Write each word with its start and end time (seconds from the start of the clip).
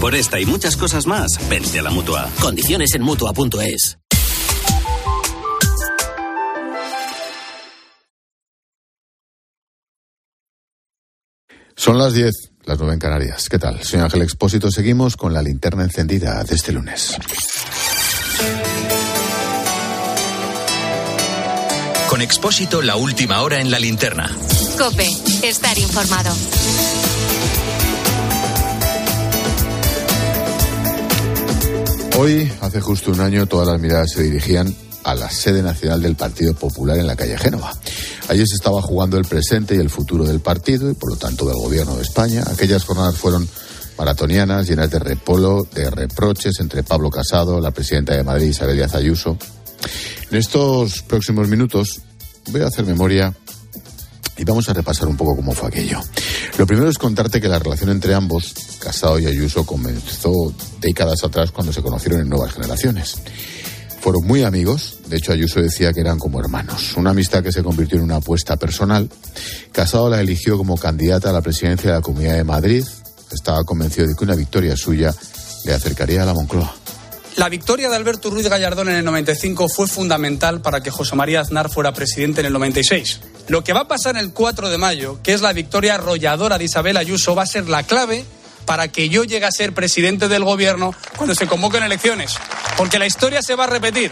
Por 0.00 0.14
esta 0.14 0.38
y 0.38 0.46
muchas 0.46 0.76
cosas 0.76 1.06
más, 1.06 1.26
vente 1.48 1.80
a 1.80 1.82
la 1.82 1.90
mutua. 1.90 2.30
Condiciones 2.40 2.94
en 2.94 3.02
mutua.es. 3.02 3.98
Son 11.74 11.98
las 11.98 12.12
10, 12.12 12.32
las 12.64 12.78
9 12.78 12.94
en 12.94 12.98
Canarias. 13.00 13.48
¿Qué 13.48 13.58
tal? 13.58 13.82
Soy 13.82 14.00
Ángel 14.00 14.22
Expósito. 14.22 14.70
Seguimos 14.70 15.16
con 15.16 15.32
la 15.32 15.42
linterna 15.42 15.82
encendida 15.82 16.44
de 16.44 16.54
este 16.54 16.72
lunes. 16.72 17.16
Con 22.08 22.22
Expósito, 22.22 22.82
la 22.82 22.96
última 22.96 23.42
hora 23.42 23.60
en 23.60 23.70
la 23.70 23.78
linterna. 23.78 24.30
Cope, 24.78 25.08
estar 25.42 25.76
informado. 25.78 26.34
Hoy, 32.20 32.50
hace 32.62 32.80
justo 32.80 33.12
un 33.12 33.20
año, 33.20 33.46
todas 33.46 33.68
las 33.68 33.80
miradas 33.80 34.10
se 34.10 34.24
dirigían 34.24 34.74
a 35.04 35.14
la 35.14 35.30
sede 35.30 35.62
nacional 35.62 36.02
del 36.02 36.16
Partido 36.16 36.52
Popular 36.52 36.98
en 36.98 37.06
la 37.06 37.14
calle 37.14 37.38
Génova. 37.38 37.72
Allí 38.26 38.44
se 38.44 38.56
estaba 38.56 38.82
jugando 38.82 39.18
el 39.18 39.24
presente 39.24 39.76
y 39.76 39.78
el 39.78 39.88
futuro 39.88 40.24
del 40.24 40.40
partido 40.40 40.90
y, 40.90 40.94
por 40.94 41.10
lo 41.12 41.16
tanto, 41.16 41.46
del 41.46 41.54
gobierno 41.54 41.94
de 41.94 42.02
España. 42.02 42.42
Aquellas 42.50 42.82
jornadas 42.82 43.14
fueron 43.14 43.48
maratonianas, 43.96 44.66
llenas 44.66 44.90
de 44.90 44.98
repolo, 44.98 45.64
de 45.72 45.90
reproches 45.90 46.58
entre 46.58 46.82
Pablo 46.82 47.08
Casado, 47.08 47.60
la 47.60 47.70
presidenta 47.70 48.16
de 48.16 48.24
Madrid, 48.24 48.48
Isabel 48.48 48.74
Díaz 48.74 48.96
Ayuso. 48.96 49.38
En 50.28 50.38
estos 50.38 51.02
próximos 51.02 51.46
minutos 51.46 52.00
voy 52.50 52.62
a 52.62 52.66
hacer 52.66 52.84
memoria 52.84 53.32
y 54.38 54.44
vamos 54.44 54.68
a 54.68 54.72
repasar 54.72 55.08
un 55.08 55.16
poco 55.16 55.36
cómo 55.36 55.52
fue 55.52 55.68
aquello. 55.68 56.00
Lo 56.56 56.66
primero 56.66 56.88
es 56.88 56.96
contarte 56.96 57.40
que 57.40 57.48
la 57.48 57.58
relación 57.58 57.90
entre 57.90 58.14
ambos, 58.14 58.54
Casado 58.78 59.18
y 59.18 59.26
Ayuso, 59.26 59.66
comenzó 59.66 60.32
décadas 60.80 61.24
atrás 61.24 61.50
cuando 61.50 61.72
se 61.72 61.82
conocieron 61.82 62.20
en 62.20 62.28
nuevas 62.28 62.54
generaciones. 62.54 63.16
Fueron 64.00 64.24
muy 64.24 64.44
amigos, 64.44 64.98
de 65.08 65.16
hecho 65.16 65.32
Ayuso 65.32 65.60
decía 65.60 65.92
que 65.92 66.00
eran 66.00 66.18
como 66.18 66.38
hermanos, 66.38 66.96
una 66.96 67.10
amistad 67.10 67.42
que 67.42 67.50
se 67.50 67.64
convirtió 67.64 67.98
en 67.98 68.04
una 68.04 68.16
apuesta 68.16 68.56
personal. 68.56 69.10
Casado 69.72 70.08
la 70.08 70.20
eligió 70.20 70.56
como 70.56 70.78
candidata 70.78 71.30
a 71.30 71.32
la 71.32 71.42
presidencia 71.42 71.90
de 71.90 71.96
la 71.96 72.02
Comunidad 72.02 72.34
de 72.34 72.44
Madrid, 72.44 72.84
estaba 73.32 73.64
convencido 73.64 74.06
de 74.06 74.14
que 74.14 74.24
una 74.24 74.36
victoria 74.36 74.76
suya 74.76 75.12
le 75.64 75.74
acercaría 75.74 76.22
a 76.22 76.26
la 76.26 76.32
Moncloa. 76.32 76.74
La 77.38 77.48
victoria 77.48 77.88
de 77.88 77.94
Alberto 77.94 78.30
Ruiz 78.30 78.48
Gallardón 78.48 78.88
en 78.88 78.96
el 78.96 79.04
95 79.04 79.68
fue 79.68 79.86
fundamental 79.86 80.60
para 80.60 80.82
que 80.82 80.90
José 80.90 81.14
María 81.14 81.40
Aznar 81.40 81.70
fuera 81.70 81.92
presidente 81.92 82.40
en 82.40 82.46
el 82.46 82.52
96. 82.52 83.20
Lo 83.46 83.62
que 83.62 83.72
va 83.72 83.82
a 83.82 83.88
pasar 83.88 84.16
el 84.16 84.32
4 84.32 84.68
de 84.68 84.76
mayo, 84.76 85.20
que 85.22 85.34
es 85.34 85.40
la 85.40 85.52
victoria 85.52 85.94
arrolladora 85.94 86.58
de 86.58 86.64
Isabel 86.64 86.96
Ayuso, 86.96 87.36
va 87.36 87.44
a 87.44 87.46
ser 87.46 87.68
la 87.68 87.84
clave 87.84 88.24
para 88.66 88.88
que 88.88 89.08
yo 89.08 89.22
llegue 89.22 89.46
a 89.46 89.52
ser 89.52 89.72
presidente 89.72 90.26
del 90.26 90.42
gobierno 90.42 90.92
cuando 91.16 91.36
se 91.36 91.46
convoquen 91.46 91.84
elecciones. 91.84 92.34
Porque 92.76 92.98
la 92.98 93.06
historia 93.06 93.40
se 93.40 93.54
va 93.54 93.64
a 93.64 93.68
repetir. 93.68 94.10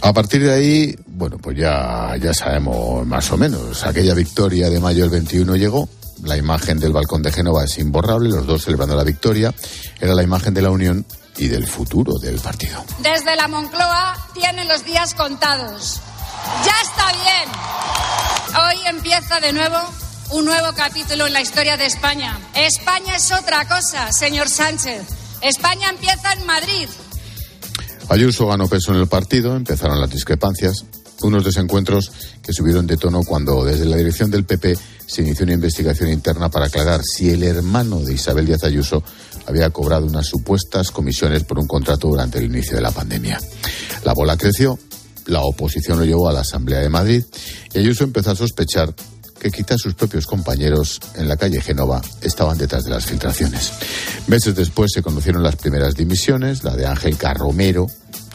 A 0.00 0.12
partir 0.14 0.42
de 0.42 0.54
ahí, 0.54 0.96
bueno, 1.06 1.36
pues 1.36 1.58
ya, 1.58 2.16
ya 2.18 2.32
sabemos 2.32 3.06
más 3.06 3.30
o 3.30 3.36
menos. 3.36 3.84
Aquella 3.84 4.14
victoria 4.14 4.70
de 4.70 4.80
mayo 4.80 5.02
del 5.02 5.10
21 5.10 5.54
llegó. 5.56 5.86
La 6.22 6.36
imagen 6.36 6.78
del 6.78 6.92
balcón 6.92 7.22
de 7.22 7.32
Génova 7.32 7.64
es 7.64 7.78
imborrable, 7.78 8.28
los 8.28 8.46
dos 8.46 8.64
celebrando 8.64 8.94
la 8.94 9.04
victoria. 9.04 9.52
Era 10.00 10.14
la 10.14 10.22
imagen 10.22 10.54
de 10.54 10.62
la 10.62 10.70
unión 10.70 11.04
y 11.36 11.48
del 11.48 11.66
futuro 11.66 12.12
del 12.20 12.38
partido. 12.38 12.84
Desde 13.00 13.34
la 13.36 13.48
Moncloa 13.48 14.28
tienen 14.34 14.68
los 14.68 14.84
días 14.84 15.14
contados. 15.14 16.00
Ya 16.64 16.74
está 16.82 17.06
bien. 17.12 17.48
Hoy 18.64 18.86
empieza 18.88 19.40
de 19.40 19.52
nuevo 19.52 19.78
un 20.30 20.44
nuevo 20.44 20.72
capítulo 20.74 21.26
en 21.26 21.32
la 21.32 21.40
historia 21.40 21.76
de 21.76 21.86
España. 21.86 22.38
España 22.54 23.16
es 23.16 23.32
otra 23.32 23.66
cosa, 23.66 24.12
señor 24.12 24.48
Sánchez. 24.48 25.02
España 25.40 25.90
empieza 25.90 26.32
en 26.32 26.46
Madrid. 26.46 26.88
Ayuso 28.08 28.46
ganó 28.46 28.68
peso 28.68 28.92
en 28.92 29.00
el 29.00 29.08
partido, 29.08 29.56
empezaron 29.56 30.00
las 30.00 30.10
discrepancias, 30.10 30.84
unos 31.26 31.44
desencuentros 31.44 32.10
que 32.42 32.52
subieron 32.52 32.86
de 32.86 32.96
tono 32.96 33.22
cuando 33.22 33.64
desde 33.64 33.84
la 33.84 33.96
dirección 33.96 34.30
del 34.30 34.44
PP 34.44 34.76
se 35.06 35.22
inició 35.22 35.44
una 35.44 35.54
investigación 35.54 36.10
interna 36.10 36.48
para 36.50 36.66
aclarar 36.66 37.02
si 37.04 37.30
el 37.30 37.42
hermano 37.42 38.00
de 38.00 38.14
Isabel 38.14 38.46
Díaz 38.46 38.64
Ayuso 38.64 39.02
había 39.46 39.70
cobrado 39.70 40.06
unas 40.06 40.26
supuestas 40.26 40.90
comisiones 40.90 41.44
por 41.44 41.58
un 41.58 41.66
contrato 41.66 42.08
durante 42.08 42.38
el 42.38 42.44
inicio 42.44 42.76
de 42.76 42.82
la 42.82 42.90
pandemia. 42.90 43.40
La 44.04 44.14
bola 44.14 44.36
creció, 44.36 44.78
la 45.26 45.40
oposición 45.40 45.98
lo 45.98 46.04
llevó 46.04 46.28
a 46.28 46.32
la 46.32 46.40
Asamblea 46.40 46.80
de 46.80 46.88
Madrid 46.88 47.24
y 47.72 47.78
Ayuso 47.78 48.04
empezó 48.04 48.30
a 48.30 48.36
sospechar 48.36 48.94
que 49.42 49.50
quizás 49.50 49.80
sus 49.80 49.94
propios 49.94 50.26
compañeros 50.26 51.00
en 51.16 51.26
la 51.26 51.36
calle 51.36 51.60
Génova 51.60 52.00
estaban 52.20 52.56
detrás 52.56 52.84
de 52.84 52.90
las 52.90 53.06
filtraciones. 53.06 53.72
Meses 54.28 54.54
después 54.54 54.92
se 54.94 55.02
conocieron 55.02 55.42
las 55.42 55.56
primeras 55.56 55.96
dimisiones, 55.96 56.62
la 56.62 56.76
de 56.76 56.86
Ángel 56.86 57.16
Carromero, 57.16 57.88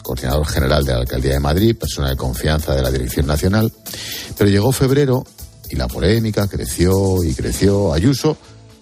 coordinador 0.08 0.46
general 0.46 0.86
de 0.86 0.92
la 0.92 1.00
Alcaldía 1.00 1.32
de 1.32 1.40
Madrid, 1.40 1.76
persona 1.76 2.08
de 2.08 2.16
confianza 2.16 2.74
de 2.74 2.80
la 2.80 2.90
Dirección 2.90 3.26
Nacional, 3.26 3.70
pero 4.38 4.48
llegó 4.48 4.72
febrero 4.72 5.22
y 5.68 5.76
la 5.76 5.86
polémica 5.86 6.48
creció 6.48 7.22
y 7.22 7.34
creció. 7.34 7.92
Ayuso 7.92 8.38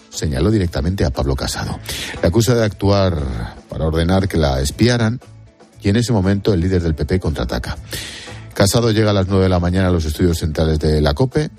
señaló 0.08 0.52
directamente 0.52 1.04
a 1.04 1.10
Pablo 1.10 1.34
Casado. 1.34 1.80
Le 2.22 2.28
acusa 2.28 2.54
de 2.54 2.64
actuar 2.64 3.56
para 3.68 3.86
ordenar 3.86 4.28
que 4.28 4.36
la 4.36 4.60
espiaran 4.60 5.20
y 5.82 5.88
en 5.88 5.96
ese 5.96 6.12
momento 6.12 6.54
el 6.54 6.60
líder 6.60 6.80
del 6.80 6.94
PP 6.94 7.18
contraataca. 7.18 7.76
Casado 8.54 8.92
llega 8.92 9.10
a 9.10 9.14
las 9.14 9.26
9 9.26 9.42
de 9.42 9.48
la 9.48 9.58
mañana 9.58 9.88
a 9.88 9.90
los 9.90 10.04
estudios 10.04 10.38
centrales 10.38 10.78
de 10.78 11.00
la 11.00 11.12
COPE, 11.12 11.50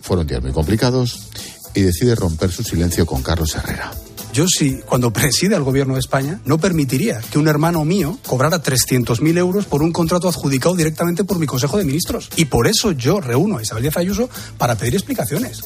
fueron 0.00 0.26
días 0.26 0.40
muy 0.40 0.52
complicados, 0.52 1.28
y 1.74 1.82
decide 1.82 2.14
romper 2.14 2.50
su 2.50 2.62
silencio 2.62 3.04
con 3.04 3.22
Carlos 3.22 3.54
Herrera. 3.54 3.92
Yo 4.34 4.48
sí, 4.48 4.80
cuando 4.84 5.12
preside 5.12 5.54
el 5.54 5.62
gobierno 5.62 5.94
de 5.94 6.00
España, 6.00 6.40
no 6.44 6.58
permitiría 6.58 7.20
que 7.30 7.38
un 7.38 7.46
hermano 7.46 7.84
mío 7.84 8.18
cobrara 8.26 8.60
300.000 8.60 9.38
euros 9.38 9.64
por 9.66 9.80
un 9.80 9.92
contrato 9.92 10.28
adjudicado 10.28 10.74
directamente 10.74 11.22
por 11.22 11.38
mi 11.38 11.46
Consejo 11.46 11.78
de 11.78 11.84
Ministros. 11.84 12.28
Y 12.34 12.46
por 12.46 12.66
eso 12.66 12.90
yo 12.90 13.20
reúno 13.20 13.58
a 13.58 13.62
Isabel 13.62 13.84
Díaz 13.84 13.96
Ayuso 13.96 14.28
para 14.58 14.74
pedir 14.74 14.94
explicaciones. 14.94 15.62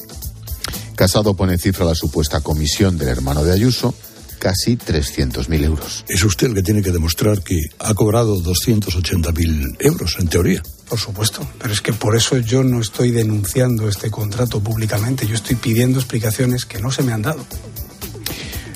Casado 0.95 1.33
pone 1.33 1.57
cifra 1.57 1.83
a 1.83 1.87
la 1.87 1.95
supuesta 1.95 2.41
comisión 2.41 2.99
del 2.99 3.07
hermano 3.07 3.43
de 3.43 3.53
Ayuso, 3.53 3.95
casi 4.37 4.77
300.000 4.77 5.63
euros. 5.63 6.05
Es 6.07 6.23
usted 6.23 6.45
el 6.45 6.53
que 6.53 6.61
tiene 6.61 6.83
que 6.83 6.91
demostrar 6.91 7.41
que 7.41 7.57
ha 7.79 7.95
cobrado 7.95 8.37
280.000 8.37 9.77
euros, 9.79 10.15
en 10.19 10.27
teoría. 10.27 10.61
Por 10.87 10.99
supuesto, 10.99 11.41
pero 11.59 11.73
es 11.73 11.81
que 11.81 11.93
por 11.93 12.15
eso 12.15 12.37
yo 12.37 12.63
no 12.63 12.81
estoy 12.81 13.09
denunciando 13.09 13.89
este 13.89 14.11
contrato 14.11 14.59
públicamente, 14.59 15.25
yo 15.25 15.33
estoy 15.33 15.55
pidiendo 15.55 15.97
explicaciones 15.97 16.65
que 16.65 16.79
no 16.79 16.91
se 16.91 17.01
me 17.01 17.13
han 17.13 17.23
dado. 17.23 17.43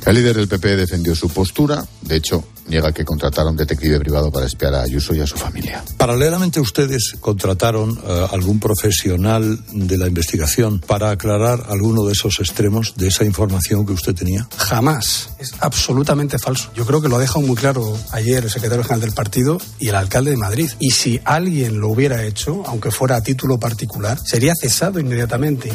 El 0.05 0.15
líder 0.15 0.35
del 0.35 0.47
PP 0.47 0.75
defendió 0.75 1.15
su 1.15 1.29
postura, 1.29 1.85
de 2.01 2.17
hecho, 2.17 2.43
niega 2.67 2.91
que 2.91 3.05
contratara 3.05 3.49
un 3.49 3.55
detective 3.55 3.99
privado 3.99 4.31
para 4.31 4.45
espiar 4.45 4.75
a 4.75 4.81
Ayuso 4.81 5.13
y 5.15 5.21
a 5.21 5.27
su 5.27 5.37
familia. 5.37 5.83
Paralelamente 5.97 6.59
ustedes 6.59 7.15
contrataron 7.19 7.99
a 8.05 8.25
algún 8.25 8.59
profesional 8.59 9.59
de 9.71 9.97
la 9.97 10.07
investigación 10.07 10.79
para 10.79 11.11
aclarar 11.11 11.65
alguno 11.69 12.05
de 12.05 12.13
esos 12.13 12.39
extremos 12.39 12.95
de 12.95 13.07
esa 13.07 13.23
información 13.23 13.85
que 13.85 13.93
usted 13.93 14.13
tenía. 14.13 14.47
Jamás. 14.57 15.29
Es 15.39 15.53
absolutamente 15.59 16.37
falso. 16.37 16.71
Yo 16.75 16.85
creo 16.85 17.01
que 17.01 17.09
lo 17.09 17.17
ha 17.17 17.19
dejado 17.19 17.41
muy 17.41 17.55
claro 17.55 17.97
ayer 18.11 18.43
el 18.43 18.49
secretario 18.49 18.83
general 18.83 19.01
del 19.01 19.13
partido 19.13 19.59
y 19.79 19.89
el 19.89 19.95
alcalde 19.95 20.31
de 20.31 20.37
Madrid. 20.37 20.69
Y 20.79 20.91
si 20.91 21.21
alguien 21.23 21.79
lo 21.79 21.89
hubiera 21.89 22.23
hecho, 22.25 22.63
aunque 22.65 22.91
fuera 22.91 23.17
a 23.17 23.21
título 23.21 23.57
particular, 23.57 24.19
sería 24.23 24.53
cesado 24.59 24.99
inmediatamente. 24.99 25.71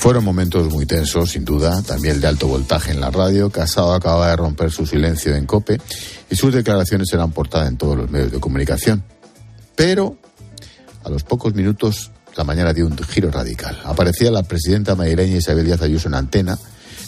Fueron 0.00 0.24
momentos 0.24 0.72
muy 0.72 0.86
tensos, 0.86 1.32
sin 1.32 1.44
duda, 1.44 1.82
también 1.82 2.22
de 2.22 2.26
alto 2.26 2.48
voltaje 2.48 2.90
en 2.90 3.02
la 3.02 3.10
radio. 3.10 3.50
Casado 3.50 3.92
acababa 3.92 4.30
de 4.30 4.36
romper 4.36 4.70
su 4.70 4.86
silencio 4.86 5.36
en 5.36 5.44
COPE 5.44 5.78
y 6.30 6.36
sus 6.36 6.54
declaraciones 6.54 7.12
eran 7.12 7.32
portada 7.32 7.68
en 7.68 7.76
todos 7.76 7.98
los 7.98 8.10
medios 8.10 8.32
de 8.32 8.40
comunicación. 8.40 9.04
Pero, 9.76 10.16
a 11.04 11.10
los 11.10 11.22
pocos 11.22 11.54
minutos, 11.54 12.12
la 12.34 12.44
mañana 12.44 12.72
dio 12.72 12.86
un 12.86 12.96
giro 12.96 13.30
radical. 13.30 13.78
Aparecía 13.84 14.30
la 14.30 14.42
presidenta 14.42 14.94
madrileña 14.94 15.36
Isabel 15.36 15.66
Díaz 15.66 15.82
Ayuso 15.82 16.08
en 16.08 16.14
antena, 16.14 16.58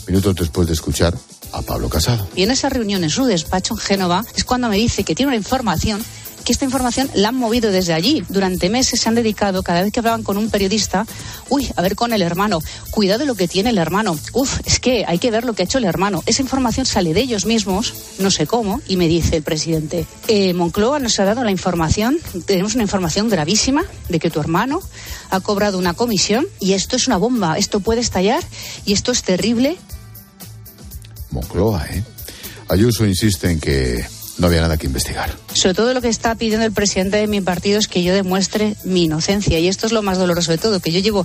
minutos 0.07 0.37
después 0.37 0.67
de 0.67 0.75
escuchar 0.75 1.15
a 1.53 1.63
Pablo 1.63 1.89
Casado. 1.89 2.29
Y 2.37 2.43
en 2.43 2.51
esa 2.51 2.69
reunión 2.69 3.05
en 3.05 3.11
su 3.11 3.25
despacho 3.25 3.73
en 3.73 3.81
Génova 3.81 4.23
es 4.37 4.45
cuando 4.45 4.69
me 4.69 4.77
dice 4.77 5.03
que 5.03 5.15
tiene 5.15 5.29
una 5.29 5.39
información 5.39 6.05
que 6.43 6.53
esta 6.53 6.65
información 6.65 7.11
la 7.15 7.29
han 7.29 7.37
movido 7.37 7.71
desde 7.71 7.93
allí. 7.93 8.23
Durante 8.29 8.69
meses 8.69 9.01
se 9.01 9.09
han 9.09 9.15
dedicado, 9.15 9.63
cada 9.63 9.83
vez 9.83 9.93
que 9.93 10.01
hablaban 10.01 10.23
con 10.23 10.37
un 10.37 10.51
periodista, 10.51 11.07
uy, 11.49 11.69
a 11.77 11.83
ver 11.83 11.97
con 11.97 12.13
el 12.13 12.23
hermano, 12.23 12.61
cuidado 12.91 13.25
lo 13.25 13.35
que 13.35 13.49
tiene 13.49 13.71
el 13.71 13.79
hermano, 13.79 14.19
uf, 14.33 14.61
es 14.65 14.81
que 14.81 15.05
hay 15.07 15.19
que 15.19 15.31
ver 15.31 15.45
lo 15.45 15.55
que 15.55 15.63
ha 15.63 15.65
hecho 15.65 15.79
el 15.79 15.85
hermano. 15.85 16.23
Esa 16.27 16.43
información 16.43 16.87
sale 16.87 17.15
de 17.15 17.21
ellos 17.21 17.47
mismos, 17.47 17.95
no 18.19 18.31
sé 18.31 18.47
cómo, 18.47 18.81
y 18.87 18.97
me 18.97 19.09
dice 19.09 19.37
el 19.37 19.43
presidente, 19.43 20.07
eh, 20.29 20.55
Moncloa 20.55 20.99
nos 20.99 21.19
ha 21.21 21.25
dado 21.25 21.45
la 21.45 21.51
información, 21.51 22.19
tenemos 22.47 22.75
una 22.75 22.85
información 22.85 23.29
gravísima 23.29 23.85
de 24.09 24.19
que 24.19 24.31
tu 24.31 24.41
hermano 24.41 24.81
ha 25.31 25.41
cobrado 25.41 25.79
una 25.79 25.95
comisión 25.95 26.47
y 26.61 26.73
esto 26.73 26.97
es 26.97 27.07
una 27.07 27.17
bomba, 27.17 27.59
esto 27.59 27.81
puede 27.81 28.01
estallar 28.01 28.43
y 28.85 28.93
esto 28.93 29.13
es 29.13 29.23
terrible. 29.23 29.77
Moncloa, 31.31 31.87
¿eh? 31.87 32.05
Ayuso 32.69 33.07
insiste 33.07 33.51
en 33.51 33.61
que 33.61 34.05
no 34.43 34.49
había 34.49 34.61
nada 34.61 34.77
que 34.77 34.89
investigar. 34.89 35.31
Sobre 35.55 35.75
todo 35.75 35.95
lo 35.95 36.01
que 36.01 36.09
está 36.09 36.35
pidiendo 36.35 36.67
el 36.67 36.73
presidente 36.73 37.17
de 37.17 37.29
mi 37.29 37.41
partido 37.41 37.79
es 37.79 37.87
que 37.87 38.03
yo 38.03 38.13
demuestre 38.13 38.75
mi 38.83 39.05
inocencia. 39.05 39.61
Y 39.61 39.69
esto 39.69 39.87
es 39.87 39.93
lo 39.93 40.03
más 40.03 40.19
doloroso 40.19 40.51
de 40.51 40.59
todo, 40.59 40.81
que 40.81 40.91
yo 40.91 40.99
llevo 40.99 41.25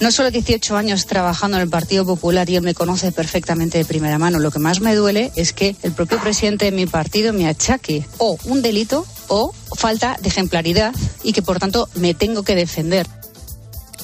no 0.00 0.10
solo 0.10 0.32
18 0.32 0.76
años 0.76 1.06
trabajando 1.06 1.56
en 1.56 1.62
el 1.62 1.70
Partido 1.70 2.04
Popular 2.04 2.50
y 2.50 2.56
él 2.56 2.62
me 2.62 2.74
conoce 2.74 3.12
perfectamente 3.12 3.78
de 3.78 3.84
primera 3.84 4.18
mano. 4.18 4.40
Lo 4.40 4.50
que 4.50 4.58
más 4.58 4.80
me 4.80 4.96
duele 4.96 5.30
es 5.36 5.52
que 5.52 5.76
el 5.84 5.92
propio 5.92 6.18
presidente 6.20 6.64
de 6.64 6.72
mi 6.72 6.86
partido 6.86 7.32
me 7.32 7.46
achaque 7.46 8.04
o 8.18 8.36
un 8.44 8.60
delito 8.60 9.06
o 9.28 9.54
falta 9.76 10.16
de 10.20 10.28
ejemplaridad 10.28 10.92
y 11.22 11.32
que 11.32 11.42
por 11.42 11.60
tanto 11.60 11.88
me 11.94 12.12
tengo 12.12 12.42
que 12.42 12.56
defender. 12.56 13.06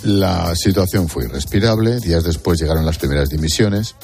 La 0.05 0.55
situación 0.55 1.09
fue 1.09 1.25
irrespirable. 1.25 1.99
Días 1.99 2.23
después 2.23 2.61
llegaron 2.61 2.87
las 2.87 2.99
primeras 2.99 3.31
dimisiones. 3.31 3.97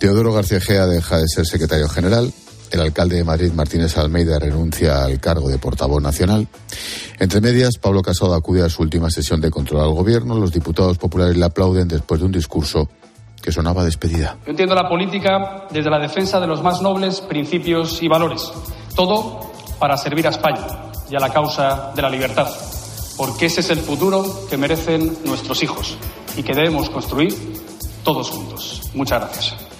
Teodoro 0.00 0.32
García 0.32 0.60
Gea 0.60 0.88
deja 0.88 1.18
de 1.18 1.28
ser 1.28 1.46
secretario 1.46 1.88
general. 1.88 2.32
El 2.74 2.80
alcalde 2.80 3.18
de 3.18 3.22
Madrid, 3.22 3.52
Martínez 3.52 3.96
Almeida, 3.98 4.36
renuncia 4.36 5.04
al 5.04 5.20
cargo 5.20 5.48
de 5.48 5.58
portavoz 5.58 6.02
nacional. 6.02 6.48
Entre 7.20 7.40
medias, 7.40 7.78
Pablo 7.80 8.02
Casado 8.02 8.34
acude 8.34 8.64
a 8.64 8.68
su 8.68 8.82
última 8.82 9.10
sesión 9.10 9.40
de 9.40 9.48
control 9.48 9.82
al 9.82 9.92
gobierno. 9.92 10.36
Los 10.36 10.50
diputados 10.50 10.98
populares 10.98 11.36
le 11.36 11.44
aplauden 11.44 11.86
después 11.86 12.18
de 12.18 12.26
un 12.26 12.32
discurso 12.32 12.88
que 13.40 13.52
sonaba 13.52 13.84
despedida. 13.84 14.38
Yo 14.44 14.50
entiendo 14.50 14.74
la 14.74 14.88
política 14.88 15.68
desde 15.70 15.88
la 15.88 16.00
defensa 16.00 16.40
de 16.40 16.48
los 16.48 16.64
más 16.64 16.82
nobles 16.82 17.20
principios 17.20 18.02
y 18.02 18.08
valores. 18.08 18.50
Todo 18.96 19.52
para 19.78 19.96
servir 19.96 20.26
a 20.26 20.30
España 20.30 20.66
y 21.08 21.14
a 21.14 21.20
la 21.20 21.32
causa 21.32 21.92
de 21.94 22.02
la 22.02 22.10
libertad. 22.10 22.48
Porque 23.16 23.46
ese 23.46 23.60
es 23.60 23.70
el 23.70 23.78
futuro 23.78 24.48
que 24.50 24.56
merecen 24.56 25.16
nuestros 25.24 25.62
hijos 25.62 25.96
y 26.36 26.42
que 26.42 26.54
debemos 26.54 26.90
construir 26.90 27.36
todos 28.02 28.30
juntos. 28.30 28.90
Muchas 28.94 29.20
gracias. 29.20 29.73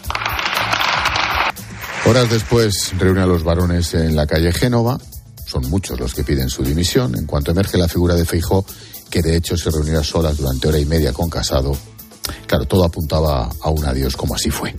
Horas 2.06 2.30
después 2.30 2.92
reúne 2.98 3.22
a 3.22 3.26
los 3.26 3.44
varones 3.44 3.94
en 3.94 4.14
la 4.14 4.26
calle 4.26 4.52
Génova. 4.52 4.98
Son 5.46 5.68
muchos 5.70 5.98
los 5.98 6.14
que 6.14 6.22
piden 6.22 6.50
su 6.50 6.62
dimisión. 6.62 7.16
En 7.16 7.26
cuanto 7.26 7.50
emerge 7.50 7.78
la 7.78 7.88
figura 7.88 8.14
de 8.14 8.24
Feijó, 8.24 8.64
que 9.10 9.22
de 9.22 9.36
hecho 9.36 9.56
se 9.56 9.70
reunirá 9.70 10.04
solas 10.04 10.36
durante 10.36 10.68
hora 10.68 10.78
y 10.78 10.84
media 10.84 11.12
con 11.12 11.30
Casado, 11.30 11.76
Claro, 12.46 12.66
todo 12.66 12.84
apuntaba 12.84 13.50
a 13.60 13.70
un 13.70 13.84
adiós, 13.84 14.16
como 14.16 14.34
así 14.34 14.50
fue. 14.50 14.74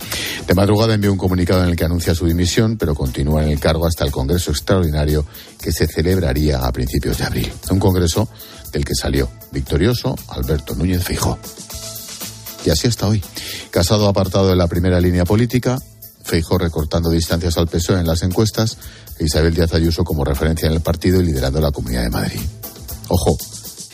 De 0.46 0.54
madrugada 0.54 0.94
envió 0.94 1.12
un 1.12 1.18
comunicado 1.18 1.62
en 1.62 1.70
el 1.70 1.76
que 1.76 1.84
anuncia 1.84 2.14
su 2.14 2.26
dimisión, 2.26 2.76
pero 2.76 2.94
continúa 2.94 3.44
en 3.44 3.50
el 3.50 3.60
cargo 3.60 3.86
hasta 3.86 4.04
el 4.04 4.10
Congreso 4.10 4.50
Extraordinario 4.50 5.24
que 5.60 5.72
se 5.72 5.86
celebraría 5.86 6.58
a 6.58 6.72
principios 6.72 7.18
de 7.18 7.24
abril. 7.24 7.52
Un 7.70 7.78
Congreso 7.78 8.28
del 8.72 8.84
que 8.84 8.94
salió 8.94 9.28
victorioso 9.52 10.16
Alberto 10.28 10.74
Núñez 10.74 11.04
Feijó. 11.04 11.38
Y 12.64 12.70
así 12.70 12.88
hasta 12.88 13.06
hoy. 13.06 13.22
Casado 13.70 14.08
apartado 14.08 14.48
de 14.48 14.56
la 14.56 14.66
primera 14.66 15.00
línea 15.00 15.24
política, 15.24 15.78
Feijó 16.26 16.58
recortando 16.58 17.08
distancias 17.08 17.56
al 17.56 17.68
PSOE 17.68 18.00
en 18.00 18.06
las 18.06 18.24
encuestas, 18.24 18.76
e 19.16 19.24
Isabel 19.24 19.54
Díaz 19.54 19.72
Ayuso 19.74 20.02
como 20.02 20.24
referencia 20.24 20.66
en 20.66 20.74
el 20.74 20.80
partido 20.80 21.20
y 21.20 21.26
liderando 21.26 21.60
la 21.60 21.70
Comunidad 21.70 22.02
de 22.02 22.10
Madrid. 22.10 22.40
Ojo, 23.06 23.38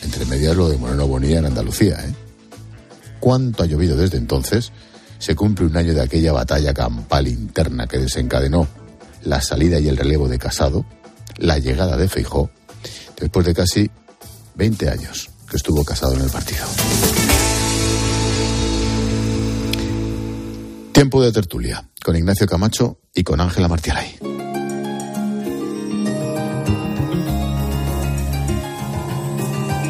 entre 0.01 0.25
medias 0.25 0.55
lo 0.57 0.67
de 0.67 0.77
Moreno 0.77 1.05
Bonilla 1.05 1.37
en 1.37 1.45
Andalucía, 1.45 2.03
¿eh? 2.03 2.11
¿Cuánto 3.19 3.61
ha 3.61 3.67
llovido 3.67 3.95
desde 3.95 4.17
entonces? 4.17 4.71
Se 5.19 5.35
cumple 5.35 5.67
un 5.67 5.77
año 5.77 5.93
de 5.93 6.01
aquella 6.01 6.33
batalla 6.33 6.73
campal 6.73 7.27
interna 7.27 7.85
que 7.85 7.99
desencadenó 7.99 8.67
la 9.21 9.39
salida 9.39 9.79
y 9.79 9.87
el 9.87 9.95
relevo 9.95 10.27
de 10.27 10.39
Casado, 10.39 10.85
la 11.37 11.59
llegada 11.59 11.97
de 11.97 12.09
Feijó, 12.09 12.49
después 13.19 13.45
de 13.45 13.53
casi 13.53 13.91
20 14.55 14.89
años 14.89 15.29
que 15.47 15.57
estuvo 15.57 15.85
casado 15.85 16.15
en 16.15 16.21
el 16.21 16.31
partido. 16.31 16.65
Tiempo 20.93 21.21
de 21.21 21.31
tertulia 21.31 21.87
con 22.03 22.15
Ignacio 22.15 22.45
Camacho 22.45 22.99
y 23.15 23.23
con 23.23 23.39
Ángela 23.41 23.67
Martialay. 23.67 24.17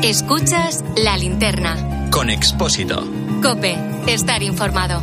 Escuchas 0.04 0.84
la 0.98 1.18
linterna. 1.18 2.10
Con 2.12 2.30
Expósito. 2.30 3.04
Cope, 3.42 3.76
estar 4.08 4.44
informado. 4.44 5.02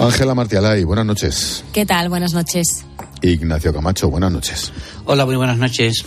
Ángela 0.00 0.34
Martialay, 0.34 0.84
buenas 0.84 1.06
noches. 1.06 1.64
¿Qué 1.72 1.86
tal? 1.86 2.08
Buenas 2.08 2.34
noches. 2.34 2.84
Ignacio 3.22 3.72
Camacho, 3.72 4.10
buenas 4.10 4.32
noches. 4.32 4.72
Hola, 5.04 5.24
muy 5.24 5.36
buenas 5.36 5.58
noches. 5.58 6.04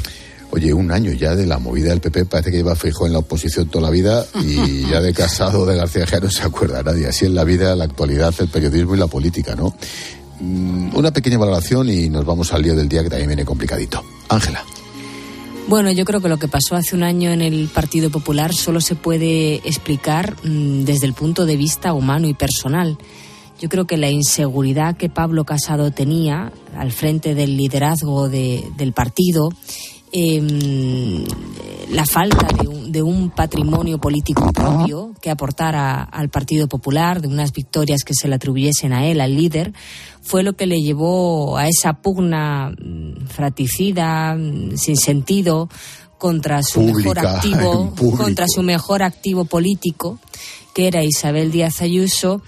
Oye, 0.52 0.74
un 0.74 0.92
año 0.92 1.12
ya 1.14 1.36
de 1.36 1.46
la 1.46 1.60
movida 1.60 1.90
del 1.90 2.02
PP, 2.02 2.26
parece 2.26 2.50
que 2.50 2.58
lleva 2.58 2.76
fijo 2.76 3.06
en 3.06 3.14
la 3.14 3.20
oposición 3.20 3.68
toda 3.70 3.84
la 3.86 3.92
vida 3.92 4.26
y 4.44 4.82
ya 4.90 5.00
de 5.00 5.14
casado 5.14 5.66
de 5.66 5.76
García 5.76 6.08
Gea 6.08 6.20
no 6.22 6.32
se 6.32 6.42
acuerda 6.44 6.82
nadie. 6.82 7.08
Así 7.08 7.26
es 7.26 7.32
la 7.32 7.44
vida, 7.44 7.76
la 7.76 7.84
actualidad, 7.84 8.34
el 8.40 8.48
periodismo 8.48 8.96
y 8.96 8.98
la 8.98 9.06
política, 9.08 9.56
¿no? 9.56 9.76
Mm, 10.40 10.96
Una 10.96 11.12
pequeña 11.12 11.38
valoración 11.38 11.90
y 11.90 12.10
nos 12.10 12.26
vamos 12.26 12.52
al 12.52 12.64
lío 12.64 12.76
del 12.76 12.90
día 12.90 13.04
que 13.04 13.10
también 13.10 13.28
viene 13.30 13.46
complicadito. 13.46 14.04
Ángela. 14.30 14.64
Bueno, 15.68 15.92
yo 15.92 16.04
creo 16.04 16.20
que 16.20 16.30
lo 16.30 16.38
que 16.40 16.48
pasó 16.48 16.76
hace 16.76 16.96
un 16.96 17.04
año 17.04 17.30
en 17.32 17.44
el 17.44 17.68
Partido 17.72 18.10
Popular 18.10 18.52
solo 18.56 18.82
se 18.82 18.96
puede 18.96 19.56
explicar 19.68 20.36
mm, 20.44 20.84
desde 20.84 21.06
el 21.06 21.14
punto 21.14 21.46
de 21.46 21.58
vista 21.58 21.94
humano 21.94 22.28
y 22.28 22.34
personal. 22.34 22.98
Yo 23.62 23.70
creo 23.70 23.86
que 23.86 23.98
la 23.98 24.10
inseguridad 24.10 24.98
que 24.98 25.10
Pablo 25.10 25.44
Casado 25.44 25.92
tenía 25.92 26.52
al 26.76 26.92
frente 26.92 27.36
del 27.36 27.56
liderazgo 27.58 28.30
de- 28.30 28.64
del 28.78 28.94
partido, 28.94 29.50
em, 30.12 31.24
la 31.90 32.06
falta 32.06 32.48
de 32.62 32.68
un, 32.68 32.92
de 32.92 33.02
un 33.02 33.30
patrimonio 33.30 34.00
político 34.00 34.52
propio 34.54 35.14
que 35.22 35.30
aportara 35.30 36.04
al 36.04 36.30
Partido 36.30 36.68
Popular, 36.68 37.22
de 37.22 37.28
unas 37.28 37.52
victorias 37.52 38.04
que 38.06 38.14
se 38.14 38.28
le 38.28 38.36
atribuyesen 38.36 38.94
a 38.94 39.08
él, 39.08 39.22
al 39.22 39.36
líder, 39.36 39.74
fue 40.22 40.44
lo 40.44 40.54
que 40.54 40.68
le 40.68 40.82
llevó 40.82 41.58
a 41.58 41.68
esa 41.68 41.94
pugna 41.94 42.72
mm, 42.72 43.28
fratricida, 43.28 44.36
mm, 44.36 44.78
sin 44.78 44.98
sentido, 44.98 45.70
contra 46.18 46.62
su 46.62 46.82
mejor 46.82 47.20
activo, 47.28 47.94
contra 48.18 48.46
su 48.48 48.62
mejor 48.62 49.04
activo 49.04 49.46
político, 49.46 50.20
que 50.76 50.88
era 50.88 51.04
Isabel 51.04 51.52
Díaz 51.52 51.82
Ayuso, 51.82 52.42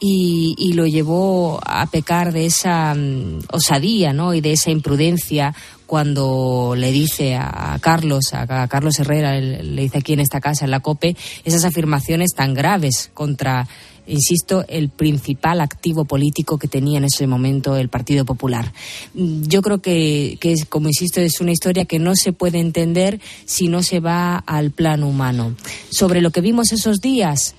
y, 0.00 0.54
y 0.56 0.74
lo 0.74 0.86
llevó 0.86 1.60
a 1.64 1.86
pecar 1.86 2.32
de 2.32 2.46
esa 2.46 2.94
mm, 2.94 3.40
osadía 3.50 4.12
¿no? 4.12 4.34
y 4.34 4.40
de 4.40 4.52
esa 4.52 4.70
imprudencia 4.70 5.54
cuando 5.86 6.74
le 6.76 6.92
dice 6.92 7.34
a, 7.34 7.78
Carlos, 7.80 8.34
a, 8.34 8.68
Carlos 8.68 8.98
Herrera, 8.98 9.40
le 9.40 9.82
dice 9.82 9.98
aquí 9.98 10.12
en 10.12 10.20
esta 10.20 10.38
casa, 10.38 10.66
en 10.66 10.70
la 10.70 10.80
COPE, 10.80 11.16
esas 11.46 11.64
afirmaciones 11.64 12.34
tan 12.34 12.52
graves 12.52 13.10
contra, 13.14 13.66
insisto, 14.06 14.66
el 14.68 14.90
principal 14.90 15.62
activo 15.62 16.04
político 16.04 16.58
que 16.58 16.68
tenía 16.68 16.98
en 16.98 17.04
ese 17.04 17.26
momento 17.26 17.74
el 17.74 17.88
Partido 17.88 18.26
Popular. 18.26 18.70
Mm, 19.14 19.44
Yo 19.44 19.62
creo 19.62 19.78
que, 19.78 20.36
que 20.42 20.52
es, 20.52 20.66
como 20.66 20.88
insisto, 20.88 21.22
es 21.22 21.40
una 21.40 21.52
historia 21.52 21.86
que 21.86 21.98
no 21.98 22.14
se 22.16 22.34
puede 22.34 22.60
entender 22.60 23.18
si 23.46 23.68
no 23.68 23.82
se 23.82 24.00
va 24.00 24.36
al 24.36 24.72
plano 24.72 25.08
humano. 25.08 25.54
Sobre 25.90 26.20
lo 26.20 26.32
que 26.32 26.42
vimos 26.42 26.70
esos 26.70 26.98
días, 26.98 27.54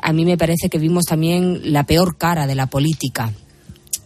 a 0.00 0.12
mí 0.12 0.24
me 0.24 0.38
parece 0.38 0.68
que 0.68 0.78
vimos 0.78 1.04
también 1.04 1.72
la 1.72 1.84
peor 1.84 2.16
cara 2.16 2.46
de 2.46 2.54
la 2.54 2.66
política. 2.66 3.32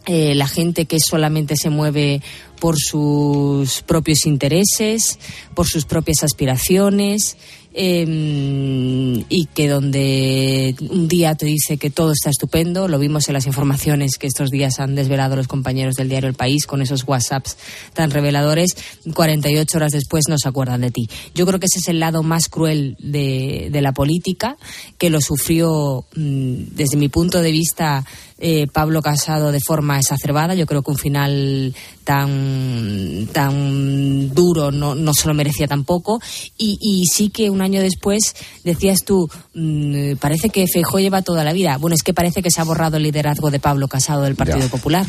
Eh, 0.07 0.35
la 0.35 0.49
gente 0.49 0.85
que 0.85 0.99
solamente 1.01 1.57
se 1.57 1.71
mueve 1.71 2.21
por 2.61 2.77
sus 2.79 3.83
propios 3.83 4.27
intereses, 4.27 5.19
por 5.55 5.67
sus 5.67 5.87
propias 5.87 6.23
aspiraciones, 6.23 7.39
eh, 7.77 9.25
y 9.29 9.47
que 9.47 9.69
donde 9.69 10.77
un 10.91 11.09
día 11.09 11.35
te 11.35 11.47
dice 11.47 11.77
que 11.77 11.91
todo 11.91 12.13
está 12.13 12.31
estupendo, 12.31 12.87
lo 12.87 13.01
vimos 13.01 13.29
en 13.29 13.35
las 13.35 13.47
informaciones 13.47 14.17
que 14.17 14.29
estos 14.29 14.51
días 14.51 14.79
han 14.79 14.95
desvelado 14.95 15.35
los 15.35 15.49
compañeros 15.49 15.97
del 15.97 16.09
diario 16.09 16.29
El 16.29 16.37
País 16.37 16.67
con 16.67 16.83
esos 16.83 17.03
WhatsApps 17.07 17.57
tan 17.93 18.13
reveladores, 18.13 18.77
48 19.13 19.77
horas 19.77 19.93
después 19.93 20.25
no 20.29 20.39
se 20.39 20.49
acuerdan 20.49 20.83
de 20.83 20.93
ti. 20.93 21.09
Yo 21.35 21.47
creo 21.47 21.59
que 21.59 21.67
ese 21.67 21.81
es 21.81 21.89
el 21.89 21.99
lado 21.99 22.23
más 22.23 22.49
cruel 22.49 22.97
de, 23.01 23.71
la 23.83 23.93
política, 23.93 24.57
que 24.97 25.11
lo 25.11 25.21
sufrió 25.21 26.07
mm, 26.15 26.77
desde 26.77 26.97
mi 26.97 27.09
punto 27.09 27.43
de 27.43 27.51
vista 27.51 28.05
eh, 28.39 28.67
Pablo 28.67 29.03
Casado 29.03 29.53
de 29.53 29.61
forma 29.61 29.99
exacerbada. 29.99 30.55
Yo 30.55 30.67
creo 30.67 30.83
que 30.83 30.91
un 30.91 30.99
final 30.99 31.75
tan, 32.05 33.29
tan 33.33 34.35
duro 34.35 34.71
no, 34.71 34.95
no 34.95 35.15
se 35.15 35.29
lo 35.29 35.35
merecía 35.35 35.67
tampoco. 35.67 36.21
Y, 36.59 36.79
y 36.81 37.07
sí 37.07 37.31
que 37.31 37.51
un 37.51 37.63
año 37.63 37.81
después 37.81 38.35
decías 38.65 39.01
tú, 39.05 39.29
mm, 39.55 40.17
parece 40.17 40.51
que 40.51 40.67
Feijó 40.67 40.99
lleva 40.99 41.23
toda 41.23 41.45
la 41.45 41.53
vida. 41.53 41.77
Bueno, 41.79 41.95
es 41.95 42.03
que 42.03 42.15
parece 42.15 42.43
que 42.43 42.51
se 42.51 42.61
ha 42.61 42.65
borrado 42.65 42.97
el 42.97 43.05
liderazgo 43.05 43.51
de 43.51 43.61
Pablo 43.61 43.89
Casado 43.89 44.23
del 44.23 44.35
Partido 44.37 44.61
Ya. 44.61 44.69
Popular. 44.69 45.07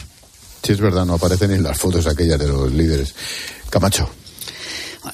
Si 0.63 0.71
es 0.71 0.79
verdad, 0.79 1.05
no 1.05 1.13
aparecen 1.13 1.51
en 1.51 1.63
las 1.63 1.77
fotos 1.77 2.07
aquellas 2.07 2.39
de 2.39 2.47
los 2.47 2.71
líderes. 2.71 3.13
Camacho. 3.69 4.09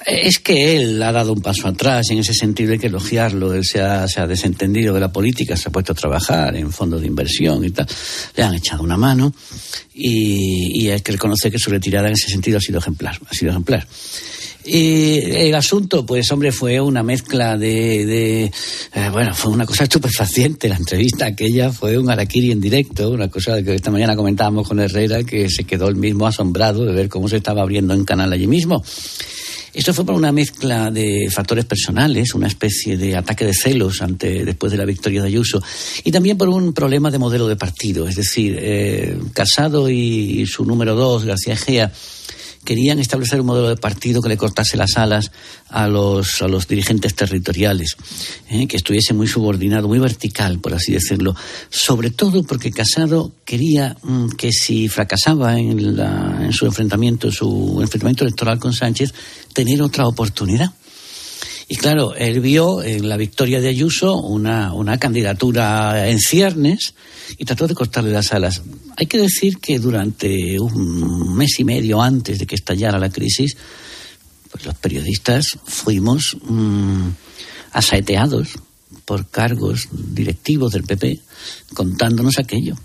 Es 0.06 0.40
que 0.40 0.78
él 0.78 1.02
ha 1.02 1.12
dado 1.12 1.34
un 1.34 1.42
paso 1.42 1.68
atrás, 1.68 2.10
en 2.10 2.20
ese 2.20 2.34
sentido 2.34 2.74
hay 2.74 2.80
que 2.80 2.88
elogiarlo. 2.88 3.54
Él 3.54 3.66
se 3.66 3.82
ha, 3.82 4.08
se 4.08 4.22
ha 4.22 4.28
desentendido 4.28 4.94
de 4.94 5.00
la 5.00 5.12
política, 5.12 5.56
se 5.56 5.70
ha 5.70 5.72
puesto 5.72 5.94
a 5.94 5.96
trabajar 5.96 6.56
en 6.56 6.72
fondos 6.72 7.02
de 7.02 7.08
inversión 7.08 7.64
y 7.66 7.72
tal. 7.72 7.88
Le 8.36 8.44
han 8.44 8.56
echado 8.56 8.84
una 8.84 8.98
mano 8.98 9.34
y, 9.94 10.84
y 10.84 10.90
hay 10.90 11.02
que 11.02 11.14
reconocer 11.14 11.52
que 11.52 11.60
su 11.60 11.70
retirada 11.70 12.08
en 12.08 12.14
ese 12.14 12.30
sentido 12.30 12.58
ha 12.58 12.62
sido 12.62 12.80
ejemplar. 12.80 13.20
Ha 13.30 13.34
sido 13.34 13.52
ejemplar. 13.52 13.88
Y 14.64 15.18
el 15.18 15.56
asunto, 15.56 16.06
pues 16.06 16.32
hombre, 16.32 16.52
fue 16.52 16.80
una 16.80 17.02
mezcla 17.02 17.58
de, 17.58 18.06
de 18.06 18.44
eh, 18.44 19.10
bueno, 19.12 19.34
fue 19.34 19.52
una 19.52 19.66
cosa 19.66 19.84
estupefaciente. 19.86 20.70
La 20.70 20.76
entrevista 20.76 21.26
aquella 21.26 21.72
fue 21.72 21.98
un 21.98 22.10
araquiri 22.10 22.52
en 22.52 22.62
directo, 22.62 23.10
una 23.10 23.28
cosa 23.28 23.64
que 23.64 23.76
esta 23.76 23.90
mañana 23.90 24.16
comentábamos 24.16 24.68
con 24.68 24.80
Herrera, 24.80 25.24
que 25.24 25.50
se 25.50 25.64
quedó 25.64 25.88
el 25.88 25.96
mismo 25.96 26.28
asombrado 26.28 26.86
de 26.86 26.94
ver 26.94 27.10
cómo 27.10 27.28
se 27.28 27.38
estaba 27.38 27.62
abriendo 27.62 27.94
en 27.94 28.06
canal 28.06 28.32
allí 28.32 28.48
mismo. 28.48 28.84
Esto 29.74 29.94
fue 29.94 30.06
por 30.06 30.16
una 30.16 30.32
mezcla 30.32 30.92
de 30.92 31.30
factores 31.32 31.66
personales, 31.66 32.34
una 32.34 32.48
especie 32.48 32.98
de 32.98 33.16
ataque 33.16 33.46
de 33.46 33.54
celos 33.54 34.02
ante, 34.02 34.44
después 34.44 34.72
de 34.72 34.78
la 34.78 34.86
victoria 34.86 35.22
de 35.22 35.28
Ayuso, 35.28 35.62
y 36.04 36.12
también 36.12 36.38
por 36.38 36.50
un 36.50 36.74
problema 36.74 37.10
de 37.10 37.18
modelo 37.18 37.48
de 37.48 37.56
partido. 37.56 38.08
Es 38.08 38.16
decir, 38.16 38.58
eh, 38.60 39.18
Casado 39.34 39.90
y, 39.90 40.42
y 40.42 40.46
su 40.46 40.66
número 40.66 40.94
dos, 40.96 41.24
García 41.24 41.56
Gea, 41.56 41.92
querían 42.64 43.00
establecer 43.00 43.42
un 43.42 43.48
modelo 43.48 43.70
de 43.70 43.78
partido 43.78 44.22
que 44.22 44.30
le 44.30 44.38
cortase 44.38 44.78
las 44.78 44.98
alas 44.98 45.32
a 45.70 45.88
los, 45.88 46.42
a 46.42 46.48
los 46.48 46.68
dirigentes 46.68 47.16
territoriales, 47.16 47.96
¿eh? 48.50 48.68
que 48.68 48.78
estuviese 48.78 49.14
muy 49.14 49.28
subordinado, 49.28 49.88
muy 49.88 50.00
vertical, 50.00 50.60
por 50.60 50.74
así 50.74 50.92
decirlo. 50.92 51.36
Sobre 51.70 52.12
todo 52.12 52.44
porque 52.44 52.72
Casado 52.72 53.32
quería 53.46 53.98
mm, 54.04 54.30
que 54.32 54.52
si 54.52 54.88
fracasaba 54.88 55.58
en, 55.58 55.98
la, 55.98 56.40
en 56.42 56.54
su 56.54 56.66
enfrentamiento, 56.66 57.32
su 57.32 57.80
enfrentamiento 57.82 58.24
electoral 58.24 58.60
con 58.60 58.74
Sánchez, 58.74 59.14
tener 59.54 59.82
otra 59.82 60.08
oportunidad. 60.08 60.72
Y 61.72 61.78
claro, 61.78 62.14
él 62.16 62.42
vio 62.42 62.84
en 62.84 63.08
la 63.08 63.16
victoria 63.16 63.62
de 63.62 63.70
Ayuso 63.70 64.18
una, 64.18 64.74
una 64.74 64.98
candidatura 64.98 66.10
en 66.10 66.20
ciernes 66.20 66.96
y 67.38 67.46
trató 67.46 67.66
de 67.66 67.76
cortarle 67.76 68.12
las 68.12 68.34
alas. 68.34 68.62
Hay 68.98 69.06
que 69.06 69.18
decir 69.18 69.60
que 69.60 69.80
durante 69.80 70.60
un 70.60 71.34
mes 71.34 71.58
y 71.62 71.64
medio 71.64 72.02
antes 72.02 72.40
de 72.40 72.46
que 72.46 72.56
estallara 72.56 73.00
la 73.00 73.10
crisis, 73.10 73.56
pues 74.52 74.66
los 74.66 74.76
periodistas 74.76 75.46
fuimos 75.64 76.36
mmm, 76.44 77.08
asaeteados 77.72 78.50
por 79.06 79.30
cargos 79.30 79.88
directivos 79.94 80.74
del 80.74 80.84
PP 80.84 81.22
contándonos 81.74 82.38
aquello. 82.38 82.76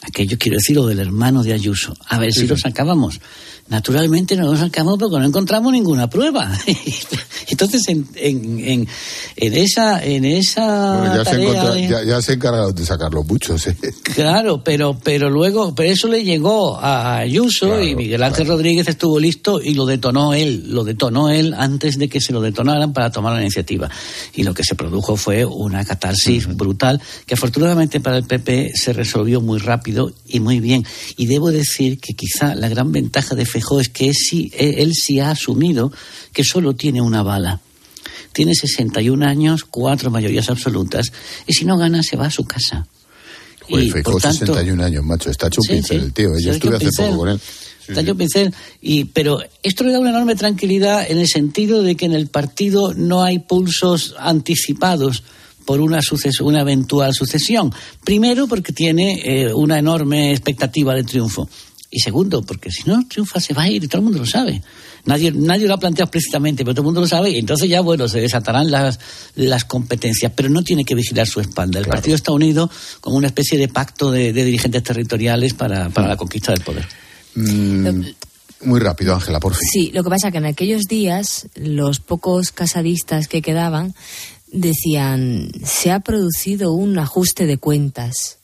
Aquello 0.00 0.38
quiero 0.38 0.56
decir 0.56 0.76
lo 0.76 0.86
del 0.86 1.00
hermano 1.00 1.42
de 1.42 1.52
Ayuso. 1.52 1.94
A 2.08 2.18
ver 2.18 2.32
si 2.32 2.46
lo 2.46 2.56
sacábamos. 2.56 3.20
Naturalmente 3.68 4.36
no 4.36 4.44
lo 4.52 4.56
sacamos 4.58 4.98
porque 4.98 5.18
no 5.18 5.24
encontramos 5.24 5.72
ninguna 5.72 6.08
prueba. 6.10 6.52
Entonces, 7.48 7.82
en, 7.88 8.06
en, 8.14 8.58
en, 8.60 8.88
en, 9.36 9.54
esa, 9.54 10.04
en 10.04 10.24
esa 10.24 10.98
Bueno, 10.98 11.16
ya, 11.16 11.24
se 11.24 11.30
tarea 11.30 11.48
encontró- 11.48 11.74
de- 11.74 11.88
ya, 11.88 12.04
ya 12.04 12.22
se 12.22 12.32
encargaron 12.34 12.74
de 12.74 12.84
sacarlo 12.86 13.24
muchos. 13.24 13.66
¿eh? 13.66 13.76
Claro, 14.14 14.62
pero, 14.64 14.98
pero 15.02 15.30
luego, 15.30 15.74
pero 15.74 15.90
eso 15.90 16.08
le 16.08 16.24
llegó 16.24 16.78
a 16.78 17.16
Ayuso 17.18 17.82
y 17.82 17.94
Miguel 17.94 18.22
Ángel 18.22 18.46
Rodríguez 18.48 18.88
estuvo 18.88 19.18
listo 19.18 19.60
y 19.62 19.74
lo 19.74 19.86
detonó 19.86 20.34
él, 20.34 20.64
lo 20.68 20.84
detonó 20.84 21.30
él 21.30 21.54
antes 21.56 21.98
de 21.98 22.08
que 22.08 22.20
se 22.20 22.32
lo 22.32 22.40
detonaran 22.40 22.92
para 22.92 23.10
tomar 23.10 23.34
la 23.34 23.40
iniciativa. 23.42 23.90
Y 24.34 24.42
lo 24.42 24.52
que 24.54 24.64
se 24.64 24.74
produjo 24.74 25.16
fue 25.16 25.44
una 25.44 25.84
catarsis 25.84 26.46
brutal 26.54 27.00
que 27.26 27.34
afortunadamente 27.34 28.00
para 28.00 28.16
el 28.18 28.24
PP 28.24 28.72
se 28.74 28.92
resolvió 28.92 29.40
muy 29.40 29.58
rápido 29.58 30.12
y 30.26 30.40
muy 30.40 30.60
bien. 30.60 30.84
Y 31.16 31.26
debo 31.26 31.50
decir 31.50 31.98
que 31.98 32.14
quizá 32.14 32.54
la 32.54 32.68
gran 32.68 32.92
ventaja 32.92 33.34
de 33.34 33.46
Feijóo 33.54 33.80
es 33.80 33.88
que 33.88 34.08
él 34.08 34.14
sí, 34.14 34.50
él 34.58 34.92
sí 34.94 35.20
ha 35.20 35.30
asumido 35.30 35.92
que 36.32 36.42
solo 36.42 36.74
tiene 36.74 37.00
una 37.00 37.22
bala. 37.22 37.60
Tiene 38.32 38.52
61 38.54 39.24
años, 39.24 39.62
cuatro 39.64 40.10
mayorías 40.10 40.50
absolutas, 40.50 41.12
y 41.46 41.52
si 41.52 41.64
no 41.64 41.78
gana 41.78 42.02
se 42.02 42.16
va 42.16 42.26
a 42.26 42.30
su 42.32 42.44
casa. 42.44 42.86
Joder, 43.70 43.86
Y, 43.86 43.90
por 44.02 44.20
tanto- 44.20 44.38
61 44.46 44.82
años, 44.82 45.04
macho. 45.04 45.30
Está 45.30 45.46
hecho 45.46 45.60
un 45.60 45.66
Sí, 45.68 45.72
pincel 45.74 46.00
sí. 46.00 46.04
el 46.06 46.12
tío. 46.12 46.34
¿eh? 46.34 46.42
Yo 46.42 46.50
estuve 46.52 46.76
hace 46.76 46.86
Pincel. 46.86 47.06
poco 47.06 47.18
con 47.18 47.28
él. 47.28 47.40
Sergio 47.86 48.16
Pincel. 48.16 48.54
Y, 48.82 49.04
pero 49.04 49.38
esto 49.62 49.84
le 49.84 49.92
da 49.92 50.00
una 50.00 50.10
enorme 50.10 50.34
tranquilidad 50.34 51.08
en 51.08 51.18
el 51.18 51.28
sentido 51.28 51.82
de 51.82 51.94
que 51.96 52.06
en 52.06 52.12
el 52.14 52.26
partido 52.26 52.92
no 52.94 53.22
hay 53.22 53.38
pulsos 53.38 54.14
anticipados 54.18 55.22
por 55.64 55.80
una, 55.80 56.00
suces- 56.02 56.40
una 56.40 56.60
eventual 56.62 57.14
sucesión. 57.14 57.72
Primero, 58.04 58.46
porque 58.48 58.72
tiene 58.72 59.20
eh, 59.24 59.54
una 59.54 59.78
enorme 59.78 60.32
expectativa 60.32 60.94
de 60.94 61.04
triunfo. 61.04 61.48
Y 61.96 62.00
segundo, 62.00 62.42
porque 62.42 62.72
si 62.72 62.82
no 62.88 63.06
triunfa 63.06 63.38
se 63.38 63.54
va 63.54 63.62
a 63.62 63.68
ir 63.68 63.84
y 63.84 63.86
todo 63.86 63.98
el 63.98 64.04
mundo 64.06 64.18
lo 64.18 64.26
sabe. 64.26 64.60
Nadie, 65.04 65.30
nadie 65.30 65.68
lo 65.68 65.74
ha 65.74 65.78
planteado 65.78 66.06
explícitamente, 66.06 66.64
pero 66.64 66.74
todo 66.74 66.82
el 66.82 66.86
mundo 66.86 67.02
lo 67.02 67.06
sabe 67.06 67.30
y 67.30 67.38
entonces 67.38 67.68
ya, 67.68 67.80
bueno, 67.82 68.08
se 68.08 68.20
desatarán 68.20 68.68
las, 68.68 68.98
las 69.36 69.64
competencias, 69.64 70.32
pero 70.34 70.48
no 70.48 70.64
tiene 70.64 70.84
que 70.84 70.96
vigilar 70.96 71.28
su 71.28 71.40
espalda. 71.40 71.78
El 71.78 71.86
partido 71.86 72.16
está 72.16 72.32
unido 72.32 72.68
como 73.00 73.16
una 73.16 73.28
especie 73.28 73.56
de 73.56 73.68
pacto 73.68 74.10
de, 74.10 74.32
de 74.32 74.44
dirigentes 74.44 74.82
territoriales 74.82 75.54
para, 75.54 75.88
para 75.90 76.08
la 76.08 76.16
conquista 76.16 76.50
del 76.50 76.62
poder. 76.62 76.84
Mm, 77.36 78.00
muy 78.62 78.80
rápido, 78.80 79.14
Ángela, 79.14 79.38
por 79.38 79.54
fin. 79.54 79.68
Sí, 79.70 79.90
lo 79.94 80.02
que 80.02 80.10
pasa 80.10 80.32
que 80.32 80.38
en 80.38 80.46
aquellos 80.46 80.82
días 80.88 81.46
los 81.54 82.00
pocos 82.00 82.50
casadistas 82.50 83.28
que 83.28 83.40
quedaban 83.40 83.94
decían 84.50 85.52
se 85.64 85.92
ha 85.92 86.00
producido 86.00 86.72
un 86.72 86.98
ajuste 86.98 87.46
de 87.46 87.58
cuentas. 87.58 88.38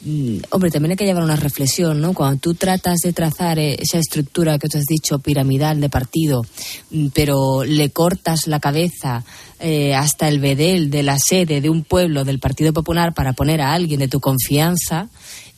Mm, 0.00 0.38
Hombre, 0.50 0.70
también 0.70 0.92
hay 0.92 0.96
que 0.96 1.04
llevar 1.04 1.24
una 1.24 1.36
reflexión, 1.36 2.00
¿no? 2.00 2.14
Cuando 2.14 2.40
tú 2.40 2.54
tratas 2.54 2.98
de 3.00 3.12
trazar 3.12 3.58
eh, 3.58 3.76
esa 3.80 3.98
estructura 3.98 4.58
que 4.58 4.68
tú 4.68 4.78
has 4.78 4.86
dicho, 4.86 5.18
piramidal 5.18 5.80
de 5.80 5.88
partido, 5.88 6.42
mm, 6.90 7.08
pero 7.08 7.64
le 7.64 7.90
cortas 7.90 8.46
la 8.46 8.60
cabeza 8.60 9.24
eh, 9.60 9.94
hasta 9.94 10.28
el 10.28 10.38
bedel 10.38 10.90
de 10.90 11.02
la 11.02 11.18
sede 11.18 11.60
de 11.60 11.68
un 11.68 11.82
pueblo 11.82 12.24
del 12.24 12.38
Partido 12.38 12.72
Popular 12.72 13.12
para 13.12 13.32
poner 13.32 13.60
a 13.60 13.72
alguien 13.72 13.98
de 13.98 14.08
tu 14.08 14.20
confianza, 14.20 15.08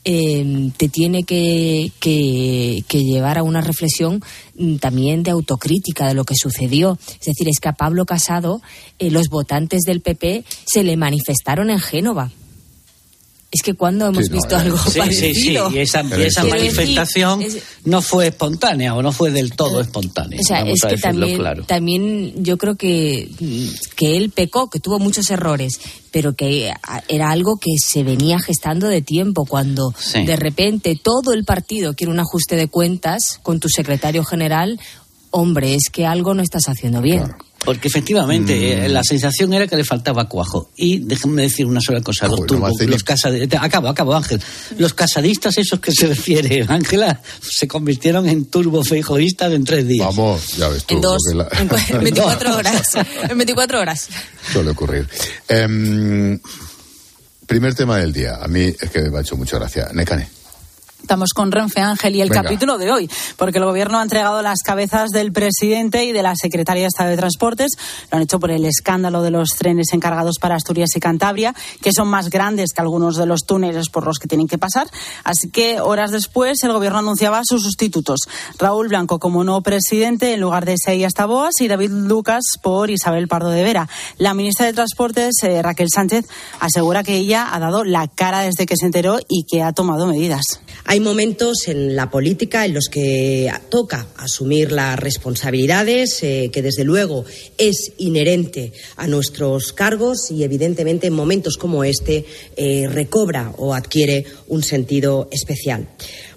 eh, 0.03 0.71
te 0.77 0.89
tiene 0.89 1.23
que 1.23 1.91
llevar 2.89 3.37
a 3.37 3.43
una 3.43 3.61
reflexión 3.61 4.23
mm, 4.55 4.77
también 4.77 5.21
de 5.21 5.31
autocrítica 5.31 6.07
de 6.07 6.15
lo 6.15 6.23
que 6.23 6.35
sucedió. 6.35 6.97
Es 7.19 7.27
decir, 7.27 7.47
es 7.47 7.59
que 7.59 7.69
a 7.69 7.73
Pablo 7.73 8.05
Casado 8.05 8.61
eh, 8.97 9.11
los 9.11 9.27
votantes 9.29 9.81
del 9.81 10.01
PP 10.01 10.43
se 10.65 10.83
le 10.83 10.97
manifestaron 10.97 11.69
en 11.69 11.79
Génova. 11.79 12.31
Es 13.53 13.63
que 13.63 13.73
cuando 13.73 14.07
hemos 14.07 14.23
Sí, 14.27 14.29
no, 14.29 14.35
visto 14.37 14.55
eh, 14.55 14.59
algo 14.59 14.77
sí, 14.77 14.91
sí, 14.91 14.99
parecido. 14.99 15.69
sí, 15.69 15.75
y 15.75 15.79
esa, 15.79 16.01
y 16.03 16.21
esa 16.21 16.43
decir, 16.43 16.49
manifestación 16.49 17.41
es- 17.41 17.57
no 17.83 18.01
fue 18.01 18.27
espontánea 18.27 18.95
o 18.95 19.01
no 19.01 19.11
fue 19.11 19.29
del 19.29 19.51
todo 19.51 19.81
espontánea. 19.81 20.39
O 20.39 20.43
sea, 20.43 20.59
vamos 20.61 20.75
es 20.77 20.83
a 20.85 20.87
que 20.87 20.95
decirlo 20.95 21.19
también, 21.19 21.37
claro. 21.39 21.63
también 21.65 22.43
yo 22.45 22.57
creo 22.57 22.75
que, 22.77 23.29
que 23.97 24.15
él 24.15 24.29
pecó, 24.31 24.69
que 24.69 24.79
tuvo 24.79 24.99
muchos 24.99 25.29
errores, 25.31 25.81
pero 26.11 26.33
que 26.33 26.71
a- 26.71 27.03
era 27.09 27.29
algo 27.31 27.57
que 27.57 27.71
se 27.77 28.03
venía 28.03 28.39
gestando 28.39 28.87
de 28.87 29.01
tiempo, 29.01 29.45
cuando 29.45 29.93
Sí. 29.99 30.23
de 30.23 30.37
repente 30.37 30.97
todo 31.01 31.33
el 31.33 31.43
partido 31.43 31.93
quiere 31.93 32.11
un 32.13 32.19
ajuste 32.21 32.55
de 32.55 32.69
cuentas 32.69 33.37
con 33.43 33.59
tu 33.59 33.67
secretario 33.67 34.23
general, 34.23 34.79
hombre, 35.29 35.75
es 35.75 35.89
que 35.91 36.05
algo 36.05 36.33
no 36.33 36.41
estás 36.41 36.69
haciendo 36.69 37.01
bien. 37.01 37.23
Porque 37.63 37.89
efectivamente 37.89 38.53
Mm. 38.53 38.83
eh, 38.85 38.89
la 38.89 39.03
sensación 39.03 39.53
era 39.53 39.67
que 39.67 39.75
le 39.75 39.83
faltaba 39.83 40.27
cuajo. 40.27 40.71
Y 40.75 40.97
déjenme 40.99 41.43
decir 41.43 41.65
una 41.67 41.79
sola 41.79 42.01
cosa. 42.01 42.27
Los, 42.27 42.39
no 42.39 42.45
turbo- 42.47 42.75
los 42.87 43.05
casad- 43.05 43.47
Acabo, 43.59 43.87
acabo, 43.87 44.15
Ángel. 44.15 44.41
Los 44.79 44.93
casadistas 44.95 45.57
esos 45.59 45.79
que 45.79 45.91
se 45.91 46.07
refiere, 46.07 46.65
Ángela, 46.69 47.21
se 47.41 47.67
convirtieron 47.67 48.27
en 48.27 48.45
turbofeijoístas 48.45 49.53
en 49.53 49.63
tres 49.63 49.87
días. 49.87 50.07
Vamos, 50.07 50.57
ya 50.57 50.69
ves 50.69 50.85
tú. 50.85 50.95
En 50.95 51.01
dos, 51.01 51.21
la- 51.35 51.47
en 51.59 51.67
24 51.99 52.55
horas. 52.57 52.81
En 53.29 53.37
24 53.37 53.79
horas. 53.79 54.07
Suele 54.51 54.71
ocurrir. 54.71 55.07
Em, 55.47 56.39
primer 57.45 57.75
tema 57.75 57.97
del 57.97 58.11
día. 58.11 58.37
A 58.41 58.47
mí 58.47 58.61
es 58.79 58.89
que 58.89 59.01
me 59.09 59.19
ha 59.19 59.21
hecho 59.21 59.35
mucha 59.37 59.57
gracia. 59.59 59.89
Necane. 59.93 60.27
Estamos 61.01 61.33
con 61.33 61.51
Renfe 61.51 61.81
Ángel 61.81 62.15
y 62.15 62.21
el 62.21 62.29
Venga. 62.29 62.43
capítulo 62.43 62.77
de 62.77 62.91
hoy, 62.91 63.09
porque 63.35 63.57
el 63.57 63.65
Gobierno 63.65 63.99
ha 63.99 64.03
entregado 64.03 64.41
las 64.41 64.59
cabezas 64.59 65.09
del 65.09 65.33
presidente 65.33 66.05
y 66.05 66.11
de 66.13 66.23
la 66.23 66.35
secretaria 66.35 66.83
de 66.83 66.87
Estado 66.87 67.09
de 67.09 67.17
Transportes. 67.17 67.71
Lo 68.11 68.17
han 68.17 68.23
hecho 68.23 68.39
por 68.39 68.51
el 68.51 68.63
escándalo 68.65 69.21
de 69.21 69.31
los 69.31 69.49
trenes 69.49 69.87
encargados 69.93 70.37
para 70.39 70.55
Asturias 70.55 70.95
y 70.95 70.99
Cantabria, 70.99 71.53
que 71.81 71.91
son 71.91 72.07
más 72.07 72.29
grandes 72.29 72.71
que 72.73 72.81
algunos 72.81 73.17
de 73.17 73.25
los 73.25 73.41
túneles 73.45 73.89
por 73.89 74.05
los 74.05 74.19
que 74.19 74.27
tienen 74.27 74.47
que 74.47 74.57
pasar. 74.57 74.87
Así 75.23 75.49
que 75.49 75.81
horas 75.81 76.11
después 76.11 76.63
el 76.63 76.71
Gobierno 76.71 76.99
anunciaba 76.99 77.41
sus 77.43 77.63
sustitutos. 77.63 78.21
Raúl 78.57 78.87
Blanco 78.87 79.19
como 79.19 79.43
nuevo 79.43 79.61
presidente 79.61 80.33
en 80.33 80.39
lugar 80.39 80.65
de 80.65 80.73
Isaías 80.73 81.13
Taboas 81.13 81.59
y 81.59 81.67
David 81.67 81.91
Lucas 81.91 82.43
por 82.61 82.89
Isabel 82.89 83.27
Pardo 83.27 83.49
de 83.49 83.63
Vera. 83.63 83.89
La 84.17 84.33
ministra 84.33 84.65
de 84.65 84.73
Transportes, 84.73 85.35
eh, 85.43 85.61
Raquel 85.61 85.87
Sánchez, 85.93 86.25
asegura 86.59 87.03
que 87.03 87.17
ella 87.17 87.49
ha 87.53 87.59
dado 87.59 87.83
la 87.83 88.07
cara 88.07 88.41
desde 88.41 88.65
que 88.65 88.77
se 88.77 88.85
enteró 88.85 89.19
y 89.27 89.43
que 89.43 89.61
ha 89.63 89.73
tomado 89.73 90.07
medidas. 90.07 90.43
Hay 90.91 90.99
momentos 90.99 91.69
en 91.69 91.95
la 91.95 92.11
política 92.11 92.65
en 92.65 92.73
los 92.73 92.89
que 92.91 93.49
toca 93.69 94.07
asumir 94.17 94.73
las 94.73 94.99
responsabilidades, 94.99 96.21
eh, 96.21 96.49
que 96.51 96.61
desde 96.61 96.83
luego 96.83 97.23
es 97.57 97.93
inherente 97.97 98.73
a 98.97 99.07
nuestros 99.07 99.71
cargos 99.71 100.29
y 100.31 100.43
evidentemente 100.43 101.07
en 101.07 101.13
momentos 101.13 101.55
como 101.55 101.85
este 101.85 102.25
eh, 102.57 102.89
recobra 102.89 103.53
o 103.57 103.73
adquiere 103.73 104.25
un 104.49 104.63
sentido 104.63 105.29
especial. 105.31 105.87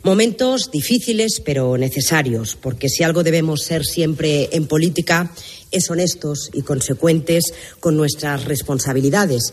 Momentos 0.05 0.71
difíciles 0.71 1.43
pero 1.45 1.77
necesarios, 1.77 2.55
porque 2.55 2.89
si 2.89 3.03
algo 3.03 3.25
debemos 3.25 3.63
ser 3.63 3.85
siempre 3.85 4.51
en 4.53 4.69
política 4.69 5.33
es 5.73 5.91
honestos 5.91 6.51
y 6.53 6.63
consecuentes 6.63 7.53
con 7.81 7.97
nuestras 7.97 8.45
responsabilidades 8.45 9.53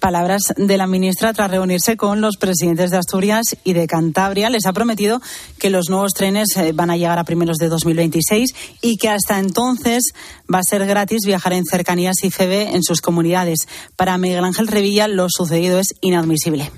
Palabras 0.00 0.42
de 0.56 0.76
la 0.78 0.86
ministra 0.86 1.34
tras 1.34 1.50
reunirse 1.50 1.96
con 1.98 2.22
los 2.22 2.38
presidentes 2.38 2.90
de 2.90 2.96
Asturias 2.96 3.56
y 3.64 3.74
de 3.74 3.86
Cantabria. 3.86 4.48
Les 4.48 4.64
ha 4.64 4.72
prometido 4.72 5.20
que 5.58 5.68
los 5.68 5.90
nuevos 5.90 6.14
trenes 6.14 6.56
eh, 6.56 6.72
van 6.72 6.90
a 6.90 6.96
llegar 6.96 7.18
a 7.18 7.24
primeros 7.24 7.58
de 7.58 7.68
2026 7.68 8.54
y 8.80 8.96
que 8.96 9.10
hasta 9.10 9.38
entonces 9.38 10.12
va 10.52 10.60
a 10.60 10.64
ser 10.64 10.86
gratis 10.86 11.20
viajar 11.26 11.52
en 11.52 11.66
cercanías 11.66 12.24
y 12.24 12.30
FEBE 12.30 12.74
en 12.74 12.82
sus 12.82 13.02
comunidades. 13.02 13.68
Para 13.94 14.16
Miguel 14.16 14.44
Ángel 14.44 14.68
Revilla, 14.68 15.06
lo 15.06 15.26
sucedido 15.28 15.78
es 15.78 15.88
inadmisible. 16.00 16.72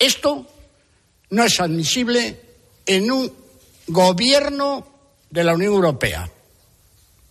Esto 0.00 0.46
no 1.30 1.44
es 1.44 1.60
admisible 1.60 2.40
en 2.86 3.10
un 3.10 3.32
gobierno 3.86 4.86
de 5.30 5.44
la 5.44 5.54
Unión 5.54 5.74
Europea. 5.74 6.30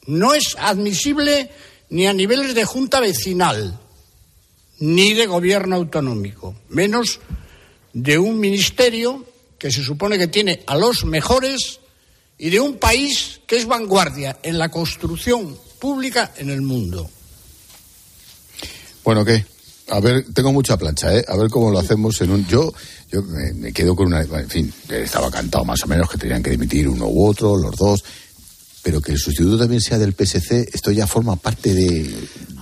No 0.07 0.33
es 0.33 0.55
admisible 0.57 1.49
ni 1.89 2.07
a 2.07 2.13
niveles 2.13 2.55
de 2.55 2.65
junta 2.65 2.99
vecinal, 2.99 3.79
ni 4.79 5.13
de 5.13 5.27
gobierno 5.27 5.75
autonómico, 5.75 6.55
menos 6.69 7.19
de 7.93 8.17
un 8.17 8.39
ministerio 8.39 9.25
que 9.57 9.71
se 9.71 9.83
supone 9.83 10.17
que 10.17 10.27
tiene 10.27 10.63
a 10.67 10.75
los 10.75 11.05
mejores 11.05 11.79
y 12.37 12.49
de 12.49 12.59
un 12.59 12.77
país 12.77 13.39
que 13.47 13.57
es 13.57 13.65
vanguardia 13.65 14.39
en 14.43 14.57
la 14.57 14.69
construcción 14.69 15.57
pública 15.79 16.33
en 16.37 16.49
el 16.49 16.61
mundo. 16.61 17.09
Bueno, 19.03 19.23
¿qué? 19.23 19.45
A 19.89 19.99
ver, 19.99 20.25
tengo 20.33 20.51
mucha 20.51 20.77
plancha, 20.77 21.15
¿eh? 21.15 21.23
A 21.27 21.37
ver 21.37 21.49
cómo 21.49 21.69
lo 21.69 21.79
hacemos 21.79 22.19
en 22.21 22.31
un... 22.31 22.47
Yo, 22.47 22.73
yo 23.11 23.21
me, 23.21 23.53
me 23.53 23.73
quedo 23.73 23.95
con 23.95 24.07
una... 24.07 24.21
En 24.21 24.49
fin, 24.49 24.73
estaba 24.89 25.29
cantado 25.29 25.65
más 25.65 25.83
o 25.83 25.87
menos 25.87 26.09
que 26.09 26.17
tenían 26.17 26.41
que 26.41 26.51
dimitir 26.51 26.87
uno 26.87 27.07
u 27.07 27.27
otro, 27.27 27.57
los 27.57 27.75
dos 27.75 28.03
pero 28.83 28.99
que 28.99 29.13
el 29.13 29.17
sustituto 29.17 29.57
también 29.57 29.81
sea 29.81 29.97
del 29.97 30.13
PSC, 30.13 30.69
esto 30.73 30.91
ya 30.91 31.07
forma 31.07 31.37
parte 31.37 31.73
de 31.73 32.13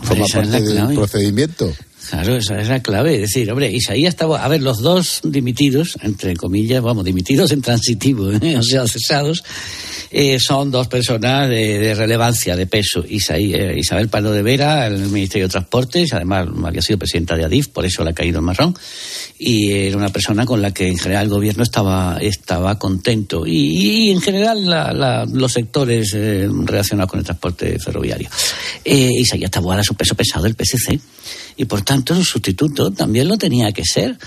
forma 0.04 0.26
parte 0.32 0.62
del 0.62 0.94
procedimiento. 0.94 1.74
Claro, 2.12 2.36
esa 2.36 2.60
es 2.60 2.68
la 2.68 2.82
clave. 2.82 3.16
Es 3.16 3.22
decir, 3.22 3.50
hombre, 3.50 3.72
Isaías 3.72 4.10
estaba. 4.10 4.44
A 4.44 4.48
ver, 4.50 4.62
los 4.62 4.80
dos 4.80 5.22
dimitidos, 5.24 5.98
entre 6.02 6.36
comillas, 6.36 6.84
vamos, 6.84 7.06
dimitidos 7.06 7.54
en 7.54 7.62
transitivo, 7.62 8.34
¿eh? 8.34 8.58
o 8.60 8.64
sea, 8.64 8.86
cesados, 8.86 9.46
eh, 10.12 10.38
son 10.38 10.72
dos 10.72 10.90
personas 10.90 11.48
de, 11.48 11.96
relevancia, 11.96 12.58
de 12.58 12.68
peso. 12.68 13.06
Eh, 13.08 13.76
Isabel 13.78 14.10
Palo 14.10 14.34
de 14.34 14.42
Vera, 14.42 14.88
el 14.88 15.08
Ministerio 15.08 15.48
de 15.48 15.52
Transportes, 15.54 16.12
además 16.12 16.50
había 16.66 16.82
sido 16.82 17.00
presidenta 17.00 17.38
de 17.38 17.46
Adif, 17.46 17.70
por 17.70 17.86
eso 17.86 18.04
le 18.04 18.10
ha 18.10 18.14
caído 18.14 18.40
el 18.40 18.46
marrón, 18.46 18.76
y 19.40 19.72
era 19.72 19.96
una 19.96 20.10
persona 20.10 20.46
con 20.46 20.62
la 20.62 20.74
que 20.74 20.90
en 20.90 20.98
general 20.98 21.24
el 21.24 21.30
gobierno 21.30 21.64
estaba, 21.64 22.18
estaba 22.20 22.78
contento. 22.78 23.48
Y, 23.48 24.12
en 24.12 24.20
general 24.20 25.30
los 25.32 25.54
sectores 25.54 26.12
relacionados 26.12 27.10
con 27.10 27.20
el 27.20 27.26
transporte 27.26 27.80
ferroviario. 27.80 28.28
Isaías 28.84 29.50
Taboada 29.50 29.80
es 29.80 29.90
un 29.90 29.96
peso 29.96 30.14
pesado 30.14 30.44
del 30.44 30.56
PSC 30.56 31.00
y 31.62 31.66
por 31.66 31.84
tanto 31.84 32.01
su 32.08 32.24
sustituto 32.24 32.92
también 32.92 33.28
lo 33.28 33.38
tenía 33.38 33.72
que 33.72 33.84
ser. 33.86 34.18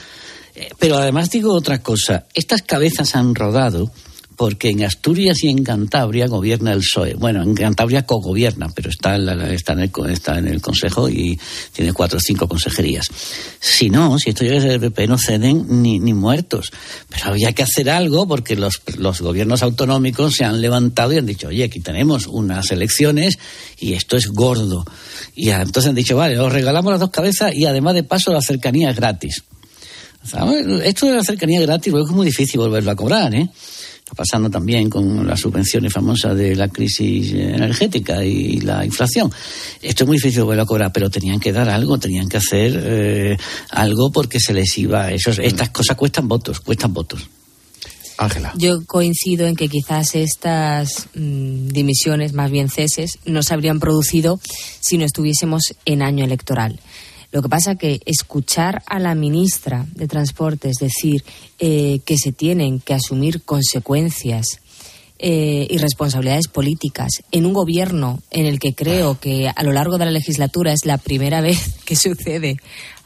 Eh, 0.54 0.70
pero 0.78 0.96
además 0.96 1.30
digo 1.30 1.52
otra 1.52 1.82
cosa, 1.82 2.26
estas 2.34 2.62
cabezas 2.62 3.16
han 3.16 3.34
rodado 3.34 3.90
porque 4.36 4.70
en 4.70 4.84
Asturias 4.84 5.42
y 5.44 5.48
en 5.48 5.62
Cantabria 5.62 6.26
gobierna 6.26 6.72
el 6.72 6.80
PSOE. 6.80 7.14
Bueno, 7.14 7.42
en 7.42 7.54
Cantabria 7.54 8.04
cogobierna, 8.04 8.68
pero 8.74 8.90
está 8.90 9.16
en, 9.16 9.28
está, 9.52 9.72
en 9.74 9.80
el, 9.80 9.90
está 10.10 10.38
en 10.38 10.48
el 10.48 10.60
Consejo 10.60 11.08
y 11.08 11.38
tiene 11.72 11.92
cuatro 11.92 12.18
o 12.18 12.20
cinco 12.20 12.48
consejerías. 12.48 13.06
Si 13.60 13.90
no, 13.90 14.18
si 14.18 14.30
esto 14.30 14.44
llega 14.44 14.64
el 14.64 14.80
PP, 14.80 15.06
no 15.06 15.18
ceden 15.18 15.82
ni, 15.82 15.98
ni 15.98 16.12
muertos. 16.12 16.70
Pero 17.08 17.26
había 17.26 17.52
que 17.52 17.62
hacer 17.62 17.90
algo 17.90 18.26
porque 18.26 18.56
los, 18.56 18.80
los 18.96 19.20
gobiernos 19.20 19.62
autonómicos 19.62 20.34
se 20.34 20.44
han 20.44 20.60
levantado 20.60 21.12
y 21.12 21.18
han 21.18 21.26
dicho, 21.26 21.48
oye, 21.48 21.64
aquí 21.64 21.80
tenemos 21.80 22.26
unas 22.26 22.70
elecciones 22.70 23.38
y 23.78 23.92
esto 23.92 24.16
es 24.16 24.28
gordo. 24.28 24.84
Y 25.34 25.50
entonces 25.50 25.88
han 25.88 25.94
dicho, 25.94 26.16
vale, 26.16 26.38
os 26.38 26.52
regalamos 26.52 26.90
las 26.92 27.00
dos 27.00 27.10
cabezas 27.10 27.54
y 27.54 27.66
además 27.66 27.94
de 27.94 28.02
paso 28.02 28.32
la 28.32 28.40
cercanía 28.40 28.90
es 28.90 28.96
gratis. 28.96 29.44
Esto 30.84 31.06
de 31.06 31.16
la 31.16 31.22
cercanía 31.22 31.60
gratis 31.60 31.92
luego 31.92 32.08
es 32.08 32.14
muy 32.14 32.26
difícil 32.26 32.58
volverlo 32.58 32.90
a 32.90 32.96
cobrar, 32.96 33.34
¿eh? 33.34 33.48
Está 34.04 34.16
pasando 34.16 34.50
también 34.50 34.90
con 34.90 35.26
las 35.26 35.40
subvenciones 35.40 35.90
famosas 35.90 36.36
de 36.36 36.54
la 36.54 36.68
crisis 36.68 37.32
energética 37.32 38.22
y 38.22 38.60
la 38.60 38.84
inflación. 38.84 39.32
Esto 39.80 40.04
es 40.04 40.06
muy 40.06 40.18
difícil 40.18 40.42
volverlo 40.42 40.64
a 40.64 40.66
cobrar, 40.66 40.92
pero 40.92 41.08
tenían 41.08 41.40
que 41.40 41.54
dar 41.54 41.70
algo, 41.70 41.96
tenían 41.96 42.28
que 42.28 42.36
hacer 42.36 42.82
eh, 42.84 43.36
algo 43.70 44.12
porque 44.12 44.38
se 44.40 44.52
les 44.52 44.76
iba. 44.76 45.10
estas 45.10 45.70
cosas 45.70 45.96
cuestan 45.96 46.28
votos, 46.28 46.60
cuestan 46.60 46.92
votos. 46.92 47.30
Ángela. 48.18 48.52
Yo 48.58 48.84
coincido 48.84 49.46
en 49.46 49.56
que 49.56 49.68
quizás 49.68 50.14
estas 50.14 51.08
mm, 51.14 51.68
dimisiones, 51.68 52.34
más 52.34 52.50
bien 52.50 52.68
ceses, 52.68 53.18
no 53.24 53.42
se 53.42 53.54
habrían 53.54 53.80
producido 53.80 54.38
si 54.80 54.98
no 54.98 55.06
estuviésemos 55.06 55.62
en 55.86 56.02
año 56.02 56.26
electoral. 56.26 56.78
Lo 57.34 57.42
que 57.42 57.48
pasa 57.48 57.74
que 57.74 58.00
escuchar 58.06 58.84
a 58.86 59.00
la 59.00 59.16
ministra 59.16 59.86
de 59.96 60.06
Transportes 60.06 60.76
decir 60.76 61.24
eh, 61.58 61.98
que 62.06 62.16
se 62.16 62.30
tienen 62.30 62.78
que 62.78 62.94
asumir 62.94 63.42
consecuencias 63.42 64.60
eh, 65.18 65.66
y 65.68 65.78
responsabilidades 65.78 66.46
políticas 66.46 67.08
en 67.32 67.44
un 67.44 67.52
gobierno 67.52 68.22
en 68.30 68.46
el 68.46 68.60
que 68.60 68.76
creo 68.76 69.18
que 69.18 69.50
a 69.52 69.62
lo 69.64 69.72
largo 69.72 69.98
de 69.98 70.04
la 70.04 70.12
legislatura 70.12 70.72
es 70.72 70.84
la 70.84 70.96
primera 70.96 71.40
vez 71.40 71.74
que 71.84 71.96
sucede 71.96 72.58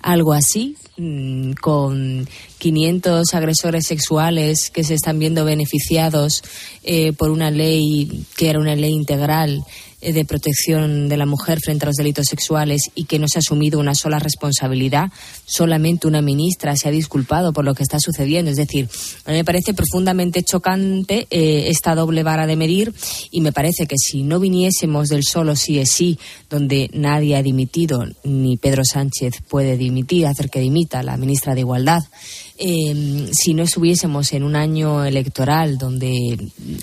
algo 0.02 0.34
así, 0.34 0.76
mm, 0.98 1.52
con 1.52 2.28
500 2.58 3.32
agresores 3.32 3.86
sexuales 3.86 4.68
que 4.70 4.84
se 4.84 4.92
están 4.92 5.18
viendo 5.18 5.46
beneficiados 5.46 6.42
eh, 6.84 7.14
por 7.14 7.30
una 7.30 7.50
ley 7.50 8.26
que 8.36 8.50
era 8.50 8.60
una 8.60 8.76
ley 8.76 8.92
integral 8.92 9.64
de 10.00 10.24
protección 10.24 11.08
de 11.08 11.16
la 11.16 11.26
mujer 11.26 11.58
frente 11.60 11.84
a 11.84 11.88
los 11.88 11.96
delitos 11.96 12.26
sexuales 12.26 12.82
y 12.94 13.04
que 13.04 13.18
no 13.18 13.26
se 13.28 13.38
ha 13.38 13.40
asumido 13.40 13.80
una 13.80 13.94
sola 13.94 14.18
responsabilidad, 14.18 15.10
solamente 15.44 16.06
una 16.06 16.22
ministra 16.22 16.76
se 16.76 16.88
ha 16.88 16.92
disculpado 16.92 17.52
por 17.52 17.64
lo 17.64 17.74
que 17.74 17.82
está 17.82 17.98
sucediendo. 17.98 18.50
Es 18.50 18.56
decir, 18.56 18.88
a 19.24 19.32
me 19.32 19.44
parece 19.44 19.74
profundamente 19.74 20.42
chocante 20.42 21.26
eh, 21.30 21.64
esta 21.68 21.94
doble 21.94 22.22
vara 22.22 22.46
de 22.46 22.56
medir 22.56 22.94
y 23.30 23.40
me 23.40 23.52
parece 23.52 23.86
que 23.86 23.96
si 23.98 24.22
no 24.22 24.40
viniésemos 24.40 25.08
del 25.08 25.24
solo 25.24 25.56
sí 25.56 25.78
es 25.78 25.90
sí, 25.90 26.18
donde 26.48 26.90
nadie 26.92 27.36
ha 27.36 27.42
dimitido, 27.42 28.04
ni 28.24 28.56
Pedro 28.56 28.82
Sánchez 28.84 29.42
puede 29.48 29.76
dimitir, 29.76 30.26
hacer 30.26 30.50
que 30.50 30.60
dimita 30.60 31.02
la 31.02 31.16
ministra 31.16 31.54
de 31.54 31.60
Igualdad, 31.60 32.02
eh, 32.58 33.30
si 33.32 33.54
no 33.54 33.62
estuviésemos 33.62 34.32
en 34.32 34.42
un 34.42 34.56
año 34.56 35.04
electoral 35.04 35.78
donde 35.78 36.36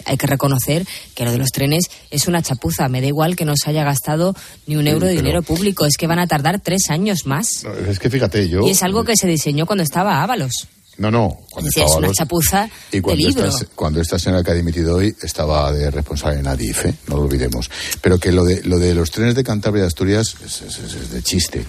hay 0.05 0.17
que 0.17 0.27
reconocer 0.27 0.85
que 1.13 1.25
lo 1.25 1.31
de 1.31 1.37
los 1.37 1.51
trenes 1.51 1.85
es 2.09 2.27
una 2.27 2.41
chapuza. 2.41 2.87
Me 2.87 3.01
da 3.01 3.07
igual 3.07 3.35
que 3.35 3.45
no 3.45 3.55
se 3.55 3.69
haya 3.69 3.83
gastado 3.83 4.35
ni 4.67 4.77
un 4.77 4.87
euro 4.87 5.07
de 5.07 5.13
dinero 5.13 5.41
público. 5.41 5.85
Es 5.85 5.97
que 5.97 6.07
van 6.07 6.19
a 6.19 6.27
tardar 6.27 6.61
tres 6.61 6.89
años 6.89 7.25
más. 7.25 7.65
es 7.87 7.99
que 7.99 8.09
fíjate, 8.09 8.47
yo. 8.47 8.65
Y 8.65 8.71
es 8.71 8.83
algo 8.83 9.03
que 9.03 9.17
se 9.17 9.27
diseñó 9.27 9.65
cuando 9.65 9.83
estaba 9.83 10.23
Ábalos. 10.23 10.67
No, 10.97 11.11
no, 11.11 11.39
cuando 11.51 11.69
es 11.69 11.91
una 11.97 12.11
chapuza 12.13 12.69
y 12.89 13.01
cuando 13.01 13.21
de 13.21 13.27
libro. 13.27 13.49
Esta, 13.49 13.65
cuando 13.75 13.99
esta 13.99 14.17
señora 14.17 14.43
que 14.43 14.51
ha 14.51 14.53
dimitido 14.53 14.95
hoy 14.95 15.13
estaba 15.21 15.69
de 15.73 15.91
responsable 15.91 16.39
en 16.39 16.47
ADIF, 16.47 16.85
¿eh? 16.85 16.95
no 17.09 17.17
lo 17.17 17.23
olvidemos. 17.23 17.69
Pero 17.99 18.17
que 18.17 18.31
lo 18.31 18.45
de, 18.45 18.63
lo 18.63 18.79
de 18.79 18.95
los 18.95 19.11
trenes 19.11 19.35
de 19.35 19.43
Cantabria 19.43 19.83
y 19.83 19.87
Asturias 19.87 20.37
es 20.45 21.11
de 21.11 21.21
chiste. 21.21 21.65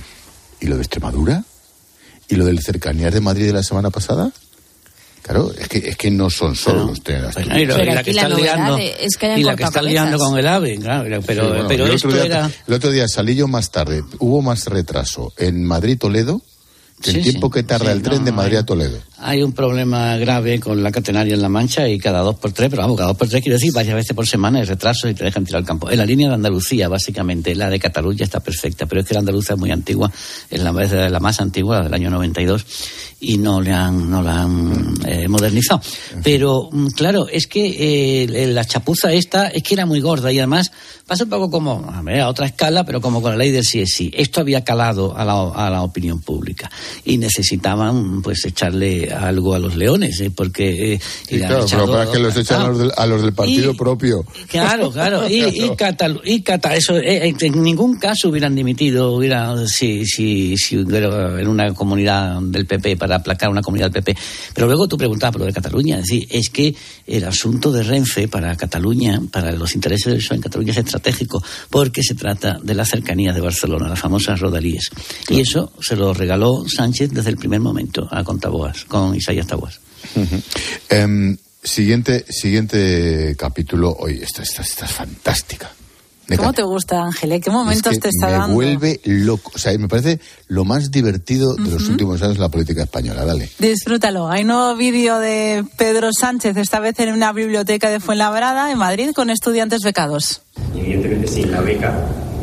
¿Y 0.60 0.66
lo 0.66 0.76
de 0.76 0.82
Extremadura? 0.82 1.44
¿Y 2.28 2.36
lo 2.36 2.44
del 2.44 2.60
cercanías 2.60 3.14
de 3.14 3.20
Madrid 3.20 3.46
de 3.46 3.52
la 3.52 3.62
semana 3.62 3.90
pasada? 3.90 4.32
Claro, 5.22 5.52
es 5.58 5.66
que, 5.66 5.78
es 5.78 5.96
que 5.96 6.08
no 6.08 6.30
son 6.30 6.54
solo 6.54 6.86
los 6.86 7.02
trenes. 7.02 7.34
y, 7.36 7.66
la 7.66 8.02
que 8.04 8.10
está 8.10 8.28
liando, 8.28 8.78
y 8.78 9.42
la 9.42 9.56
que 9.56 9.64
está 9.64 9.82
liando 9.82 10.18
con 10.18 10.38
el 10.38 10.46
AVE, 10.46 10.78
claro, 10.78 11.20
pero, 11.26 11.66
pero 11.66 11.86
esto 11.86 12.10
el 12.10 12.26
era... 12.26 12.48
El 12.66 12.74
otro 12.74 12.92
día 12.92 13.08
salí 13.08 13.34
yo 13.34 13.48
más 13.48 13.72
tarde, 13.72 14.04
hubo 14.20 14.40
más 14.40 14.66
retraso 14.66 15.32
en 15.36 15.64
Madrid-Toledo 15.64 16.42
que 17.02 17.10
el 17.10 17.22
tiempo 17.22 17.50
que 17.50 17.62
tarda 17.62 17.90
el 17.90 18.02
tren 18.02 18.24
de 18.24 18.32
Madrid 18.32 18.56
a 18.56 18.64
Toledo 18.64 18.98
hay 19.18 19.42
un 19.42 19.52
problema 19.52 20.16
grave 20.18 20.60
con 20.60 20.82
la 20.82 20.92
catenaria 20.92 21.34
en 21.34 21.40
La 21.40 21.48
Mancha 21.48 21.88
y 21.88 21.98
cada 21.98 22.20
dos 22.20 22.36
por 22.36 22.52
tres, 22.52 22.68
pero 22.68 22.82
vamos, 22.82 22.96
cada 22.96 23.08
dos 23.08 23.16
por 23.16 23.28
tres 23.28 23.42
quiero 23.42 23.56
decir 23.56 23.72
varias 23.72 23.94
veces 23.94 24.14
por 24.14 24.26
semana 24.26 24.58
hay 24.58 24.64
retrasos 24.64 25.10
y 25.10 25.14
te 25.14 25.24
dejan 25.24 25.44
tirar 25.44 25.60
al 25.60 25.66
campo. 25.66 25.90
En 25.90 25.98
la 25.98 26.04
línea 26.04 26.28
de 26.28 26.34
Andalucía, 26.34 26.88
básicamente, 26.88 27.54
la 27.54 27.70
de 27.70 27.78
Cataluña 27.78 28.24
está 28.24 28.40
perfecta, 28.40 28.86
pero 28.86 29.00
es 29.00 29.06
que 29.06 29.14
la 29.14 29.20
andaluza 29.20 29.54
es 29.54 29.58
muy 29.58 29.70
antigua, 29.70 30.12
es 30.50 30.62
la, 30.62 30.72
la 30.72 31.20
más 31.20 31.40
antigua, 31.40 31.82
del 31.82 31.94
año 31.94 32.10
92, 32.10 32.66
y 33.20 33.38
no, 33.38 33.60
le 33.62 33.72
han, 33.72 34.10
no 34.10 34.22
la 34.22 34.42
han 34.42 34.94
eh, 35.06 35.28
modernizado. 35.28 35.80
Pero, 36.22 36.68
mm, 36.70 36.88
claro, 36.88 37.26
es 37.28 37.46
que 37.46 38.24
eh, 38.24 38.46
la 38.48 38.64
chapuza 38.64 39.12
esta 39.12 39.48
es 39.48 39.62
que 39.62 39.74
era 39.74 39.86
muy 39.86 40.00
gorda 40.00 40.30
y 40.30 40.38
además 40.38 40.70
pasa 41.06 41.24
un 41.24 41.30
poco 41.30 41.50
como, 41.50 41.90
a, 41.90 42.02
ver, 42.02 42.20
a 42.20 42.28
otra 42.28 42.46
escala, 42.46 42.84
pero 42.84 43.00
como 43.00 43.22
con 43.22 43.32
la 43.32 43.38
ley 43.38 43.50
del 43.50 43.64
sí 43.64 43.80
es 43.80 43.94
sí. 43.94 44.10
Esto 44.14 44.42
había 44.42 44.62
calado 44.64 45.16
a 45.16 45.24
la, 45.24 45.50
a 45.50 45.70
la 45.70 45.82
opinión 45.82 46.20
pública 46.20 46.70
y 47.04 47.16
necesitaban, 47.16 48.20
pues, 48.20 48.44
echarle 48.44 49.05
algo 49.12 49.54
a 49.54 49.58
los 49.58 49.76
leones, 49.76 50.20
¿eh? 50.20 50.30
porque... 50.30 50.94
Eh, 50.94 51.00
claro, 51.28 51.66
pero 51.68 51.90
para 51.90 52.10
que 52.10 52.18
los 52.18 52.36
echan 52.36 52.62
a, 52.96 53.06
los 53.06 53.22
del, 53.22 53.32
partido 53.32 53.74
propio. 53.74 54.24
Claro, 54.48 54.90
claro, 54.90 55.28
y, 55.28 55.42
y, 55.42 55.72
eso, 56.74 56.96
eh, 56.96 57.34
en 57.38 57.62
ningún 57.62 57.98
caso 57.98 58.28
hubieran 58.28 58.54
dimitido, 58.54 59.12
hubiera, 59.12 59.66
si, 59.66 60.04
si, 60.04 60.56
si 60.56 60.78
hubiera 60.78 61.40
en 61.40 61.48
una 61.48 61.72
comunidad 61.74 62.40
del 62.42 62.66
PP, 62.66 62.96
para 62.96 63.16
aplacar 63.16 63.50
una 63.50 63.62
comunidad 63.62 63.90
del 63.90 64.02
PP. 64.02 64.18
Pero 64.54 64.66
luego 64.66 64.86
tú 64.88 64.96
preguntabas 64.96 65.32
por 65.32 65.40
lo 65.40 65.46
de 65.46 65.52
Cataluña, 65.52 65.96
es 65.96 66.02
decir, 66.02 66.26
es 66.30 66.50
que 66.50 66.74
el 67.06 67.24
asunto 67.24 67.72
de 67.72 67.82
Renfe 67.82 68.28
para 68.28 68.54
Cataluña, 68.56 69.20
para 69.30 69.52
los 69.52 69.74
intereses 69.74 70.06
del 70.06 70.18
PSOE 70.18 70.36
en 70.36 70.42
Cataluña 70.42 70.72
es 70.72 70.78
estratégico, 70.78 71.42
porque 71.70 72.02
se 72.02 72.14
trata 72.14 72.58
de 72.62 72.74
la 72.74 72.84
cercanía 72.84 73.32
de 73.32 73.40
Barcelona, 73.40 73.88
las 73.88 74.00
famosas 74.00 74.40
rodalíes. 74.40 74.90
Y 75.28 75.40
eso 75.40 75.72
se 75.80 75.96
lo 75.96 76.12
regaló 76.14 76.64
Sánchez 76.66 77.10
desde 77.12 77.30
el 77.30 77.36
primer 77.36 77.60
momento 77.60 78.06
a 78.10 78.24
Contaboas, 78.24 78.84
con 79.00 79.14
Isaías 79.14 79.46
Taboas. 79.46 79.80
Em, 80.88 81.36
siguiente, 81.62 82.24
siguiente 82.28 83.34
capítulo. 83.38 83.94
Oye, 83.98 84.22
esta, 84.22 84.42
esta, 84.42 84.62
esta 84.62 84.84
es 84.86 84.92
fantástica. 84.92 85.70
Me 86.28 86.36
¿Cómo 86.36 86.52
te 86.52 86.62
gusta, 86.64 87.02
Ángeles? 87.04 87.40
¿Qué 87.40 87.50
momentos 87.52 87.92
Es 87.92 87.98
que 87.98 88.02
te 88.02 88.08
está 88.08 88.26
me 88.26 88.32
dando? 88.32 88.54
vuelve 88.54 89.00
loco. 89.04 89.52
O 89.54 89.58
sea, 89.58 89.78
me 89.78 89.86
parece 89.86 90.18
lo 90.48 90.64
más 90.64 90.90
divertido 90.90 91.54
de 91.54 91.70
los 91.70 91.88
últimos 91.88 92.20
años 92.20 92.38
la 92.38 92.48
política 92.48 92.82
española. 92.82 93.24
Dale. 93.24 93.48
Disfrútalo. 93.60 94.28
Hay 94.28 94.40
un 94.42 94.48
nuevo 94.48 94.74
vídeo 94.74 95.20
de 95.20 95.64
Pedro 95.78 96.08
Sánchez, 96.12 96.56
esta 96.56 96.80
vez 96.80 96.98
en 96.98 97.12
una 97.12 97.32
biblioteca 97.32 97.90
de 97.90 98.00
Fuenlabrada, 98.00 98.72
en 98.72 98.78
Madrid, 98.78 99.10
con 99.14 99.30
estudiantes 99.30 99.82
becados. 99.84 100.42
Evidentemente 100.74 101.28
sin 101.28 101.52
la 101.52 101.60
beca 101.60 101.92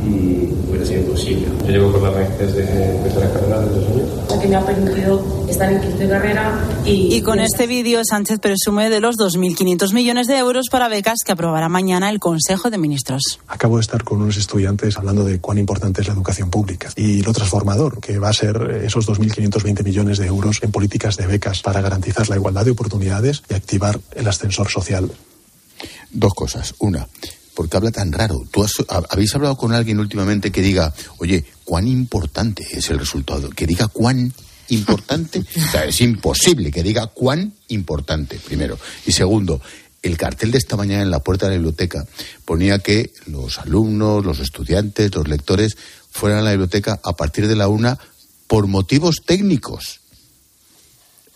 mm, 0.01 0.42
hubiera 0.42 0.42
sido 0.85 1.01
imposible. 1.01 1.47
Yo 1.65 1.71
llevo 1.71 1.91
con 1.91 2.03
la 2.03 2.11
MEC 2.11 2.37
desde, 2.37 2.63
desde 3.03 3.19
la 3.19 3.31
carrera 3.31 3.59
de 3.59 3.69
dos 3.69 3.87
años. 3.87 4.09
la 4.29 4.39
que 4.39 4.47
me 4.47 4.55
ha 4.55 4.65
permitido 4.65 5.45
estar 5.49 5.71
en 5.71 5.81
quinto 5.81 5.97
de 5.97 6.09
carrera 6.09 6.59
y, 6.85 7.15
Y 7.15 7.21
con 7.21 7.39
este 7.39 7.67
vídeo, 7.67 8.01
Sánchez 8.03 8.39
presume 8.39 8.89
de 8.89 8.99
los 8.99 9.17
2.500 9.17 9.93
millones 9.93 10.27
de 10.27 10.37
euros 10.37 10.67
para 10.71 10.87
becas 10.87 11.19
que 11.25 11.31
aprobará 11.31 11.69
mañana 11.69 12.09
el 12.09 12.19
Consejo 12.19 12.69
de 12.69 12.77
Ministros. 12.77 13.39
Acabo 13.47 13.77
de 13.77 13.81
estar 13.81 14.03
con 14.03 14.21
unos 14.21 14.37
estudiantes 14.37 14.97
hablando 14.97 15.23
de 15.23 15.39
cuán 15.39 15.57
importante 15.57 16.01
es 16.01 16.07
la 16.07 16.13
educación 16.13 16.49
pública 16.49 16.89
y 16.95 17.21
lo 17.21 17.33
transformador 17.33 17.99
que 17.99 18.19
va 18.19 18.29
a 18.29 18.33
ser 18.33 18.81
esos 18.83 19.07
2.520 19.07 19.83
millones 19.83 20.17
de 20.17 20.27
euros 20.27 20.59
en 20.61 20.71
políticas 20.71 21.17
de 21.17 21.27
becas 21.27 21.61
para 21.61 21.81
garantizar 21.81 22.29
la 22.29 22.35
igualdad 22.35 22.65
de 22.65 22.71
oportunidades 22.71 23.43
y 23.49 23.53
activar 23.53 23.99
el 24.15 24.27
ascensor 24.27 24.69
social. 24.69 25.09
Dos 26.11 26.33
cosas. 26.33 26.75
Una, 26.79 27.07
¿por 27.55 27.69
qué 27.69 27.77
habla 27.77 27.91
tan 27.91 28.11
raro? 28.11 28.43
¿Tú 28.51 28.63
has- 28.63 28.71
ha- 28.89 29.03
habéis 29.09 29.33
hablado 29.35 29.55
con 29.57 29.73
alguien 29.73 29.99
últimamente 29.99 30.51
que 30.51 30.61
diga, 30.61 30.93
oye, 31.17 31.45
cuán 31.63 31.87
importante 31.87 32.65
es 32.71 32.89
el 32.89 32.99
resultado? 32.99 33.49
Que 33.49 33.65
diga 33.67 33.87
cuán 33.87 34.33
importante. 34.69 35.39
o 35.57 35.71
sea, 35.71 35.85
es 35.85 36.01
imposible 36.01 36.71
que 36.71 36.83
diga 36.83 37.07
cuán 37.07 37.53
importante, 37.69 38.39
primero. 38.39 38.77
Y 39.05 39.11
segundo, 39.11 39.61
el 40.01 40.17
cartel 40.17 40.51
de 40.51 40.57
esta 40.57 40.75
mañana 40.75 41.01
en 41.03 41.11
la 41.11 41.19
puerta 41.19 41.45
de 41.45 41.51
la 41.51 41.57
biblioteca 41.57 42.05
ponía 42.45 42.79
que 42.79 43.11
los 43.27 43.57
alumnos, 43.59 44.25
los 44.25 44.39
estudiantes, 44.39 45.13
los 45.15 45.27
lectores 45.27 45.77
fueran 46.11 46.39
a 46.39 46.41
la 46.43 46.51
biblioteca 46.51 46.99
a 47.03 47.13
partir 47.15 47.47
de 47.47 47.55
la 47.55 47.67
una 47.67 47.97
por 48.47 48.67
motivos 48.67 49.17
técnicos. 49.25 50.01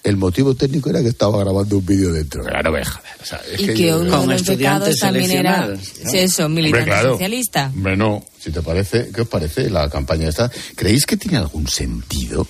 El 0.08 0.18
motivo 0.18 0.56
técnico 0.56 0.90
era 0.90 1.02
que 1.02 1.10
estaba 1.10 1.40
grabando 1.40 1.78
un 1.78 1.86
vídeo 1.86 2.12
dentro. 2.14 2.44
Que 2.44 2.64
no 2.64 2.72
me 2.72 2.86
jodas, 2.86 3.04
o 3.22 3.26
sea, 3.26 3.42
es 3.52 3.60
Y 3.62 3.66
que 3.68 3.74
que 3.74 3.88
yo- 3.88 4.00
uno 4.00 4.22
de 4.22 4.28
los 4.28 4.46
becados 4.46 4.96
también 4.98 5.32
era 5.32 5.76
sí, 5.82 6.18
eso, 6.18 6.48
militante 6.48 6.80
Hombre, 6.82 6.94
claro. 6.94 7.12
socialista. 7.14 7.72
Hombre, 7.76 7.98
no. 7.98 8.24
Si 8.40 8.52
te 8.52 8.62
parece, 8.62 9.10
¿qué 9.14 9.22
os 9.22 9.28
parece 9.28 9.70
la 9.70 9.90
campaña 9.90 10.30
esta? 10.30 10.50
¿Creéis 10.76 11.06
que 11.06 11.18
tiene 11.18 11.38
algún 11.38 11.68
sentido? 11.68 12.48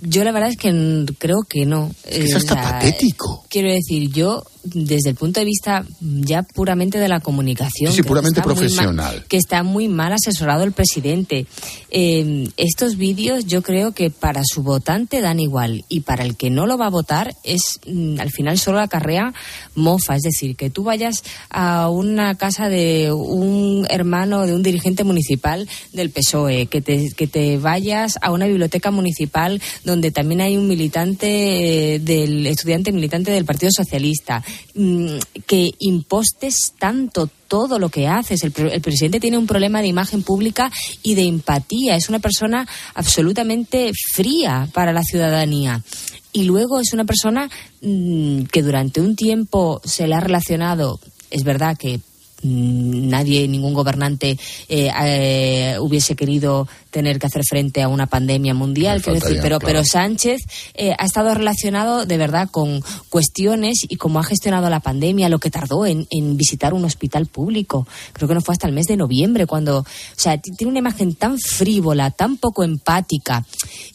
Yo 0.00 0.22
la 0.24 0.30
verdad 0.32 0.50
es 0.50 0.56
que 0.56 1.04
creo 1.18 1.38
que 1.48 1.66
no. 1.66 1.92
que 2.08 2.24
eso 2.24 2.36
Eh, 2.36 2.38
está 2.40 2.54
o 2.54 2.56
sea, 2.62 2.72
patético. 2.72 3.44
Quiero 3.50 3.72
decir, 3.72 4.10
yo 4.12 4.44
desde 4.74 5.10
el 5.10 5.16
punto 5.16 5.40
de 5.40 5.46
vista 5.46 5.84
ya 6.00 6.42
puramente 6.42 6.98
de 6.98 7.08
la 7.08 7.20
comunicación. 7.20 7.92
Sí, 7.92 7.96
sí, 7.98 8.02
creo 8.02 8.04
que 8.04 8.08
puramente 8.08 8.40
mal- 8.40 8.44
profesional. 8.46 9.24
que 9.28 9.36
está 9.36 9.62
muy 9.62 9.88
mal 9.88 10.12
asesorado 10.12 10.64
el 10.64 10.72
presidente. 10.72 11.46
Eh, 11.90 12.48
estos 12.56 12.96
vídeos 12.96 13.46
yo 13.46 13.62
creo 13.62 13.92
que 13.92 14.10
para 14.10 14.42
su 14.44 14.62
votante 14.62 15.20
dan 15.20 15.40
igual 15.40 15.84
y 15.88 16.00
para 16.00 16.24
el 16.24 16.36
que 16.36 16.50
no 16.50 16.66
lo 16.66 16.76
va 16.78 16.86
a 16.86 16.90
votar 16.90 17.34
es 17.44 17.80
mm, 17.86 18.20
al 18.20 18.30
final 18.30 18.58
solo 18.58 18.80
acarrea 18.80 19.32
mofa. 19.74 20.16
Es 20.16 20.22
decir, 20.22 20.56
que 20.56 20.70
tú 20.70 20.82
vayas 20.84 21.22
a 21.50 21.88
una 21.88 22.34
casa 22.36 22.68
de 22.68 23.12
un 23.12 23.86
hermano 23.90 24.46
de 24.46 24.54
un 24.54 24.62
dirigente 24.62 25.04
municipal 25.04 25.68
del 25.92 26.10
PSOE, 26.10 26.66
que 26.66 26.80
te, 26.80 27.10
que 27.16 27.26
te 27.26 27.56
vayas 27.58 28.14
a 28.20 28.30
una 28.32 28.46
biblioteca 28.46 28.90
municipal 28.90 29.60
donde 29.84 30.10
también 30.10 30.40
hay 30.40 30.56
un 30.56 30.68
militante 30.68 31.94
eh, 31.94 31.98
del 31.98 32.46
estudiante 32.46 32.92
militante 32.92 33.30
del 33.30 33.44
Partido 33.44 33.70
Socialista, 33.74 34.40
mm, 34.40 34.42
que 35.46 35.74
impostes 35.78 36.74
tanto 36.78 37.28
todo 37.48 37.78
lo 37.78 37.88
que 37.88 38.06
haces. 38.06 38.44
El 38.44 38.52
presidente 38.52 39.20
tiene 39.20 39.38
un 39.38 39.46
problema 39.46 39.80
de 39.80 39.88
imagen 39.88 40.22
pública 40.22 40.70
y 41.02 41.14
de 41.14 41.22
empatía. 41.22 41.96
Es 41.96 42.08
una 42.08 42.18
persona 42.18 42.68
absolutamente 42.94 43.92
fría 44.14 44.68
para 44.72 44.92
la 44.92 45.02
ciudadanía. 45.02 45.82
Y 46.32 46.44
luego 46.44 46.80
es 46.80 46.92
una 46.92 47.04
persona 47.04 47.50
mm, 47.80 48.44
que 48.44 48.62
durante 48.62 49.00
un 49.00 49.16
tiempo 49.16 49.80
se 49.84 50.06
le 50.06 50.14
ha 50.14 50.20
relacionado, 50.20 51.00
es 51.30 51.42
verdad 51.42 51.76
que 51.76 52.00
mm, 52.42 53.08
nadie, 53.08 53.48
ningún 53.48 53.72
gobernante 53.72 54.38
eh, 54.68 54.90
eh, 55.02 55.76
hubiese 55.80 56.14
querido 56.14 56.68
tener 56.90 57.18
que 57.18 57.26
hacer 57.26 57.42
frente 57.48 57.82
a 57.82 57.88
una 57.88 58.06
pandemia 58.06 58.54
mundial, 58.54 59.02
quiero 59.02 59.20
decir, 59.20 59.38
pero, 59.42 59.58
claro. 59.58 59.66
pero 59.66 59.84
Sánchez 59.84 60.42
eh, 60.74 60.94
ha 60.98 61.04
estado 61.04 61.34
relacionado 61.34 62.06
de 62.06 62.16
verdad 62.16 62.48
con 62.50 62.82
cuestiones 63.08 63.84
y 63.88 63.96
cómo 63.96 64.18
ha 64.18 64.24
gestionado 64.24 64.70
la 64.70 64.80
pandemia, 64.80 65.28
lo 65.28 65.38
que 65.38 65.50
tardó 65.50 65.86
en, 65.86 66.06
en 66.10 66.36
visitar 66.36 66.74
un 66.74 66.84
hospital 66.84 67.26
público. 67.26 67.86
Creo 68.12 68.28
que 68.28 68.34
no 68.34 68.40
fue 68.40 68.52
hasta 68.52 68.66
el 68.66 68.74
mes 68.74 68.86
de 68.86 68.96
noviembre 68.96 69.46
cuando, 69.46 69.78
o 69.78 69.84
sea, 70.16 70.38
tiene 70.38 70.70
una 70.70 70.78
imagen 70.78 71.14
tan 71.14 71.38
frívola, 71.38 72.10
tan 72.10 72.36
poco 72.36 72.64
empática 72.64 73.44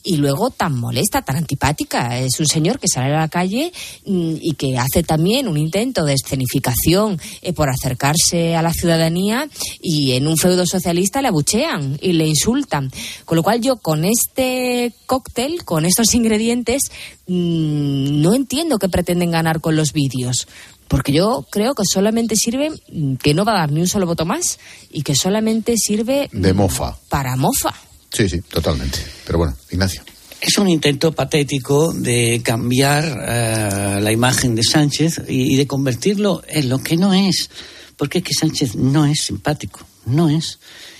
y 0.04 0.18
luego 0.18 0.50
tan 0.50 0.78
molesta, 0.80 1.22
tan 1.22 1.38
antipática. 1.38 2.20
Es 2.20 2.40
un 2.40 2.48
señor 2.48 2.80
que 2.80 2.88
sale 2.88 3.14
a 3.14 3.20
la 3.20 3.28
calle 3.28 3.72
mm, 4.06 4.36
y 4.42 4.54
que 4.54 4.78
hace 4.78 5.04
también 5.04 5.48
un 5.48 5.58
intento 5.58 6.06
de 6.06 6.14
escenificación 6.14 7.20
eh, 7.42 7.54
por 7.54 7.70
acercarse 7.70 8.56
a 8.56 8.62
la 8.62 8.74
ciudadanía 8.74 9.48
y 9.82 10.14
en 10.14 10.28
un 10.28 10.38
feudo 10.38 10.66
socialista 10.66 11.22
le 11.22 11.30
abuchean 11.30 11.98
y 12.02 12.14
le 12.14 12.28
insultan. 12.28 12.83
Con 13.26 13.36
lo 13.36 13.44
cual 13.44 13.62
yo 13.62 13.78
con 13.78 14.06
este 14.06 14.94
cóctel, 15.06 15.64
con 15.64 15.86
estos 15.86 16.14
ingredientes, 16.14 16.82
mm, 17.28 18.22
no 18.22 18.34
entiendo 18.34 18.80
qué 18.80 18.90
pretenden 18.90 19.32
ganar 19.32 19.62
con 19.62 19.76
los 19.76 19.94
vídeos. 19.94 20.48
Porque 20.88 21.12
yo 21.12 21.48
creo 21.50 21.74
que 21.74 21.84
solamente 21.92 22.36
sirve, 22.36 22.72
mm, 22.92 23.16
que 23.16 23.34
no 23.34 23.46
va 23.46 23.54
a 23.54 23.60
dar 23.60 23.72
ni 23.72 23.82
un 23.82 23.88
solo 23.88 24.06
voto 24.06 24.26
más 24.26 24.60
y 24.92 25.02
que 25.02 25.16
solamente 25.16 25.76
sirve 25.78 26.30
De 26.32 26.54
mofa. 26.54 26.98
para 27.10 27.36
mofa. 27.36 27.74
Sí, 28.12 28.30
sí, 28.30 28.42
totalmente. 28.42 29.00
Pero 29.26 29.40
bueno, 29.40 29.56
Ignacio. 29.72 30.04
Es 30.40 30.58
un 30.58 30.68
intento 30.68 31.14
patético 31.14 31.94
de 31.94 32.42
cambiar 32.44 33.06
eh, 33.06 34.02
la 34.02 34.12
imagen 34.12 34.56
de 34.56 34.64
Sánchez 34.64 35.22
y, 35.28 35.54
y 35.54 35.56
de 35.56 35.66
convertirlo 35.66 36.44
en 36.48 36.70
lo 36.70 36.80
que 36.80 36.98
no 36.98 37.14
es. 37.14 37.50
Porque 37.96 38.18
es 38.18 38.24
que 38.26 38.34
Sánchez 38.34 38.76
no 38.76 39.06
es 39.06 39.22
simpático, 39.22 39.80
no 40.06 40.30
es. 40.30 40.60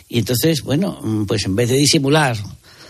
Y 0.10 0.20
entonces, 0.20 0.62
bueno, 0.62 1.00
mm, 1.02 1.26
pues 1.26 1.46
en 1.46 1.56
vez 1.56 1.70
de 1.70 1.78
disimular, 1.78 2.38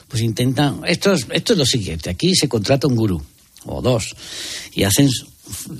pues 0.08 0.21
intentan. 0.21 0.82
Esto 0.86 1.13
es, 1.13 1.26
esto 1.32 1.54
es 1.54 1.60
lo 1.60 1.65
siguiente: 1.65 2.10
aquí 2.10 2.36
se 2.36 2.47
contrata 2.47 2.88
un 2.88 2.95
gurú, 2.95 3.21
o 3.65 3.82
dos, 3.82 4.15
y 4.73 4.84
hacen 4.84 5.10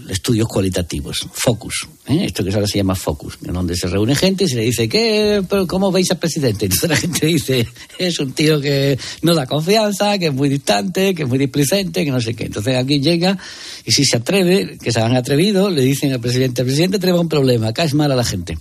estudios 0.10 0.48
cualitativos, 0.48 1.26
focus, 1.32 1.88
¿eh? 2.08 2.26
esto 2.26 2.44
que 2.44 2.54
ahora 2.54 2.68
se 2.68 2.80
llama 2.80 2.96
focus, 2.96 3.38
en 3.46 3.54
donde 3.54 3.76
se 3.78 3.88
reúne 3.88 4.14
gente 4.14 4.44
y 4.44 4.48
se 4.50 4.56
le 4.56 4.64
dice, 4.64 4.90
¿qué, 4.90 5.42
¿cómo 5.68 5.92
veis 5.92 6.12
al 6.12 6.18
presidente? 6.18 6.66
Entonces 6.68 6.90
la 6.90 6.98
gente 6.98 7.26
dice, 7.28 7.68
es 7.98 8.20
un 8.20 8.34
tío 8.34 8.60
que 8.60 8.98
no 9.22 9.34
da 9.34 9.46
confianza, 9.48 10.18
que 10.18 10.28
es 10.28 10.34
muy 10.34 10.50
distante, 10.50 11.16
que 11.16 11.24
es 11.24 11.30
muy 11.30 11.38
displicente, 11.38 12.04
que 12.04 12.12
no 12.12 12.20
sé 12.20 12.34
qué. 12.34 12.46
Entonces 12.46 12.76
aquí 12.76 13.00
llega 13.00 13.38
y 13.86 13.92
si 13.92 14.04
se 14.04 14.18
atreve, 14.18 14.78
que 14.78 14.92
se 14.92 15.00
han 15.00 15.16
atrevido, 15.16 15.70
le 15.70 15.82
dicen 15.82 16.12
al 16.12 16.20
presidente, 16.20 16.62
el 16.62 16.68
presidente 16.68 17.00
tenemos 17.00 17.22
un 17.22 17.30
problema, 17.30 17.72
caes 17.72 17.94
mal 17.94 18.12
a 18.12 18.16
la 18.16 18.26
gente. 18.26 18.58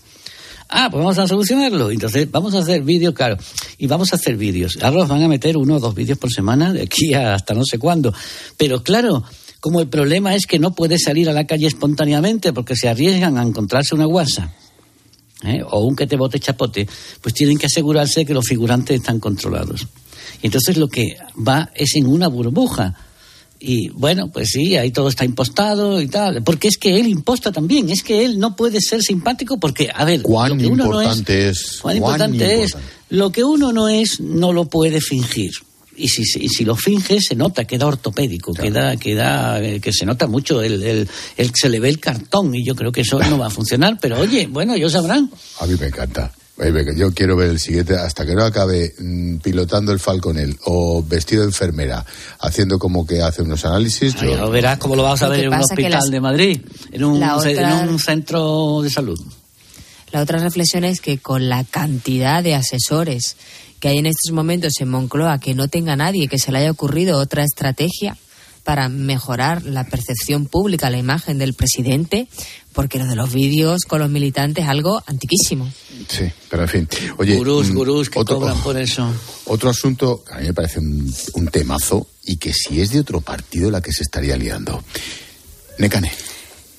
Ah, 0.74 0.88
pues 0.90 1.00
vamos 1.00 1.18
a 1.18 1.28
solucionarlo. 1.28 1.90
Entonces, 1.90 2.30
vamos 2.30 2.54
a 2.54 2.60
hacer 2.60 2.82
vídeos, 2.82 3.12
claro. 3.12 3.36
Y 3.76 3.86
vamos 3.86 4.12
a 4.12 4.16
hacer 4.16 4.36
vídeos. 4.38 4.78
Ahora 4.80 5.00
los 5.00 5.08
van 5.08 5.22
a 5.22 5.28
meter 5.28 5.58
uno 5.58 5.76
o 5.76 5.80
dos 5.80 5.94
vídeos 5.94 6.16
por 6.16 6.32
semana, 6.32 6.72
de 6.72 6.82
aquí 6.82 7.12
hasta 7.14 7.52
no 7.52 7.62
sé 7.64 7.78
cuándo. 7.78 8.14
Pero 8.56 8.82
claro, 8.82 9.22
como 9.60 9.80
el 9.80 9.88
problema 9.88 10.34
es 10.34 10.46
que 10.46 10.58
no 10.58 10.74
puede 10.74 10.98
salir 10.98 11.28
a 11.28 11.34
la 11.34 11.46
calle 11.46 11.66
espontáneamente 11.66 12.54
porque 12.54 12.74
se 12.74 12.88
arriesgan 12.88 13.36
a 13.36 13.42
encontrarse 13.42 13.94
una 13.94 14.06
guasa. 14.06 14.52
¿eh? 15.44 15.62
o 15.68 15.80
un 15.80 15.96
que 15.96 16.06
te 16.06 16.16
bote 16.16 16.38
chapote, 16.38 16.88
pues 17.20 17.34
tienen 17.34 17.58
que 17.58 17.66
asegurarse 17.66 18.20
de 18.20 18.26
que 18.26 18.34
los 18.34 18.46
figurantes 18.46 18.96
están 18.96 19.20
controlados. 19.20 19.88
Y 20.40 20.46
entonces 20.46 20.76
lo 20.76 20.88
que 20.88 21.16
va 21.36 21.70
es 21.74 21.96
en 21.96 22.06
una 22.06 22.28
burbuja. 22.28 22.96
Y 23.64 23.90
bueno, 23.90 24.28
pues 24.32 24.48
sí, 24.48 24.76
ahí 24.76 24.90
todo 24.90 25.08
está 25.08 25.24
impostado 25.24 26.00
y 26.00 26.08
tal. 26.08 26.42
Porque 26.42 26.66
es 26.66 26.76
que 26.76 26.98
él 26.98 27.06
imposta 27.06 27.52
también. 27.52 27.90
Es 27.90 28.02
que 28.02 28.24
él 28.24 28.38
no 28.40 28.56
puede 28.56 28.80
ser 28.80 29.02
simpático 29.02 29.58
porque, 29.60 29.88
a 29.94 30.04
ver, 30.04 30.20
¿Cuán 30.22 30.50
lo 30.50 30.56
que 30.58 30.66
uno 30.66 30.84
no 30.86 31.00
es, 31.00 31.06
importante 31.18 31.48
es? 31.48 31.78
cuán 31.80 31.98
cuán 32.00 32.18
importante 32.20 32.62
es, 32.64 32.76
lo 33.10 33.30
que 33.30 33.44
uno 33.44 33.72
no 33.72 33.88
es, 33.88 34.18
no 34.20 34.52
lo 34.52 34.64
puede 34.64 35.00
fingir. 35.00 35.52
Y 35.96 36.08
si, 36.08 36.22
y 36.40 36.48
si 36.48 36.64
lo 36.64 36.74
finge, 36.74 37.20
se 37.20 37.36
nota, 37.36 37.64
queda 37.64 37.86
ortopédico, 37.86 38.52
queda, 38.54 38.96
queda, 38.96 39.62
eh, 39.62 39.78
que 39.78 39.92
se 39.92 40.06
nota 40.06 40.26
mucho, 40.26 40.62
el, 40.62 40.82
el, 40.82 41.08
el- 41.36 41.50
se 41.54 41.68
le 41.68 41.78
ve 41.80 41.90
el 41.90 42.00
cartón 42.00 42.54
y 42.54 42.64
yo 42.64 42.74
creo 42.74 42.90
que 42.90 43.02
eso 43.02 43.18
no 43.20 43.36
va 43.38 43.46
a 43.48 43.50
funcionar. 43.50 43.98
Pero 44.00 44.18
oye, 44.18 44.46
bueno, 44.50 44.74
ellos 44.74 44.90
sabrán. 44.92 45.30
A 45.60 45.66
mí 45.66 45.74
me 45.78 45.86
encanta. 45.86 46.32
Yo 46.96 47.12
quiero 47.12 47.34
ver 47.36 47.50
el 47.50 47.58
siguiente 47.58 47.96
hasta 47.96 48.24
que 48.26 48.34
no 48.34 48.44
acabe 48.44 48.94
mm, 48.98 49.36
pilotando 49.38 49.90
el 49.90 49.98
Falconel 49.98 50.56
o 50.66 51.02
vestido 51.02 51.42
de 51.42 51.48
enfermera, 51.48 52.04
haciendo 52.40 52.78
como 52.78 53.06
que 53.06 53.22
hace 53.22 53.42
unos 53.42 53.64
análisis. 53.64 54.14
yo- 54.16 54.36
Ya 54.36 54.44
verás 54.46 54.78
cómo 54.78 54.94
lo 54.94 55.02
vamos 55.02 55.22
a 55.22 55.26
Lo 55.26 55.30
ver 55.32 55.40
en 55.44 55.48
un 55.48 55.60
hospital 55.60 55.90
las- 55.92 56.10
de 56.10 56.20
Madrid, 56.20 56.60
en 56.92 57.04
un, 57.04 57.20
otra- 57.22 57.82
en 57.82 57.88
un 57.88 57.98
centro 57.98 58.80
de 58.82 58.90
salud. 58.90 59.18
La 60.12 60.20
otra 60.20 60.38
reflexión 60.38 60.84
es 60.84 61.00
que 61.00 61.18
con 61.18 61.48
la 61.48 61.64
cantidad 61.64 62.42
de 62.42 62.54
asesores 62.54 63.36
que 63.80 63.88
hay 63.88 63.98
en 63.98 64.06
estos 64.06 64.30
momentos 64.32 64.74
en 64.80 64.88
Moncloa, 64.90 65.40
que 65.40 65.54
no 65.54 65.66
tenga 65.68 65.96
nadie 65.96 66.28
que 66.28 66.38
se 66.38 66.52
le 66.52 66.58
haya 66.58 66.70
ocurrido 66.70 67.18
otra 67.18 67.42
estrategia 67.44 68.16
para 68.64 68.88
mejorar 68.88 69.64
la 69.64 69.84
percepción 69.84 70.46
pública, 70.46 70.90
la 70.90 70.98
imagen 70.98 71.38
del 71.38 71.54
presidente, 71.54 72.28
porque 72.72 72.98
lo 72.98 73.06
de 73.06 73.16
los 73.16 73.32
vídeos 73.32 73.82
con 73.86 74.00
los 74.00 74.10
militantes 74.10 74.64
es 74.64 74.70
algo 74.70 75.02
antiquísimo. 75.06 75.70
Sí, 76.08 76.30
pero 76.48 76.62
en 76.62 76.68
fin. 76.68 76.88
Oye, 77.18 77.36
Gurús, 77.36 77.70
mm, 77.70 77.74
gurús 77.74 78.10
que 78.10 78.18
otro, 78.18 78.38
cobran 78.38 78.58
por 78.62 78.76
eso. 78.80 79.12
Otro 79.46 79.70
asunto 79.70 80.22
que 80.24 80.34
a 80.34 80.38
mí 80.38 80.46
me 80.46 80.54
parece 80.54 80.78
un, 80.78 81.14
un 81.34 81.48
temazo 81.48 82.06
y 82.24 82.36
que 82.36 82.52
si 82.52 82.80
es 82.80 82.90
de 82.90 83.00
otro 83.00 83.20
partido 83.20 83.70
la 83.70 83.80
que 83.80 83.92
se 83.92 84.02
estaría 84.02 84.36
liando. 84.36 84.82
Necane. 85.78 86.12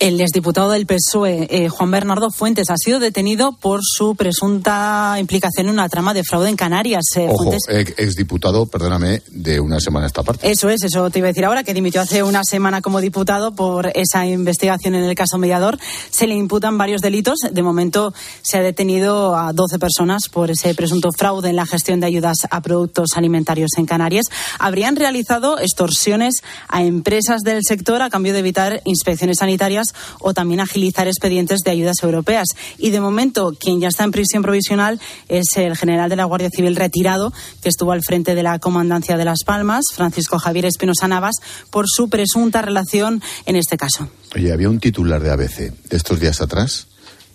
El 0.04 0.20
exdiputado 0.20 0.70
del 0.72 0.86
PSOE, 0.86 1.48
eh, 1.50 1.70
Juan 1.70 1.90
Bernardo 1.90 2.30
Fuentes, 2.30 2.70
ha 2.70 2.76
sido 2.76 3.00
detenido 3.00 3.54
por 3.54 3.80
su 3.82 4.16
presunta 4.16 5.16
implicación 5.18 5.68
en 5.68 5.72
una 5.72 5.88
trama 5.88 6.14
de 6.14 6.26
fraude 6.26 6.50
en 6.50 6.58
Canarias. 6.58 7.06
Eh, 7.16 7.28
Ojo, 7.30 7.46
Fuentes- 7.46 7.62
ex- 7.70 7.94
exdiputado, 7.98 8.66
perdóname, 8.66 9.22
de 9.30 9.62
una 9.62 9.80
semana 9.80 10.06
a 10.06 10.08
esta 10.08 10.22
parte. 10.22 10.52
Eso 10.52 10.68
es, 10.70 10.84
eso 10.84 11.10
te 11.10 11.20
iba 11.20 11.30
a 11.30 11.32
decir 11.32 11.46
ahora, 11.46 11.64
que 11.64 11.74
dimitió 11.74 12.02
hace 12.02 12.22
una 12.22 12.44
semana 12.44 12.82
como 12.82 13.00
diputado 13.00 13.56
por 13.56 13.94
esa 13.96 14.26
investigación 14.26 14.94
en 14.96 15.06
el 15.06 15.16
caso 15.16 15.38
Mediador. 15.38 15.80
Se 16.12 16.28
le 16.28 16.36
imputan 16.36 16.78
varios 16.78 17.00
delitos. 17.00 17.36
De 17.50 17.64
momento 17.64 18.14
se 18.42 18.58
ha 18.58 18.62
detenido 18.62 19.38
a 19.38 19.54
12 19.54 19.80
personas 19.80 20.24
por 20.30 20.52
ese 20.52 20.76
presunto 20.76 21.12
fraude 21.18 21.50
en 21.50 21.56
la 21.56 21.66
gestión 21.66 22.02
de 22.02 22.08
ayudas 22.08 22.40
a 22.52 22.60
productos 22.62 23.12
alimentarios 23.16 23.72
en 23.78 23.86
Canarias. 23.86 24.26
Habrían 24.60 24.98
realizado 24.98 25.60
extorsiones 25.60 26.42
a 26.68 26.84
empresas 26.84 27.40
del 27.44 27.62
sector 27.66 28.02
a 28.02 28.10
cambio 28.10 28.34
de 28.34 28.40
evitar 28.40 28.82
inspecciones 28.84 29.38
sanitarias 29.40 29.93
o 30.20 30.34
también 30.34 30.60
agilizar 30.60 31.08
expedientes 31.08 31.60
de 31.60 31.72
ayudas 31.72 31.98
europeas. 32.04 32.48
Y 32.78 32.90
de 32.90 33.00
momento, 33.00 33.54
quien 33.60 33.80
ya 33.80 33.88
está 33.88 34.04
en 34.04 34.12
prisión 34.12 34.44
provisional 34.44 35.00
es 35.28 35.46
el 35.56 35.76
general 35.76 36.10
de 36.10 36.16
la 36.16 36.26
Guardia 36.26 36.50
Civil 36.50 36.76
retirado, 36.76 37.34
que 37.62 37.70
estuvo 37.70 37.92
al 37.92 38.02
frente 38.04 38.36
de 38.36 38.44
la 38.44 38.60
Comandancia 38.60 39.18
de 39.18 39.26
Las 39.26 39.44
Palmas, 39.46 39.86
Francisco 39.94 40.40
Javier 40.40 40.66
Espinosa 40.66 41.08
Navas, 41.08 41.36
por 41.70 41.86
su 41.88 42.10
presunta 42.10 42.62
relación 42.62 43.22
en 43.46 43.56
este 43.56 43.78
caso. 43.78 44.10
Oye, 44.36 44.52
había 44.52 44.70
un 44.70 44.80
titular 44.80 45.22
de 45.22 45.32
ABC 45.32 45.74
estos 45.90 46.20
días 46.20 46.42
atrás, 46.42 46.88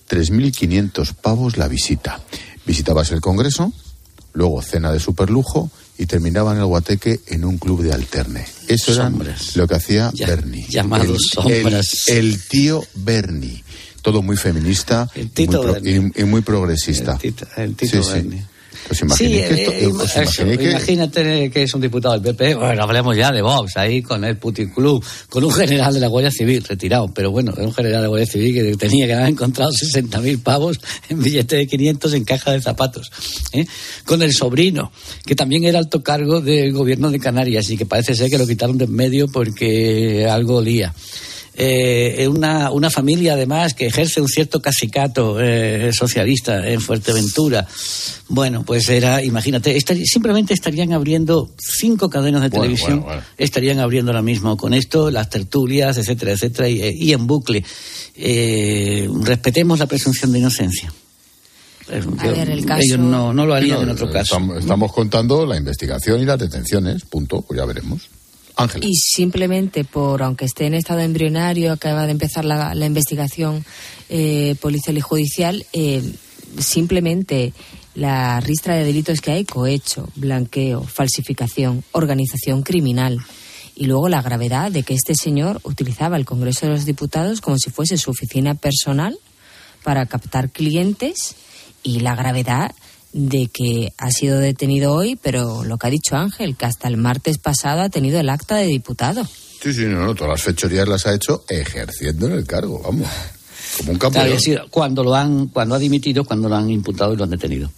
3.500 0.08 1.14
pavos 1.14 1.56
la 1.56 1.68
visita. 1.68 2.20
Visitabas 2.66 3.12
el 3.12 3.20
Congreso, 3.20 3.72
luego 4.32 4.62
cena 4.62 4.92
de 4.92 5.00
superlujo 5.00 5.70
y 5.98 6.06
terminaba 6.06 6.52
en 6.52 6.58
el 6.58 6.64
Guateque 6.66 7.20
en 7.26 7.44
un 7.44 7.58
club 7.58 7.82
de 7.82 7.92
alterne. 7.92 8.46
Eso 8.68 8.92
era 8.92 9.10
lo 9.56 9.66
que 9.66 9.74
hacía 9.74 10.10
Bernie. 10.16 10.66
llamados 10.68 11.18
el. 11.46 11.66
El, 11.66 11.80
el 12.08 12.42
tío 12.48 12.84
Bernie. 12.94 13.62
Todo 14.00 14.22
muy 14.22 14.36
feminista 14.36 15.10
y, 15.14 15.20
muy 15.20 15.28
Tito 15.30 15.60
pro- 15.60 15.72
Bernie. 15.74 16.12
y- 16.16 16.20
y 16.22 16.24
muy 16.24 16.40
progresista. 16.42 17.12
El 17.14 17.18
Tito, 17.18 17.46
el 17.56 17.74
Tito 17.74 18.02
Sí, 18.02 18.08
sí. 18.08 18.12
Bernie. 18.14 18.38
¿Os 18.42 18.57
imagináis 19.02 19.16
Sí, 19.16 19.26
que 19.54 19.62
esto- 19.62 19.72
eh, 19.72 19.86
os 19.86 20.16
eso, 20.16 20.44
que- 20.44 20.70
imagínate 20.70 21.50
que 21.50 21.62
es 21.62 21.74
un 21.74 21.80
diputado 21.80 22.14
del 22.18 22.22
PP, 22.22 22.54
bueno, 22.54 22.82
hablemos 22.82 23.16
ya 23.16 23.30
de 23.32 23.42
Vox, 23.42 23.76
ahí 23.76 24.02
con 24.02 24.24
el 24.24 24.36
puticlub, 24.36 25.04
con 25.28 25.44
un 25.44 25.50
general 25.52 25.92
de 25.94 26.00
la 26.00 26.08
Guardia 26.08 26.30
Civil 26.30 26.62
retirado, 26.64 27.08
pero 27.12 27.30
bueno, 27.30 27.52
era 27.56 27.64
un 27.66 27.72
general 27.74 27.98
de 27.98 28.02
la 28.02 28.08
Guardia 28.08 28.26
Civil 28.30 28.54
que 28.54 28.76
tenía 28.76 29.06
que 29.06 29.14
haber 29.14 29.28
encontrado 29.28 29.70
60.000 29.72 30.42
pavos 30.42 30.78
en 31.08 31.22
billete 31.22 31.56
de 31.56 31.66
500 31.66 32.12
en 32.14 32.24
caja 32.24 32.52
de 32.52 32.60
zapatos, 32.60 33.10
¿eh? 33.52 33.66
con 34.04 34.22
el 34.22 34.32
sobrino, 34.32 34.92
que 35.26 35.34
también 35.34 35.64
era 35.64 35.78
alto 35.78 36.02
cargo 36.02 36.40
del 36.40 36.72
gobierno 36.72 37.10
de 37.10 37.18
Canarias 37.18 37.68
y 37.70 37.76
que 37.76 37.86
parece 37.86 38.14
ser 38.14 38.30
que 38.30 38.38
lo 38.38 38.46
quitaron 38.46 38.78
de 38.78 38.84
en 38.84 38.92
medio 38.94 39.28
porque 39.28 40.26
algo 40.30 40.60
lía. 40.60 40.94
Eh, 41.60 42.28
una, 42.28 42.70
una 42.70 42.88
familia 42.88 43.32
además 43.32 43.74
que 43.74 43.86
ejerce 43.86 44.20
un 44.20 44.28
cierto 44.28 44.62
cacicato 44.62 45.38
eh, 45.40 45.90
socialista 45.92 46.64
en 46.68 46.80
Fuerteventura. 46.80 47.66
Bueno, 48.28 48.62
pues 48.64 48.88
era, 48.88 49.24
imagínate, 49.24 49.76
simplemente 50.04 50.54
estarían 50.54 50.92
abriendo 50.92 51.50
cinco 51.58 52.08
cadenas 52.08 52.42
de 52.42 52.48
Bueno, 52.50 52.62
televisión, 52.62 53.00
bueno, 53.00 53.06
bueno. 53.06 53.22
estarían 53.36 53.80
abriendo 53.80 54.12
ahora 54.12 54.22
mismo 54.22 54.56
con 54.56 54.72
esto, 54.72 55.10
las 55.10 55.28
tertulias, 55.30 55.96
etcétera, 55.98 56.32
etcétera, 56.32 56.68
y, 56.68 56.80
y 56.96 57.12
en 57.12 57.26
bucle. 57.26 57.64
Eh, 58.14 59.08
respetemos 59.22 59.78
la 59.80 59.86
presunción 59.86 60.30
de 60.30 60.38
inocencia. 60.38 60.92
Eh, 61.90 62.02
yo- 62.04 62.32
ver, 62.36 62.50
el 62.50 62.64
caso- 62.66 62.82
Ellos 62.84 62.98
no, 63.00 63.32
no 63.32 63.46
lo 63.46 63.54
harían 63.54 63.78
No, 63.78 63.82
en 63.84 63.90
otro 63.90 64.06
caso. 64.10 64.36
Estamos, 64.36 64.58
estamos 64.58 64.92
contando 64.92 65.44
la 65.46 65.56
investigación 65.56 66.20
y 66.20 66.24
las 66.24 66.38
detenciones, 66.38 67.02
punto, 67.04 67.40
pues 67.42 67.58
ya 67.58 67.64
veremos. 67.64 68.02
Y 68.80 68.94
simplemente 68.96 69.84
por, 69.84 70.22
aunque 70.22 70.44
esté 70.44 70.66
en 70.66 70.74
estado 70.74 71.00
embrionario, 71.00 71.72
acaba 71.72 72.06
de 72.06 72.12
empezar 72.12 72.44
la, 72.44 72.74
la 72.74 72.86
investigación 72.86 73.64
eh, 74.08 74.56
policial 74.60 74.96
y 74.96 75.00
judicial, 75.00 75.66
eh, 75.72 76.02
simplemente 76.58 77.52
la 77.94 78.40
ristra 78.40 78.74
de 78.74 78.84
delitos 78.84 79.20
que 79.20 79.32
hay, 79.32 79.44
cohecho, 79.44 80.08
blanqueo, 80.16 80.82
falsificación, 80.82 81.84
organización 81.92 82.62
criminal. 82.62 83.18
Y 83.76 83.86
luego 83.86 84.08
la 84.08 84.22
gravedad 84.22 84.72
de 84.72 84.82
que 84.82 84.94
este 84.94 85.14
señor 85.14 85.60
utilizaba 85.62 86.16
el 86.16 86.24
Congreso 86.24 86.66
de 86.66 86.72
los 86.72 86.84
Diputados 86.84 87.40
como 87.40 87.58
si 87.58 87.70
fuese 87.70 87.96
su 87.96 88.10
oficina 88.10 88.54
personal 88.54 89.16
para 89.84 90.06
captar 90.06 90.50
clientes 90.50 91.36
y 91.84 92.00
la 92.00 92.16
gravedad 92.16 92.72
de 93.12 93.48
que 93.52 93.92
ha 93.98 94.10
sido 94.10 94.38
detenido 94.38 94.92
hoy, 94.92 95.16
pero 95.22 95.64
lo 95.64 95.78
que 95.78 95.86
ha 95.86 95.90
dicho 95.90 96.16
Ángel, 96.16 96.56
que 96.56 96.66
hasta 96.66 96.88
el 96.88 96.96
martes 96.96 97.38
pasado 97.38 97.80
ha 97.82 97.88
tenido 97.88 98.20
el 98.20 98.28
acta 98.28 98.56
de 98.56 98.66
diputado. 98.66 99.24
Sí, 99.62 99.72
sí, 99.72 99.86
no, 99.86 100.04
no, 100.04 100.14
todas 100.14 100.32
las 100.32 100.42
fechorías 100.42 100.86
las 100.86 101.06
ha 101.06 101.14
hecho 101.14 101.44
ejerciendo 101.48 102.26
en 102.26 102.32
el 102.34 102.46
cargo, 102.46 102.80
vamos. 102.84 103.08
Como 103.78 103.92
un 103.92 103.98
Claro, 103.98 104.14
campeón. 104.14 104.26
es 104.26 104.32
decir, 104.44 104.60
cuando 104.70 105.02
lo 105.04 105.14
han, 105.14 105.48
cuando 105.48 105.74
ha 105.74 105.78
dimitido, 105.78 106.24
cuando 106.24 106.48
lo 106.48 106.56
han 106.56 106.70
imputado 106.70 107.12
y 107.12 107.16
lo 107.16 107.24
han 107.24 107.30
detenido. 107.30 107.70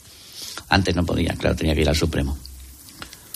Antes 0.69 0.95
no 0.95 1.05
podía, 1.07 1.35
claro, 1.35 1.57
tenía 1.57 1.75
que 1.75 1.81
ir 1.83 1.88
al 1.88 1.97
Supremo. 1.97 2.37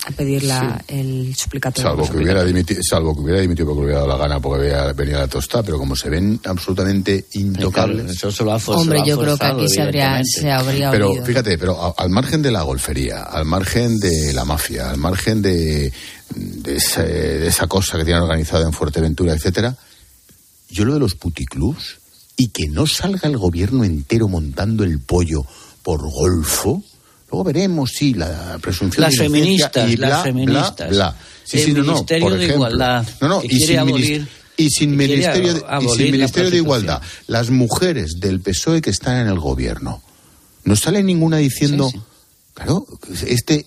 A 0.06 0.10
pedir 0.10 0.42
la, 0.44 0.84
el 0.88 1.34
suplicatorio. 1.34 1.90
Salvo 1.90 2.10
que, 2.10 2.18
hubiera 2.18 2.44
dimitido, 2.44 2.80
salvo 2.82 3.14
que 3.14 3.20
hubiera 3.22 3.40
dimitido 3.40 3.66
porque 3.68 3.80
le 3.80 3.84
hubiera 3.86 4.00
dado 4.00 4.12
la 4.12 4.18
gana 4.18 4.38
porque 4.40 4.64
había, 4.66 4.92
venía 4.92 5.16
la 5.18 5.28
tostada, 5.28 5.62
pero 5.62 5.78
como 5.78 5.96
se 5.96 6.10
ven 6.10 6.38
absolutamente 6.44 7.24
intocables. 7.32 8.10
Eso 8.10 8.30
se 8.30 8.44
lo 8.44 8.52
ha 8.52 8.58
for- 8.58 8.76
Hombre, 8.76 8.98
se 8.98 8.98
lo 8.98 9.02
ha 9.04 9.06
yo 9.08 9.18
creo 9.18 9.38
que 9.38 9.44
aquí 9.46 9.68
se 9.68 9.80
habría, 9.82 10.20
se 10.24 10.50
habría 10.52 10.90
Pero 10.90 11.24
fíjate, 11.24 11.56
pero 11.56 11.82
a- 11.82 11.94
al 11.96 12.10
margen 12.10 12.42
de 12.42 12.50
la 12.50 12.62
golfería, 12.62 13.22
al 13.22 13.46
margen 13.46 13.98
de 13.98 14.32
la 14.34 14.44
mafia, 14.44 14.90
al 14.90 14.98
margen 14.98 15.40
de, 15.40 15.90
de, 16.34 16.76
ese- 16.76 17.02
de 17.02 17.46
esa 17.46 17.66
cosa 17.66 17.96
que 17.96 18.04
tienen 18.04 18.22
organizada 18.24 18.64
en 18.66 18.72
Fuerteventura, 18.74 19.32
etcétera, 19.32 19.74
yo 20.68 20.84
lo 20.84 20.92
de 20.94 21.00
los 21.00 21.14
puticlubs 21.14 21.96
y 22.36 22.48
que 22.48 22.68
no 22.68 22.86
salga 22.86 23.26
el 23.28 23.38
gobierno 23.38 23.84
entero 23.84 24.28
montando 24.28 24.84
el 24.84 24.98
pollo 25.00 25.46
por 25.82 26.00
golfo, 26.10 26.82
luego 27.34 27.44
veremos 27.44 27.90
si 27.90 28.14
la 28.14 28.58
presunción 28.60 29.02
Las 29.02 29.12
de 29.14 29.18
feministas, 29.24 29.90
y 29.90 29.96
bla, 29.96 30.08
las 30.08 30.16
bla, 30.18 30.24
feministas. 30.24 30.90
bla. 30.90 31.16
Sí, 31.44 31.58
El 31.58 31.64
sí, 31.64 31.72
no, 31.72 31.82
no, 31.82 31.92
Ministerio 31.92 32.24
por 32.28 32.32
de 32.38 32.44
ejemplo. 32.44 32.54
Igualdad, 32.68 33.06
No, 33.20 33.28
no, 33.28 33.40
que 33.40 33.46
y 33.46 33.50
quiere 33.50 33.66
sin, 33.66 33.76
abolir- 33.80 34.28
y 34.56 34.70
sin 34.70 34.96
ministerio, 34.96 35.54
de- 35.54 35.64
y 35.82 35.88
sin 35.88 36.10
ministerio 36.12 36.50
de. 36.50 36.56
Igualdad, 36.56 37.02
las 37.26 37.50
mujeres 37.50 38.12
del 38.20 38.40
PSOE 38.40 38.80
que 38.80 38.90
están 38.90 39.16
en 39.18 39.26
el 39.26 39.38
gobierno. 39.40 40.00
No 40.64 40.76
sale 40.76 41.02
ninguna 41.02 41.38
diciendo, 41.38 41.90
claro, 42.54 42.86
este, 43.26 43.66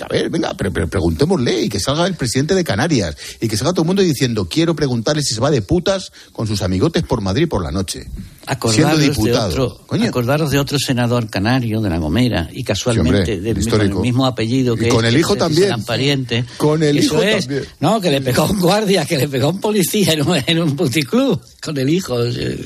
a 0.00 0.06
ver, 0.08 0.30
venga, 0.30 0.54
pero, 0.56 0.72
pero 0.72 0.88
preguntémosle 0.88 1.62
y 1.62 1.68
que 1.68 1.80
salga 1.80 2.06
el 2.06 2.14
presidente 2.14 2.54
de 2.54 2.62
Canarias 2.62 3.16
y 3.40 3.48
que 3.48 3.56
salga 3.56 3.72
todo 3.72 3.82
el 3.82 3.86
mundo 3.88 4.02
diciendo, 4.02 4.48
quiero 4.48 4.76
preguntarle 4.76 5.22
si 5.22 5.34
se 5.34 5.40
va 5.40 5.50
de 5.50 5.62
putas 5.62 6.12
con 6.32 6.46
sus 6.46 6.62
amigotes 6.62 7.02
por 7.02 7.20
Madrid 7.20 7.48
por 7.48 7.64
la 7.64 7.72
noche. 7.72 8.06
Acordaros 8.46 8.74
siendo 8.76 8.96
de, 8.96 9.08
diputado. 9.08 9.48
otro, 9.66 10.04
acordaros 10.06 10.50
de 10.50 10.58
otro 10.58 10.78
senador 10.78 11.28
canario 11.28 11.80
de 11.80 11.90
La 11.90 11.98
Gomera 11.98 12.48
y 12.52 12.64
casualmente 12.64 13.26
Sí, 13.26 13.32
hombre, 13.32 13.54
del, 13.54 13.94
mismo, 13.96 14.24
apellido 14.24 14.74
Y 14.74 14.78
que 14.78 14.88
con 14.88 15.04
el 15.04 15.08
este, 15.08 15.20
hijo 15.20 15.34
que 15.34 15.40
también. 15.40 15.62
serán 15.64 15.84
parientes. 15.84 16.44
Con 16.56 16.82
el 16.82 16.98
Eso 16.98 17.14
hijo 17.16 17.22
es. 17.24 17.46
también. 17.46 17.64
No, 17.80 18.00
que 18.00 18.10
le 18.10 18.20
pegó 18.20 18.42
a 18.42 18.50
un 18.50 18.60
guardia, 18.60 19.04
que 19.04 19.18
le 19.18 19.28
pegó 19.28 19.50
un 19.50 19.60
policía 19.60 20.12
en 20.12 20.26
un, 20.26 20.38
en 20.46 20.62
un 20.62 20.76
puticlub 20.76 21.40
con 21.60 21.76
el 21.76 21.90
hijo. 21.90 22.14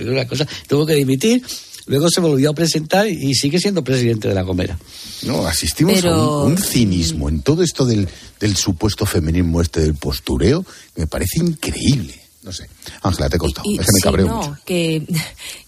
Una 0.07 0.27
cosa. 0.27 0.47
Tuvo 0.69 0.87
que 0.87 0.95
dimitir. 0.95 1.43
Luego 1.87 2.09
se 2.09 2.21
volvió 2.21 2.51
a 2.51 2.55
presentar 2.55 3.09
y 3.09 3.35
sigue 3.35 3.59
siendo 3.59 3.83
presidente 3.83 4.29
de 4.29 4.35
La 4.35 4.43
Gomera. 4.43 4.79
No, 5.23 5.47
asistimos 5.47 5.95
Pero- 5.95 6.13
a 6.15 6.45
un, 6.45 6.53
un 6.53 6.59
cinismo 6.59 7.29
en 7.29 7.43
todo 7.43 7.63
esto 7.63 7.85
del, 7.85 8.09
del 8.41 8.57
supuesto 8.57 9.05
feminismo 9.07 9.61
este 9.61 9.81
del 9.81 9.95
postureo, 9.95 10.65
que 10.95 11.01
me 11.03 11.07
parece 11.07 11.39
increíble. 11.41 12.21
No 12.45 12.53
sé. 12.53 12.69
Ángela, 13.03 13.29
te 13.29 13.37
he 13.37 13.39
contado. 13.39 13.69
Y- 13.71 13.75
es 13.79 13.87
que 13.87 13.93
me 13.93 13.97
sí, 13.99 14.03
cabreo 14.03 14.27
no, 14.27 14.37
mucho. 14.39 14.57
que, 14.65 15.07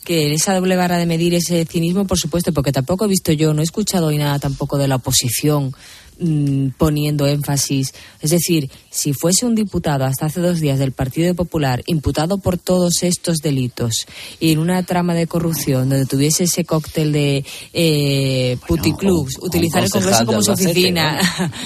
que 0.05 0.35
esa 0.35 0.55
doble 0.55 0.75
vara 0.77 0.99
de 0.99 1.07
medir 1.07 1.33
ese 1.35 1.65
cinismo, 1.67 2.05
por 2.07 2.19
supuesto, 2.19 2.53
porque 2.53 2.73
tampoco 2.73 3.05
he 3.05 3.09
visto 3.09 3.31
yo, 3.33 3.55
no 3.55 3.61
he 3.61 3.65
escuchado 3.65 4.07
hoy 4.09 4.19
nada 4.19 4.39
tampoco 4.41 4.77
de 4.77 4.89
la 4.89 4.97
oposición 4.97 5.73
mm, 6.19 6.69
poniendo 6.79 7.27
énfasis. 7.27 7.95
Es 8.21 8.31
decir, 8.31 8.71
si 8.91 9.13
fuese 9.13 9.47
un 9.47 9.55
diputado 9.55 10.05
hasta 10.05 10.27
hace 10.27 10.41
dos 10.41 10.61
días 10.61 10.79
del 10.79 10.93
Partido 10.93 11.35
Popular 11.35 11.83
imputado 11.87 12.39
por 12.39 12.59
todos 12.59 13.03
estos 13.03 13.39
delitos 13.39 14.07
y 14.41 14.53
en 14.53 14.59
una 14.59 14.83
trama 14.85 15.15
de 15.15 15.27
corrupción 15.27 15.89
donde 15.89 16.07
tuviese 16.07 16.45
ese 16.45 16.65
cóctel 16.65 17.13
de 17.13 17.45
eh, 17.73 18.57
puticlubs, 18.67 19.37
o- 19.39 19.43
o 19.43 19.47
utilizar 19.47 19.83
el 19.85 19.91
Congreso 19.91 20.27
como 20.27 20.43
su 20.43 20.53
oficina, 20.53 21.21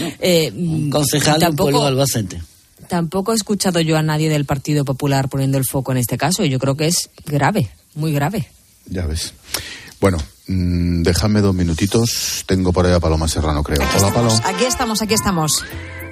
eh, 0.21 0.53
Un 0.55 0.91
concejal 0.91 1.41
de 1.41 1.49
un 1.49 1.57
pueblo 1.57 1.81
de 1.83 1.89
Albacete. 1.89 2.43
Tampoco 2.89 3.33
he 3.33 3.37
escuchado 3.37 3.81
yo 3.81 3.99
a 3.99 4.03
nadie 4.03 4.31
del 4.31 4.47
Partido 4.47 4.85
Popular 4.85 5.29
poniendo 5.29 5.59
el 5.59 5.65
foco 5.65 5.93
en 5.93 5.99
este 5.99 6.17
caso 6.17 6.45
y 6.45 6.49
yo 6.49 6.59
creo 6.59 6.75
que 6.77 6.87
es 6.87 7.11
grave, 7.27 7.71
muy 7.95 8.13
grave. 8.13 8.49
Ya 8.87 9.05
ves. 9.05 9.35
Bueno, 10.01 10.17
Mm, 10.49 11.03
déjame 11.03 11.41
dos 11.41 11.55
minutitos. 11.55 12.43
Tengo 12.47 12.73
por 12.73 12.87
ahí 12.87 12.95
a 12.95 13.01
Paloma 13.01 13.29
Serrano, 13.29 13.63
creo. 13.63 13.81
Hola, 13.99 14.13
Paloma. 14.13 14.41
Aquí 14.45 14.65
estamos, 14.65 15.03
aquí 15.03 15.15
estamos. 15.15 15.65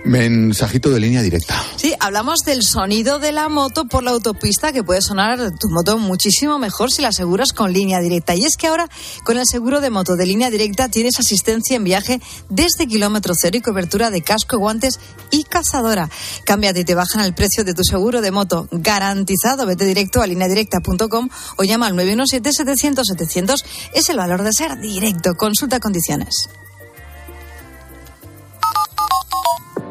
Mensajito 0.05 0.91
de 0.91 1.01
línea 1.01 1.23
directa. 1.23 1.63
Sí, 1.77 1.95
hablamos 2.01 2.41
del 2.41 2.63
sonido 2.63 3.19
de 3.19 3.33
la 3.33 3.49
moto 3.49 3.87
por 3.87 4.03
la 4.03 4.13
autopista, 4.13 4.73
que 4.73 4.85
puede 4.85 5.03
sonar 5.03 5.39
tu 5.59 5.69
moto 5.69 5.99
muchísimo 5.99 6.59
mejor 6.59 6.93
si 6.93 7.03
la 7.03 7.09
aseguras 7.09 7.53
con 7.53 7.73
línea 7.73 8.01
directa. 8.01 8.35
Y 8.35 8.45
es 8.45 8.57
que 8.57 8.67
ahora, 8.67 8.89
con 9.25 9.39
el 9.39 9.47
seguro 9.47 9.81
de 9.81 9.91
moto 9.91 10.17
de 10.17 10.27
línea 10.27 10.51
directa, 10.51 10.89
tienes 10.89 11.19
asistencia 11.19 11.77
en 11.77 11.85
viaje 11.85 12.21
desde 12.49 12.87
kilómetro 12.87 13.35
cero 13.37 13.57
y 13.57 13.61
cobertura 13.61 14.11
de 14.11 14.23
casco, 14.23 14.59
guantes 14.59 15.01
y 15.31 15.45
cazadora. 15.45 16.09
Cámbiate 16.45 16.81
y 16.81 16.85
te 16.85 16.95
bajan 16.95 17.25
el 17.25 17.35
precio 17.35 17.65
de 17.65 17.75
tu 17.75 17.83
seguro 17.83 18.21
de 18.21 18.31
moto 18.31 18.69
garantizado. 18.71 19.67
Vete 19.67 19.85
directo 19.85 20.23
a 20.23 20.27
lineadirecta.com 20.27 21.29
o 21.57 21.65
llama 21.65 21.87
al 21.87 21.95
917-700-700. 21.95 23.65
Es 23.95 24.09
el 24.09 24.17
valor 24.17 24.43
de 24.43 24.53
ser 24.53 24.79
directo. 24.79 25.35
Consulta 25.35 25.81
condiciones. 25.81 26.49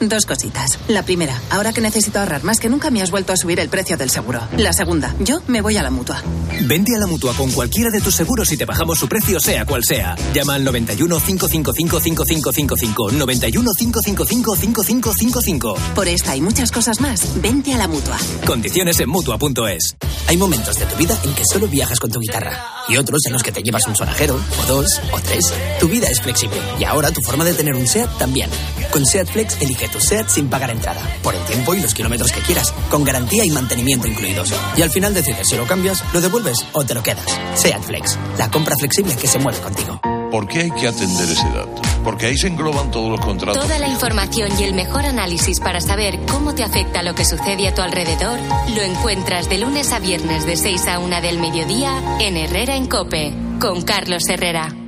Dos 0.00 0.26
cositas. 0.26 0.78
La 0.86 1.02
primera, 1.02 1.42
ahora 1.50 1.72
que 1.72 1.80
necesito 1.80 2.20
ahorrar 2.20 2.44
más 2.44 2.60
que 2.60 2.68
nunca 2.68 2.88
me 2.88 3.02
has 3.02 3.10
vuelto 3.10 3.32
a 3.32 3.36
subir 3.36 3.58
el 3.58 3.68
precio 3.68 3.96
del 3.96 4.10
seguro. 4.10 4.40
La 4.56 4.72
segunda, 4.72 5.12
yo 5.18 5.42
me 5.48 5.60
voy 5.60 5.76
a 5.76 5.82
la 5.82 5.90
mutua. 5.90 6.22
Vente 6.62 6.94
a 6.94 7.00
la 7.00 7.08
mutua 7.08 7.34
con 7.34 7.50
cualquiera 7.50 7.90
de 7.90 8.00
tus 8.00 8.14
seguros 8.14 8.52
y 8.52 8.56
te 8.56 8.64
bajamos 8.64 8.96
su 8.96 9.08
precio, 9.08 9.40
sea 9.40 9.66
cual 9.66 9.82
sea. 9.84 10.14
Llama 10.32 10.54
al 10.54 10.62
91 10.62 11.18
555 11.18 12.00
5555. 12.00 13.10
91 13.10 13.70
555 13.76 14.56
5555. 14.56 15.74
Por 15.96 16.06
esta 16.06 16.36
y 16.36 16.42
muchas 16.42 16.70
cosas 16.70 17.00
más, 17.00 17.40
vente 17.42 17.74
a 17.74 17.78
la 17.78 17.88
mutua. 17.88 18.18
Condiciones 18.46 19.00
en 19.00 19.08
mutua.es. 19.08 19.96
Hay 20.28 20.36
momentos 20.36 20.78
de 20.78 20.86
tu 20.86 20.94
vida 20.94 21.18
en 21.24 21.34
que 21.34 21.44
solo 21.44 21.66
viajas 21.66 21.98
con 21.98 22.12
tu 22.12 22.20
guitarra 22.20 22.52
y 22.88 22.96
otros 22.96 23.26
en 23.26 23.32
los 23.32 23.42
que 23.42 23.50
te 23.50 23.62
llevas 23.62 23.86
un 23.88 23.96
sonajero, 23.96 24.36
o 24.36 24.66
dos, 24.66 25.00
o 25.10 25.20
tres. 25.20 25.52
Tu 25.80 25.88
vida 25.88 26.06
es 26.06 26.20
flexible 26.20 26.58
y 26.78 26.84
ahora 26.84 27.10
tu 27.10 27.20
forma 27.20 27.44
de 27.44 27.54
tener 27.54 27.74
un 27.74 27.86
SEAT 27.86 28.16
también. 28.18 28.48
Con 28.92 29.04
SEAT 29.04 29.28
Flex 29.28 29.60
elige 29.60 29.87
tu 29.88 30.00
SEAT 30.00 30.28
sin 30.28 30.48
pagar 30.48 30.70
entrada, 30.70 31.00
por 31.22 31.34
el 31.34 31.42
tiempo 31.44 31.74
y 31.74 31.80
los 31.80 31.94
kilómetros 31.94 32.32
que 32.32 32.40
quieras, 32.40 32.72
con 32.90 33.04
garantía 33.04 33.44
y 33.44 33.50
mantenimiento 33.50 34.06
incluidos. 34.06 34.52
Y 34.76 34.82
al 34.82 34.90
final 34.90 35.14
decides 35.14 35.48
si 35.48 35.56
lo 35.56 35.66
cambias, 35.66 36.02
lo 36.12 36.20
devuelves 36.20 36.64
o 36.72 36.84
te 36.84 36.94
lo 36.94 37.02
quedas. 37.02 37.26
SEAT 37.54 37.82
Flex, 37.82 38.18
la 38.38 38.50
compra 38.50 38.76
flexible 38.76 39.16
que 39.16 39.26
se 39.26 39.38
mueve 39.38 39.58
contigo. 39.58 40.00
¿Por 40.30 40.46
qué 40.46 40.60
hay 40.60 40.70
que 40.70 40.88
atender 40.88 41.28
ese 41.28 41.48
dato? 41.48 41.80
Porque 42.04 42.26
ahí 42.26 42.36
se 42.36 42.48
engloban 42.48 42.90
todos 42.90 43.10
los 43.10 43.20
contratos. 43.20 43.62
Toda 43.62 43.78
la 43.78 43.88
información 43.88 44.50
y 44.58 44.64
el 44.64 44.74
mejor 44.74 45.06
análisis 45.06 45.58
para 45.60 45.80
saber 45.80 46.18
cómo 46.30 46.54
te 46.54 46.64
afecta 46.64 47.02
lo 47.02 47.14
que 47.14 47.24
sucede 47.24 47.68
a 47.68 47.74
tu 47.74 47.82
alrededor 47.82 48.38
lo 48.74 48.82
encuentras 48.82 49.48
de 49.48 49.58
lunes 49.58 49.92
a 49.92 49.98
viernes 49.98 50.44
de 50.46 50.56
6 50.56 50.86
a 50.88 50.98
1 50.98 51.20
del 51.20 51.38
mediodía 51.38 52.18
en 52.20 52.36
Herrera 52.36 52.76
en 52.76 52.86
Cope 52.86 53.32
con 53.60 53.82
Carlos 53.82 54.22
Herrera. 54.28 54.87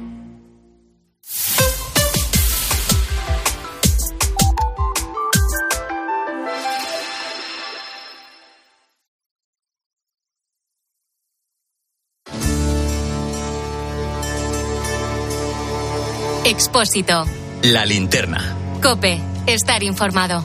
Expósito. 16.50 17.24
La 17.62 17.86
linterna. 17.86 18.56
Cope. 18.82 19.20
Estar 19.46 19.84
informado. 19.84 20.44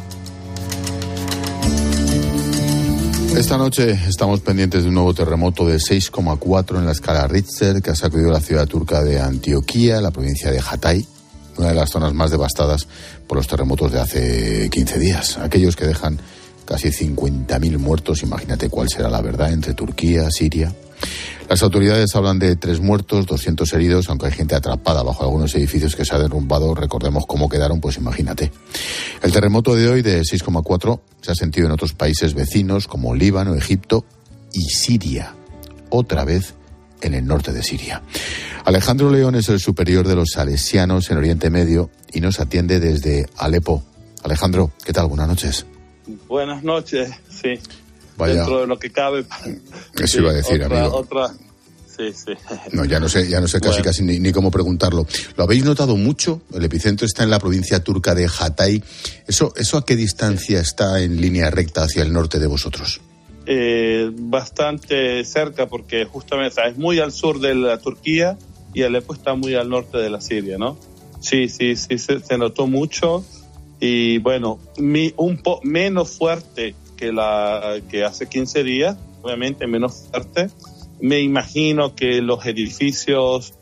Esta 3.36 3.58
noche 3.58 4.00
estamos 4.08 4.42
pendientes 4.42 4.84
de 4.84 4.90
un 4.90 4.94
nuevo 4.94 5.16
terremoto 5.16 5.66
de 5.66 5.78
6,4 5.78 6.78
en 6.78 6.86
la 6.86 6.92
escala 6.92 7.28
Richter 7.28 7.82
que 7.82 7.90
ha 7.90 7.96
sacudido 7.96 8.30
la 8.30 8.40
ciudad 8.40 8.68
turca 8.68 9.04
de 9.04 9.20
Antioquía, 9.20 10.00
la 10.00 10.12
provincia 10.12 10.52
de 10.52 10.60
Hatay, 10.60 11.08
una 11.58 11.70
de 11.70 11.74
las 11.74 11.90
zonas 11.90 12.14
más 12.14 12.30
devastadas 12.30 12.88
por 13.26 13.40
los 13.40 13.48
terremotos 13.48 13.92
de 13.92 14.00
hace 14.00 14.70
15 14.70 15.00
días. 15.00 15.40
Aquellos 15.40 15.76
que 15.76 15.88
dejan 15.88 16.20
casi 16.66 16.90
50.000 16.90 17.80
muertos, 17.80 18.22
imagínate 18.22 18.70
cuál 18.70 18.90
será 18.90 19.10
la 19.10 19.22
verdad 19.22 19.52
entre 19.52 19.74
Turquía, 19.74 20.30
Siria. 20.30 20.72
Las 21.50 21.62
autoridades 21.62 22.16
hablan 22.16 22.40
de 22.40 22.56
tres 22.56 22.80
muertos, 22.80 23.28
200 23.28 23.72
heridos, 23.74 24.10
aunque 24.10 24.28
hay 24.28 24.32
gente 24.32 24.56
atrapada 24.56 25.04
bajo 25.04 25.24
algunos 25.24 25.54
edificios 25.56 25.96
que 25.96 26.04
se 26.04 26.16
ha 26.16 26.20
derrumbado. 26.20 26.74
Recordemos 26.74 27.26
cómo 27.28 27.50
quedaron, 27.50 27.80
pues 27.80 27.98
imagínate. 27.98 28.52
El 29.22 29.32
terremoto 29.32 29.76
de 29.76 29.88
hoy 29.88 30.02
de 30.02 30.22
6,4 30.22 31.00
se 31.22 31.32
ha 31.32 31.36
sentido 31.36 31.68
en 31.68 31.74
otros 31.74 31.94
países 31.94 32.34
vecinos 32.34 32.88
como 32.88 33.14
Líbano, 33.14 33.54
Egipto 33.56 34.06
y 34.54 34.64
Siria. 34.64 35.36
Otra 35.90 36.26
vez 36.26 36.56
en 37.02 37.14
el 37.14 37.26
norte 37.26 37.54
de 37.54 37.62
Siria. 37.62 38.02
Alejandro 38.66 39.12
León 39.12 39.36
es 39.36 39.50
el 39.50 39.60
superior 39.60 40.08
de 40.08 40.16
los 40.16 40.30
salesianos 40.34 41.12
en 41.12 41.18
Oriente 41.18 41.52
Medio 41.52 41.92
y 42.12 42.22
nos 42.22 42.40
atiende 42.40 42.80
desde 42.80 43.28
Alepo. 43.38 43.84
Alejandro, 44.24 44.72
¿qué 44.84 44.92
tal? 44.92 45.08
Buenas 45.08 45.28
noches. 45.28 45.66
Buenas 46.28 46.64
noches, 46.64 47.12
sí. 47.30 47.60
Vaya. 48.18 48.36
Dentro 48.36 48.62
de 48.62 48.68
lo 48.68 48.80
que 48.80 48.92
cabe. 48.92 49.26
Eso 49.96 50.08
Sí, 50.08 50.18
iba 50.20 50.32
a 50.32 50.34
decir, 50.34 50.64
otra, 50.64 50.80
amigo. 50.80 50.96
Otra, 50.96 51.34
sí, 51.98 52.14
sí. 52.14 52.32
No, 52.72 52.86
ya 52.86 53.00
no 53.00 53.10
sé, 53.10 53.28
ya 53.28 53.42
no 53.42 53.48
sé 53.48 53.60
casi 53.60 53.70
Bueno. 53.76 53.84
casi 53.84 54.04
ni, 54.04 54.20
ni 54.20 54.32
cómo 54.32 54.52
preguntarlo. 54.52 55.06
¿Lo 55.36 55.44
habéis 55.44 55.64
notado 55.66 55.98
mucho? 55.98 56.42
El 56.54 56.64
epicentro 56.64 57.06
está 57.06 57.24
en 57.24 57.30
la 57.30 57.40
provincia 57.40 57.84
turca 57.84 58.16
de 58.16 58.28
Hatay. 58.40 58.84
¿Eso, 59.28 59.54
eso 59.58 59.78
a 59.78 59.86
qué 59.86 59.96
distancia 59.96 60.60
está 60.62 61.02
en 61.02 61.20
línea 61.20 61.50
recta 61.52 61.84
hacia 61.84 62.04
el 62.04 62.14
norte 62.14 62.40
de 62.40 62.48
vosotros? 62.48 63.02
Eh, 63.48 64.10
bastante 64.14 65.24
cerca 65.24 65.68
porque 65.68 66.06
justamente 66.06 66.52
o 66.54 66.56
sea, 66.56 66.68
es 66.68 66.78
muy 66.78 67.00
al 67.00 67.12
sur 67.12 67.40
de 67.40 67.54
la 67.54 67.78
Turquía 67.78 68.38
y 68.74 68.82
Alepo 68.84 69.14
está 69.14 69.36
muy 69.36 69.54
al 69.56 69.70
norte 69.70 69.98
de 70.00 70.10
la 70.10 70.20
Siria, 70.20 70.58
¿no? 70.58 70.78
Sí, 71.20 71.48
sí, 71.50 71.76
sí, 71.76 71.98
se, 72.00 72.22
se 72.22 72.38
notó 72.38 72.66
mucho 72.68 73.24
y 73.80 74.18
bueno, 74.20 74.60
mi, 74.78 75.14
un 75.18 75.38
poco 75.38 75.62
menos 75.64 76.18
fuerte 76.18 76.76
que, 76.96 77.12
la, 77.12 77.78
que 77.90 78.04
hace 78.04 78.28
15 78.28 78.64
días, 78.64 78.98
obviamente 79.22 79.68
menos 79.68 80.08
fuerte. 80.12 80.50
Me 81.02 81.20
imagino 81.22 81.96
que 81.96 82.22
los 82.22 82.46
edificios 82.46 83.54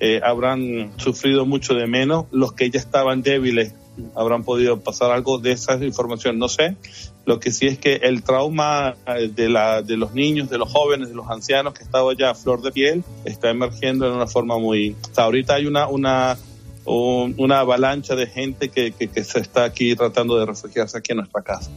eh, 0.00 0.20
habrán 0.24 0.92
sufrido 0.98 1.46
mucho 1.46 1.74
de 1.74 1.86
menos, 1.86 2.26
los 2.30 2.52
que 2.52 2.70
ya 2.70 2.78
estaban 2.80 3.22
débiles 3.22 3.74
habrán 4.14 4.44
podido 4.44 4.78
pasar 4.80 5.10
algo 5.10 5.38
de 5.38 5.52
esa 5.52 5.82
información, 5.82 6.38
no 6.38 6.48
sé. 6.48 6.76
Lo 7.24 7.40
que 7.40 7.50
sí 7.50 7.66
es 7.66 7.78
que 7.78 7.94
el 7.94 8.22
trauma 8.22 8.94
eh, 9.06 9.30
de, 9.34 9.48
la, 9.48 9.80
de 9.82 9.96
los 9.96 10.12
niños, 10.12 10.50
de 10.50 10.58
los 10.58 10.70
jóvenes, 10.70 11.08
de 11.08 11.14
los 11.14 11.28
ancianos 11.30 11.72
que 11.72 11.82
estaba 11.82 12.12
ya 12.14 12.30
a 12.30 12.34
flor 12.34 12.60
de 12.60 12.72
piel, 12.72 13.02
está 13.24 13.48
emergiendo 13.50 14.06
en 14.06 14.12
una 14.12 14.26
forma 14.26 14.58
muy... 14.58 14.94
o 15.16 15.20
ahorita 15.20 15.54
hay 15.54 15.66
una, 15.66 15.88
una 15.88 16.36
un- 16.84 17.34
una 17.38 17.60
avalancha 17.60 18.14
de 18.14 18.26
gente 18.28 18.68
que, 18.68 18.92
que 18.92 19.24
se 19.24 19.40
está 19.40 19.64
aquí 19.64 19.96
tratando 19.96 20.38
de 20.38 20.46
refugiarse 20.46 20.98
aquí 20.98 21.12
en 21.12 21.18
nuestra 21.18 21.42
casa. 21.42 21.70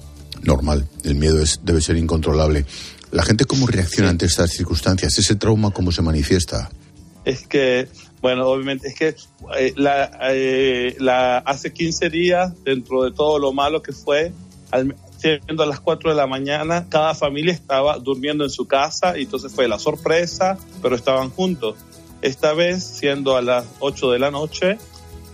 Normal, 0.43 0.87
el 1.03 1.15
miedo 1.15 1.41
es, 1.41 1.59
debe 1.63 1.81
ser 1.81 1.97
incontrolable. 1.97 2.65
¿La 3.11 3.23
gente 3.23 3.45
cómo 3.45 3.67
reacciona 3.67 4.09
ante 4.09 4.25
estas 4.25 4.51
circunstancias? 4.51 5.17
¿Ese 5.17 5.35
trauma 5.35 5.71
cómo 5.71 5.91
se 5.91 6.01
manifiesta? 6.01 6.69
es 7.29 7.47
que, 7.47 7.87
bueno, 8.21 8.47
obviamente, 8.47 8.87
es 8.87 8.95
que 8.95 9.15
eh, 9.57 9.73
la, 9.75 10.11
eh, 10.31 10.95
la, 10.99 11.37
hace 11.39 11.73
15 11.73 12.09
días, 12.09 12.53
dentro 12.63 13.03
de 13.03 13.11
todo 13.11 13.39
lo 13.39 13.53
malo 13.53 13.81
que 13.81 13.93
fue, 13.93 14.31
al, 14.71 14.95
siendo 15.17 15.63
a 15.63 15.65
las 15.65 15.79
4 15.79 16.11
de 16.11 16.15
la 16.15 16.27
mañana, 16.27 16.87
cada 16.89 17.13
familia 17.15 17.53
estaba 17.53 17.97
durmiendo 17.97 18.43
en 18.43 18.49
su 18.49 18.67
casa 18.67 19.17
y 19.17 19.23
entonces 19.23 19.51
fue 19.51 19.67
la 19.67 19.79
sorpresa, 19.79 20.57
pero 20.81 20.95
estaban 20.95 21.29
juntos. 21.29 21.75
Esta 22.21 22.53
vez, 22.53 22.83
siendo 22.83 23.37
a 23.37 23.41
las 23.41 23.65
8 23.79 24.11
de 24.11 24.19
la 24.19 24.31
noche, 24.31 24.77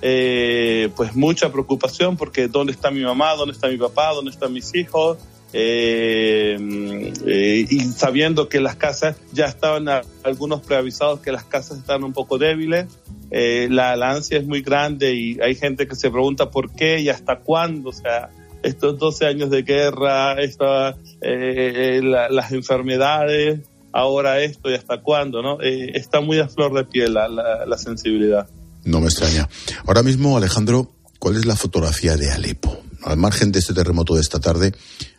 eh, 0.07 0.89
pues 0.95 1.15
mucha 1.15 1.51
preocupación 1.51 2.15
porque 2.15 2.47
¿dónde 2.47 2.73
está 2.73 2.91
mi 2.91 3.01
mamá? 3.01 3.33
¿Dónde 3.33 3.53
está 3.53 3.67
mi 3.69 3.77
papá? 3.77 4.13
¿Dónde 4.13 4.29
están 4.29 4.53
mis 4.53 4.75
hijos? 4.75 5.17
Eh, 5.51 7.11
eh, 7.25 7.65
y 7.67 7.79
sabiendo 7.85 8.47
que 8.47 8.59
las 8.59 8.75
casas 8.75 9.15
ya 9.33 9.45
estaban 9.45 9.87
algunos 10.23 10.61
preavisados 10.61 11.21
que 11.21 11.31
las 11.31 11.43
casas 11.45 11.79
están 11.79 12.03
un 12.03 12.13
poco 12.13 12.37
débiles, 12.37 12.85
eh, 13.31 13.67
la, 13.71 13.95
la 13.95 14.11
ansia 14.11 14.37
es 14.37 14.45
muy 14.45 14.61
grande 14.61 15.15
y 15.15 15.39
hay 15.41 15.55
gente 15.55 15.87
que 15.87 15.95
se 15.95 16.11
pregunta 16.11 16.51
por 16.51 16.71
qué 16.75 16.99
y 16.99 17.09
hasta 17.09 17.39
cuándo, 17.39 17.89
o 17.89 17.93
sea, 17.93 18.29
estos 18.61 18.99
12 18.99 19.25
años 19.25 19.49
de 19.49 19.63
guerra, 19.63 20.39
esta, 20.41 20.97
eh, 21.21 22.01
la- 22.03 22.29
las 22.29 22.51
enfermedades, 22.51 23.61
ahora 23.91 24.41
esto 24.41 24.69
y 24.69 24.75
hasta 24.75 25.01
cuándo, 25.01 25.41
¿no? 25.41 25.57
Está 25.61 26.19
muy 26.21 26.37
a 26.39 26.47
flor 26.47 26.73
de 26.75 26.83
piel 26.83 27.13
la- 27.15 27.27
la 27.65 27.77
sensibilidad. 27.77 28.47
No 28.85 29.01
me 29.01 29.07
extraña. 29.07 29.49
Ahora 29.85 30.03
mismo, 30.03 30.37
Alejandro, 30.37 30.91
¿cuál 31.19 31.35
es 31.37 31.45
la 31.45 31.55
fotografía 31.55 32.15
de 32.17 32.31
Alepo? 32.31 32.81
Al 33.03 33.17
margen 33.17 33.51
de 33.51 33.59
este 33.59 33.73
terremoto 33.73 34.15
de 34.15 34.21
esta 34.21 34.39
tarde, 34.39 34.73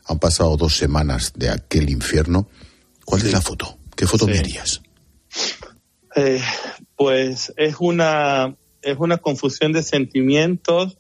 han 0.07 0.19
pasado 0.19 0.57
dos 0.57 0.75
semanas 0.77 1.33
de 1.37 1.51
aquel 1.51 1.91
infierno. 1.91 2.49
¿Cuál 3.05 3.23
es 3.27 3.33
la 3.33 3.41
foto? 3.41 3.79
¿Qué 3.95 4.07
foto 4.07 4.27
me 4.27 4.39
harías? 4.39 4.81
Eh, 6.17 6.41
pues 6.97 7.53
es 7.57 7.77
una, 7.79 8.57
es 8.83 8.97
una 8.99 9.19
confusión 9.19 9.73
de 9.73 9.83
sentimientos. 9.83 10.99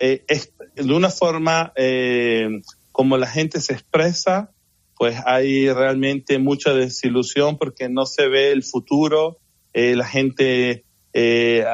eh, 0.00 0.24
es- 0.26 0.50
de 0.74 0.92
una 0.92 1.08
forma 1.08 1.72
eh, 1.76 2.48
como 2.90 3.16
la 3.16 3.28
gente 3.28 3.60
se 3.60 3.74
expresa, 3.74 4.50
pues 4.96 5.16
hay 5.24 5.70
realmente 5.72 6.38
mucha 6.40 6.72
desilusión 6.74 7.56
porque 7.58 7.88
no 7.88 8.04
se 8.06 8.26
ve 8.28 8.50
el 8.52 8.64
futuro. 8.64 9.38
eh, 9.72 9.94
la 9.96 10.06
gente, 10.06 10.84
eh, 11.12 11.64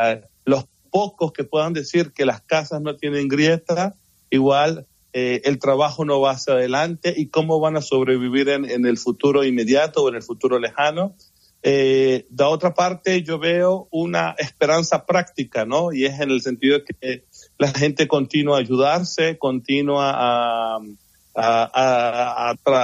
pocos 0.91 1.33
que 1.33 1.45
puedan 1.45 1.73
decir 1.73 2.13
que 2.13 2.27
las 2.27 2.43
casas 2.43 2.81
no 2.83 2.97
tienen 2.97 3.29
grieta, 3.29 3.95
igual 4.31 4.87
eh, 5.13 5.43
el 5.45 5.59
trabajo 5.59 6.05
no 6.05 6.21
va 6.21 6.33
hacia 6.33 6.55
adelante 6.55 7.13
y 7.17 7.27
cómo 7.29 7.59
van 7.59 7.77
a 7.77 7.83
sobrevivir 7.83 8.49
en, 8.49 8.87
el 8.87 8.97
futuro 8.97 9.43
inmediato 9.45 10.05
o 10.05 10.09
en 10.09 10.15
el 10.15 10.23
futuro 10.23 10.59
lejano. 10.59 11.17
Eh, 11.63 12.27
de 12.31 12.45
otra 12.45 12.75
parte, 12.75 13.23
yo 13.23 13.39
veo 13.39 13.89
una 13.91 14.35
esperanza 14.39 15.05
práctica, 15.05 15.65
¿no? 15.65 15.93
Y 15.93 16.07
es 16.07 16.21
en 16.21 16.31
el 16.31 16.41
sentido 16.41 16.79
de 16.79 16.85
que 16.85 17.25
la 17.59 17.69
gente 17.69 18.07
continúa 18.07 18.59
a 18.59 18.61
ayudarse, 18.61 19.37
continúa 19.37 20.13
a, 20.15 20.79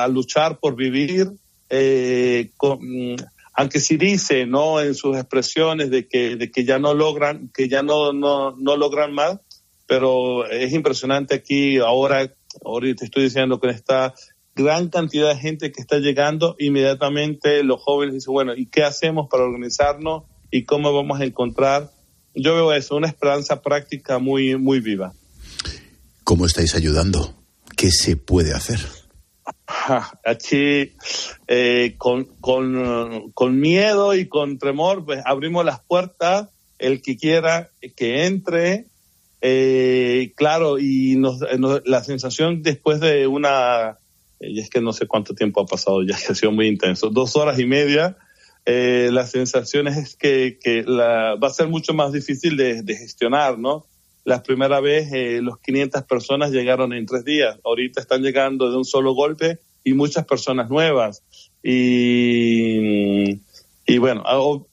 luchar 0.08 0.58
por 0.58 0.74
vivir, 0.74 1.30
eh, 1.70 2.50
con- 2.56 3.16
aunque 3.56 3.80
sí 3.80 3.96
dice, 3.96 4.46
¿no? 4.46 4.80
En 4.80 4.94
sus 4.94 5.16
expresiones 5.16 5.90
de 5.90 6.06
que, 6.06 6.36
de 6.36 6.50
que 6.50 6.64
ya 6.64 6.78
no 6.78 6.92
logran, 6.92 7.50
que 7.54 7.68
ya 7.68 7.82
no, 7.82 8.12
no, 8.12 8.54
no 8.54 8.76
logran 8.76 9.14
más, 9.14 9.38
pero 9.86 10.46
es 10.46 10.72
impresionante 10.74 11.34
aquí 11.34 11.78
ahora, 11.78 12.34
ahorita 12.62 13.06
estoy 13.06 13.24
diciendo 13.24 13.58
con 13.58 13.70
esta 13.70 14.14
gran 14.54 14.88
cantidad 14.88 15.30
de 15.30 15.40
gente 15.40 15.72
que 15.72 15.80
está 15.80 15.98
llegando, 15.98 16.54
inmediatamente 16.58 17.62
los 17.62 17.80
jóvenes 17.80 18.14
dicen, 18.14 18.34
bueno, 18.34 18.54
¿y 18.54 18.66
qué 18.66 18.84
hacemos 18.84 19.28
para 19.30 19.44
organizarnos 19.44 20.24
y 20.50 20.64
cómo 20.64 20.92
vamos 20.94 21.20
a 21.20 21.24
encontrar? 21.24 21.90
Yo 22.34 22.54
veo 22.54 22.74
eso, 22.74 22.96
una 22.96 23.08
esperanza 23.08 23.62
práctica 23.62 24.18
muy, 24.18 24.56
muy 24.56 24.80
viva. 24.80 25.14
¿Cómo 26.24 26.44
estáis 26.44 26.74
ayudando? 26.74 27.34
¿Qué 27.74 27.90
se 27.90 28.16
puede 28.16 28.52
hacer? 28.52 28.80
Eh, 31.48 31.94
con, 31.98 32.24
con, 32.40 33.30
con 33.32 33.60
miedo 33.60 34.14
y 34.14 34.28
con 34.28 34.58
tremor, 34.58 35.04
pues 35.04 35.22
abrimos 35.24 35.64
las 35.64 35.80
puertas, 35.80 36.48
el 36.78 37.02
que 37.02 37.16
quiera 37.16 37.70
que 37.96 38.26
entre. 38.26 38.86
Eh, 39.40 40.32
claro, 40.36 40.78
y 40.78 41.16
nos- 41.16 41.40
la 41.84 42.02
sensación 42.02 42.62
después 42.62 43.00
de 43.00 43.26
una, 43.26 43.98
eh, 44.40 44.50
y 44.50 44.60
es 44.60 44.70
que 44.70 44.80
no 44.80 44.92
sé 44.92 45.06
cuánto 45.06 45.34
tiempo 45.34 45.60
ha 45.60 45.66
pasado 45.66 46.02
ya, 46.02 46.16
que 46.26 46.32
ha 46.32 46.34
sido 46.34 46.52
muy 46.52 46.66
intenso, 46.66 47.10
dos 47.10 47.36
horas 47.36 47.58
y 47.58 47.66
media, 47.66 48.16
eh, 48.64 49.10
la 49.12 49.26
sensación 49.26 49.86
es 49.86 50.16
que, 50.16 50.58
que 50.60 50.82
la, 50.82 51.36
va 51.36 51.48
a 51.48 51.52
ser 51.52 51.68
mucho 51.68 51.94
más 51.94 52.12
difícil 52.12 52.56
de, 52.56 52.82
de 52.82 52.96
gestionar, 52.96 53.58
¿no? 53.58 53.86
La 54.26 54.42
primera 54.42 54.80
vez 54.80 55.12
eh, 55.12 55.38
los 55.40 55.60
500 55.60 56.02
personas 56.02 56.50
llegaron 56.50 56.92
en 56.92 57.06
tres 57.06 57.24
días, 57.24 57.60
ahorita 57.64 58.00
están 58.00 58.22
llegando 58.22 58.68
de 58.68 58.76
un 58.76 58.84
solo 58.84 59.14
golpe 59.14 59.60
y 59.84 59.94
muchas 59.94 60.26
personas 60.26 60.68
nuevas. 60.68 61.22
Y, 61.62 63.40
y 63.86 63.98
bueno, 63.98 64.24
hago, 64.26 64.66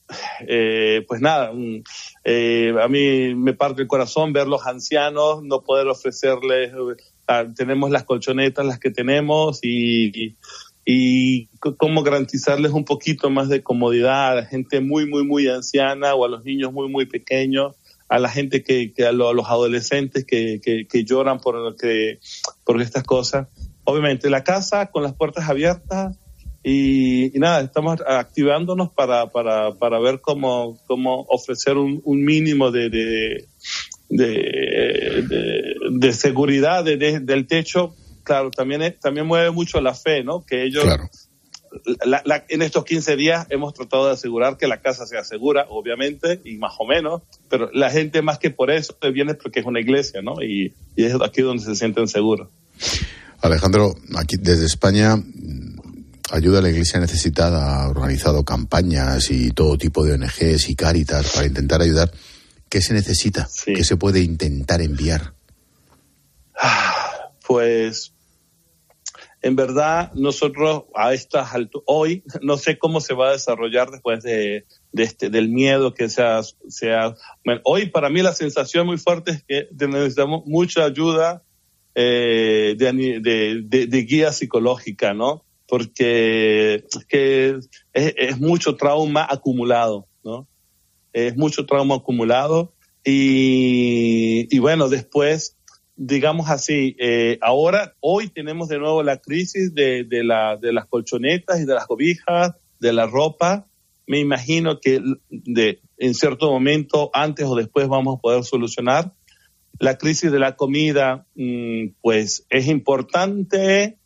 eh, 0.48 1.04
pues 1.06 1.20
nada, 1.20 1.52
mm, 1.52 1.84
eh, 2.24 2.74
a 2.82 2.88
mí 2.88 3.36
me 3.36 3.54
parte 3.54 3.82
el 3.82 3.86
corazón 3.86 4.32
ver 4.32 4.48
los 4.48 4.66
ancianos, 4.66 5.44
no 5.44 5.62
poder 5.62 5.86
ofrecerles, 5.86 6.72
eh, 6.72 7.02
ah, 7.28 7.44
tenemos 7.54 7.92
las 7.92 8.02
colchonetas, 8.02 8.66
las 8.66 8.80
que 8.80 8.90
tenemos 8.90 9.60
y, 9.62 10.10
y, 10.20 10.36
y 10.84 11.46
cómo 11.78 12.02
garantizarles 12.02 12.72
un 12.72 12.84
poquito 12.84 13.30
más 13.30 13.48
de 13.48 13.62
comodidad 13.62 14.32
a 14.32 14.34
la 14.34 14.46
gente 14.46 14.80
muy, 14.80 15.06
muy, 15.06 15.24
muy 15.24 15.46
anciana 15.46 16.16
o 16.16 16.24
a 16.24 16.28
los 16.28 16.44
niños 16.44 16.72
muy, 16.72 16.88
muy 16.88 17.06
pequeños, 17.06 17.76
a 18.14 18.18
la 18.20 18.28
gente 18.28 18.62
que, 18.62 18.92
que 18.92 19.04
a, 19.06 19.12
lo- 19.12 19.28
a 19.28 19.34
los 19.34 19.46
adolescentes 19.48 20.24
que, 20.24 20.60
que, 20.62 20.86
que 20.86 21.04
lloran 21.04 21.40
por, 21.40 21.76
que, 21.76 22.20
por 22.64 22.80
estas 22.80 23.02
cosas. 23.02 23.48
Obviamente 23.84 24.30
la 24.30 24.44
casa 24.44 24.86
con 24.90 25.02
las 25.02 25.14
puertas 25.14 25.48
abiertas 25.48 26.16
y, 26.62 27.30
nada, 27.34 27.60
estamos 27.60 28.00
activándonos 28.06 28.90
para, 28.92 29.30
para, 29.32 29.72
para 29.74 29.98
ver 29.98 30.20
cómo, 30.20 30.78
cómo 30.86 31.26
ofrecer 31.28 31.76
un, 31.76 32.00
mínimo 32.24 32.70
de, 32.70 32.88
de, 32.88 33.46
de, 34.08 35.24
de- 35.28 35.74
de 35.90 36.12
seguridad 36.12 36.84
de- 36.84 36.96
de- 36.96 37.20
del 37.20 37.46
techo. 37.46 37.94
Claro, 38.22 38.50
también, 38.50 38.94
también 39.02 39.26
mueve 39.26 39.50
mucho 39.50 39.80
la 39.80 39.92
fe, 39.94 40.24
¿no? 40.24 40.42
Que 40.46 40.64
ellos, 40.64 40.84
la- 42.04 42.22
la- 42.24 42.44
en 42.48 42.62
estos 42.62 42.84
15 42.84 43.16
días 43.16 43.46
hemos 43.50 43.74
tratado 43.74 44.06
de 44.06 44.12
asegurar 44.12 44.56
que 44.56 44.66
la 44.68 44.80
casa 44.80 45.06
sea 45.06 45.24
segura, 45.24 45.66
obviamente, 45.68 46.40
y 46.44 46.56
más 46.56 46.74
o 46.78 46.86
menos, 46.86 47.22
pero 47.48 47.70
la 47.72 47.90
gente 47.90 48.22
más 48.22 48.38
que 48.38 48.50
por 48.50 48.70
eso 48.70 48.96
viene 49.12 49.34
porque 49.34 49.60
es 49.60 49.66
una 49.66 49.80
iglesia, 49.80 50.22
¿no? 50.22 50.42
Y, 50.42 50.74
y 50.96 51.04
es 51.04 51.14
aquí 51.24 51.42
donde 51.42 51.62
se 51.64 51.74
sienten 51.74 52.08
seguros. 52.08 52.48
Alejandro, 53.40 53.94
aquí 54.16 54.36
desde 54.38 54.66
España, 54.66 55.16
mm, 55.16 55.74
Ayuda 56.30 56.60
a 56.60 56.62
la 56.62 56.70
Iglesia 56.70 56.98
Necesitada 56.98 57.82
ha 57.82 57.88
organizado 57.88 58.44
campañas 58.44 59.30
y 59.30 59.50
todo 59.50 59.76
tipo 59.76 60.02
de 60.04 60.14
ONGs 60.14 60.70
y 60.70 60.74
Cáritas 60.74 61.30
para 61.34 61.46
intentar 61.46 61.82
ayudar. 61.82 62.10
¿Qué 62.70 62.80
se 62.80 62.94
necesita? 62.94 63.46
¿Qué 63.66 63.84
se 63.84 63.96
puede 63.98 64.20
intentar 64.20 64.80
enviar? 64.80 65.34
Pues 67.46 68.13
en 69.44 69.56
verdad 69.56 70.10
nosotros 70.14 70.84
a 70.94 71.12
estas 71.12 71.52
alturas, 71.52 71.84
hoy 71.86 72.24
no 72.42 72.56
sé 72.56 72.78
cómo 72.78 73.00
se 73.00 73.12
va 73.12 73.28
a 73.28 73.32
desarrollar 73.32 73.90
después 73.90 74.22
de, 74.22 74.64
este, 74.94 75.28
del 75.28 75.50
miedo 75.50 75.92
que 75.92 76.08
sea, 76.08 76.40
sea 76.66 77.14
hoy 77.62 77.90
para 77.90 78.08
mí 78.08 78.22
la 78.22 78.32
sensación 78.32 78.86
muy 78.86 78.96
fuerte 78.96 79.32
es 79.32 79.44
que 79.46 79.86
necesitamos 79.86 80.46
mucha 80.46 80.86
ayuda 80.86 81.42
eh, 81.94 82.74
de, 82.78 84.06
guía 84.08 84.32
psicológica, 84.32 85.12
¿no? 85.12 85.44
Porque 85.68 86.86
es 86.90 87.04
que 87.06 87.58
es, 87.92 88.40
mucho 88.40 88.76
trauma 88.76 89.26
acumulado, 89.28 90.08
¿no? 90.24 90.48
Es 91.12 91.36
mucho 91.36 91.66
trauma 91.66 91.96
acumulado 91.96 92.72
y 93.04 94.58
bueno, 94.58 94.88
después 94.88 95.58
digamos 95.96 96.50
así, 96.50 96.96
eh, 96.98 97.38
ahora, 97.40 97.94
hoy 98.00 98.28
tenemos 98.28 98.68
de 98.68 98.78
nuevo 98.78 99.02
la 99.02 99.18
crisis 99.18 99.74
de, 99.74 100.04
de, 100.04 100.24
la, 100.24 100.56
de 100.56 100.72
las 100.72 100.86
colchonetas 100.86 101.60
y 101.60 101.64
de 101.64 101.74
las 101.74 101.86
cobijas, 101.86 102.54
de 102.80 102.92
la 102.92 103.06
ropa. 103.06 103.66
Me 104.06 104.18
imagino 104.18 104.80
que 104.80 105.00
de, 105.30 105.80
en 105.98 106.14
cierto 106.14 106.50
momento, 106.50 107.10
antes 107.14 107.46
o 107.46 107.54
después, 107.54 107.88
vamos 107.88 108.18
a 108.18 108.20
poder 108.20 108.44
solucionar. 108.44 109.12
La 109.78 109.96
crisis 109.98 110.30
de 110.30 110.38
la 110.38 110.56
comida, 110.56 111.26
mm, 111.34 111.94
pues 112.00 112.46
es 112.50 112.68
importante, 112.68 113.98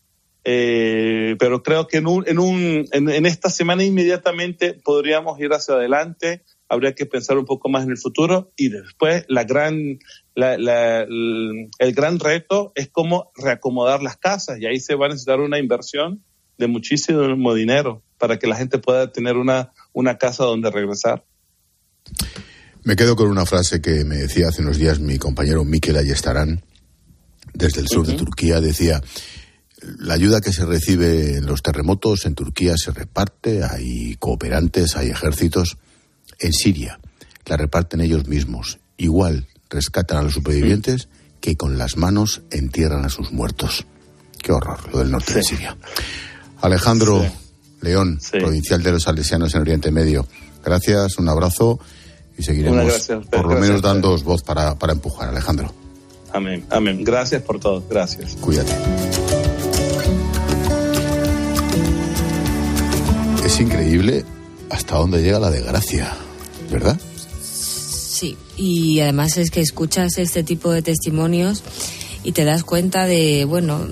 eh, 0.45 1.37
pero 1.39 1.63
creo 1.63 1.87
que 1.87 1.99
en, 1.99 2.07
un, 2.07 2.25
en, 2.27 2.39
un, 2.39 2.87
en, 2.93 3.09
en 3.09 3.27
esta 3.27 3.51
semana 3.51 3.83
inmediatamente 3.83 4.75
podríamos 4.75 5.39
ir 5.41 5.53
hacia 5.53 5.75
adelante 5.75 6.43
habría 6.69 6.95
que 6.95 7.07
pensar 7.07 7.39
un 7.39 7.45
poco 7.45 7.69
más 7.69 7.85
en 7.85 7.91
el 7.91 7.99
futuro 7.99 8.53
y 8.57 8.69
después 8.69 9.25
la 9.29 9.45
gran, 9.45 9.99
la- 10.39 10.57
la- 10.57 11.01
el, 11.03 11.69
el 11.79 11.93
gran 11.93 12.21
reto 12.21 12.73
es 12.77 12.89
cómo 12.89 13.33
reacomodar 13.37 14.03
las 14.03 14.17
casas 14.17 14.59
y 14.61 14.67
ahí 14.67 14.79
se 14.79 14.95
va 14.95 15.07
a 15.07 15.09
necesitar 15.09 15.41
una 15.41 15.59
inversión 15.59 16.23
de 16.59 16.67
muchísimo 16.69 17.55
dinero 17.55 18.03
para 18.19 18.39
que 18.39 18.47
la 18.47 18.57
gente 18.57 18.79
pueda 18.79 19.11
tener 19.13 19.37
una, 19.37 19.73
una 19.93 20.17
casa 20.19 20.45
donde 20.45 20.71
regresar. 20.71 21.25
Me 22.85 22.97
quedo 22.97 23.17
con 23.17 23.29
una 23.29 23.47
frase 23.47 23.81
que 23.81 24.05
me 24.05 24.17
decía 24.17 24.49
hace 24.49 24.63
unos 24.63 24.79
días 24.79 25.01
mi 25.01 25.19
compañero 25.19 25.65
Mikel 25.65 25.97
Ayestarán, 25.97 26.63
desde 27.53 27.81
el 27.81 27.89
sur 27.89 28.07
de 28.07 28.15
Turquía. 28.15 28.61
Decía, 28.61 29.03
la 29.99 30.15
ayuda 30.15 30.41
que 30.41 30.53
se 30.53 30.65
recibe 30.65 31.37
en 31.37 31.47
los 31.47 31.63
terremotos 31.63 32.25
en 32.27 32.35
Turquía 32.35 32.75
se 32.77 32.93
reparte, 32.93 33.63
hay 33.65 34.15
cooperantes, 34.17 34.97
hay 34.97 35.11
ejércitos. 35.11 35.77
En 36.39 36.53
Siria 36.53 37.01
la 37.47 37.57
reparten 37.57 38.01
ellos 38.01 38.27
mismos. 38.27 38.79
Igual 38.97 39.47
rescatan 39.71 40.19
a 40.19 40.23
los 40.23 40.35
supervivientes 40.35 41.09
que 41.41 41.57
con 41.57 41.79
las 41.79 41.97
manos 41.97 42.43
entierran 42.51 43.05
a 43.05 43.09
sus 43.09 43.33
muertos. 43.33 43.87
Qué 44.43 44.53
horror, 44.53 44.79
lo 44.93 44.99
del 44.99 45.11
norte 45.11 45.35
de 45.35 45.43
Siria. 45.43 45.77
Alejandro 46.61 47.25
León, 47.81 48.21
provincial 48.31 48.83
de 48.83 48.93
los 48.93 49.05
Salesianos 49.05 49.55
en 49.55 49.61
Oriente 49.61 49.91
Medio. 49.91 50.27
Gracias, 50.65 51.19
un 51.19 51.29
abrazo 51.29 51.79
y 52.37 52.43
seguiremos 52.43 52.85
gracias, 52.85 53.27
por 53.27 53.47
lo 53.47 53.61
menos 53.61 53.83
dándoos 53.83 54.25
voz 54.25 54.43
para, 54.43 54.79
para 54.79 54.93
empujar, 54.93 55.29
Alejandro. 55.29 55.73
Amén, 56.33 56.65
amén. 56.71 57.05
Gracias 57.05 57.43
por 57.43 57.59
todo. 57.59 57.85
Gracias. 57.89 58.37
Cuídate. 58.37 58.73
Es 63.45 63.61
increíble 63.61 64.25
hasta 64.71 64.97
dónde 64.97 65.23
llega 65.23 65.41
la 65.41 65.51
desgracia, 65.51 66.15
¿verdad? 66.71 67.01
Sí, 68.19 68.37
y 68.57 68.99
además 68.99 69.37
es 69.37 69.53
que 69.53 69.61
escuchas 69.61 70.19
este 70.19 70.43
tipo 70.43 70.73
de 70.73 70.83
testimonios 70.83 71.63
y 72.25 72.33
te 72.33 72.45
das 72.45 72.65
cuenta 72.65 73.07
de, 73.07 73.45
bueno, 73.45 73.87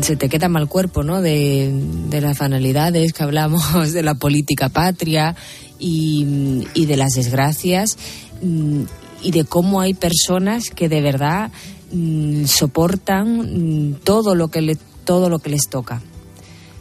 se 0.00 0.16
te 0.16 0.28
queda 0.28 0.48
mal 0.48 0.66
cuerpo, 0.66 1.04
¿no? 1.04 1.22
De, 1.22 1.70
de 2.10 2.20
las 2.20 2.36
banalidades 2.38 3.12
que 3.12 3.22
hablamos, 3.22 3.92
de 3.92 4.02
la 4.02 4.16
política 4.16 4.68
patria 4.68 5.36
y, 5.78 6.66
y 6.74 6.86
de 6.86 6.96
las 6.96 7.12
desgracias 7.12 7.96
mm, 8.42 8.82
y 9.22 9.30
de 9.30 9.44
cómo 9.44 9.80
hay 9.80 9.94
personas 9.94 10.70
que 10.70 10.88
de 10.88 11.00
verdad 11.00 11.52
mm, 11.92 12.46
soportan 12.46 13.90
mm, 13.90 13.94
todo 14.02 14.34
lo 14.34 14.48
que 14.48 14.60
le, 14.60 14.76
todo 15.04 15.28
lo 15.28 15.38
que 15.38 15.50
les 15.50 15.68
toca 15.70 16.02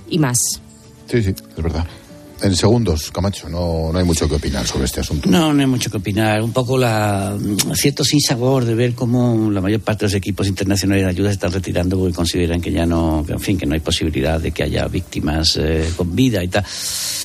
y 0.09 0.17
más. 0.17 0.39
Sí, 1.05 1.21
sí, 1.21 1.29
es 1.29 1.63
verdad. 1.63 1.85
En 2.45 2.55
segundos, 2.55 3.09
Camacho, 3.11 3.49
no, 3.49 3.89
no 3.91 3.97
hay 3.97 4.05
mucho 4.05 4.29
que 4.29 4.35
opinar 4.35 4.67
sobre 4.67 4.85
este 4.85 4.99
asunto. 4.99 5.27
No, 5.31 5.51
no 5.51 5.59
hay 5.59 5.65
mucho 5.65 5.89
que 5.89 5.97
opinar. 5.97 6.43
Un 6.43 6.53
poco 6.53 6.77
la 6.77 7.35
cierto 7.73 8.03
sinsabor 8.03 8.65
de 8.65 8.75
ver 8.75 8.93
cómo 8.93 9.49
la 9.49 9.61
mayor 9.61 9.79
parte 9.81 10.01
de 10.05 10.11
los 10.11 10.13
equipos 10.13 10.45
internacionales 10.47 11.05
de 11.05 11.09
ayuda 11.09 11.29
se 11.29 11.33
están 11.33 11.51
retirando 11.51 11.97
porque 11.97 12.13
consideran 12.13 12.61
que 12.61 12.71
ya 12.71 12.85
no, 12.85 13.23
que, 13.25 13.33
en 13.33 13.39
fin, 13.39 13.57
que 13.57 13.65
no 13.65 13.73
hay 13.73 13.79
posibilidad 13.79 14.39
de 14.39 14.51
que 14.51 14.61
haya 14.61 14.87
víctimas 14.87 15.57
eh, 15.59 15.89
con 15.95 16.15
vida 16.15 16.43
y 16.43 16.47
tal. 16.49 16.63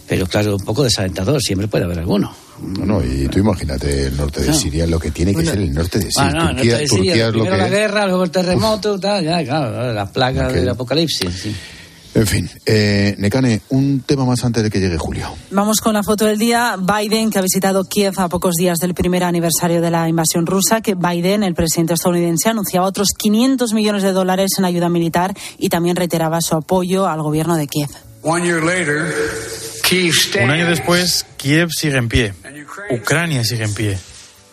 Pero 0.08 0.26
claro, 0.26 0.56
un 0.56 0.64
poco 0.64 0.84
desalentador, 0.84 1.42
siempre 1.42 1.68
puede 1.68 1.84
haber 1.84 1.98
alguno. 1.98 2.34
No, 2.62 2.86
no, 2.86 3.04
y 3.04 3.28
tú 3.28 3.40
imagínate 3.40 4.06
el 4.06 4.16
norte 4.16 4.40
de 4.40 4.48
No. 4.48 4.54
Siria, 4.54 4.86
lo 4.86 4.98
que 4.98 5.10
tiene 5.10 5.32
que 5.32 5.36
Bueno. 5.36 5.50
ser 5.50 5.60
el 5.60 5.72
norte 5.74 5.98
de 5.98 6.10
Siria. 6.10 6.28
Ah, 6.28 6.32
no, 6.32 6.46
Turquía, 6.54 6.72
no 6.72 6.76
te 6.78 6.82
decía, 6.84 6.96
Turquía 6.96 7.26
lo 7.26 7.32
primero 7.32 7.52
que 7.56 7.62
la 7.62 7.68
guerra, 7.68 8.06
luego 8.06 8.24
el 8.24 8.30
terremoto, 8.30 8.98
tal, 8.98 9.22
ya, 9.24 9.44
claro, 9.44 9.92
la 9.92 10.06
plaga 10.10 10.46
Ok. 10.48 10.52
del 10.54 10.68
apocalipsis. 10.70 11.28
sí. 11.42 11.54
En 12.12 12.26
fin, 12.26 12.50
eh, 12.66 13.14
Necane, 13.18 13.60
un 13.68 14.00
tema 14.00 14.24
más 14.24 14.44
antes 14.44 14.64
de 14.64 14.70
que 14.70 14.80
llegue 14.80 14.98
Julio. 14.98 15.32
Vamos 15.52 15.80
con 15.80 15.94
la 15.94 16.02
foto 16.02 16.26
del 16.26 16.38
día. 16.38 16.76
Biden, 16.76 17.30
que 17.30 17.38
ha 17.38 17.42
visitado 17.42 17.84
Kiev 17.84 18.18
a 18.18 18.28
pocos 18.28 18.56
días 18.56 18.78
del 18.78 18.94
primer 18.94 19.22
aniversario 19.22 19.80
de 19.80 19.92
la 19.92 20.08
invasión 20.08 20.44
rusa, 20.44 20.80
que 20.80 20.96
Biden, 20.96 21.44
el 21.44 21.54
presidente 21.54 21.94
estadounidense, 21.94 22.48
anunciaba 22.48 22.86
otros 22.86 23.10
500 23.16 23.72
millones 23.74 24.02
de 24.02 24.12
dólares 24.12 24.50
en 24.58 24.64
ayuda 24.64 24.88
militar 24.88 25.34
y 25.56 25.68
también 25.68 25.94
reiteraba 25.94 26.40
su 26.40 26.56
apoyo 26.56 27.06
al 27.06 27.22
gobierno 27.22 27.56
de 27.56 27.68
Kiev. 27.68 27.90
Un 30.42 30.50
año 30.50 30.68
después, 30.68 31.26
Kiev 31.36 31.70
sigue 31.70 31.96
en 31.96 32.08
pie, 32.08 32.34
Ucrania 32.90 33.44
sigue 33.44 33.64
en 33.64 33.74
pie, 33.74 33.98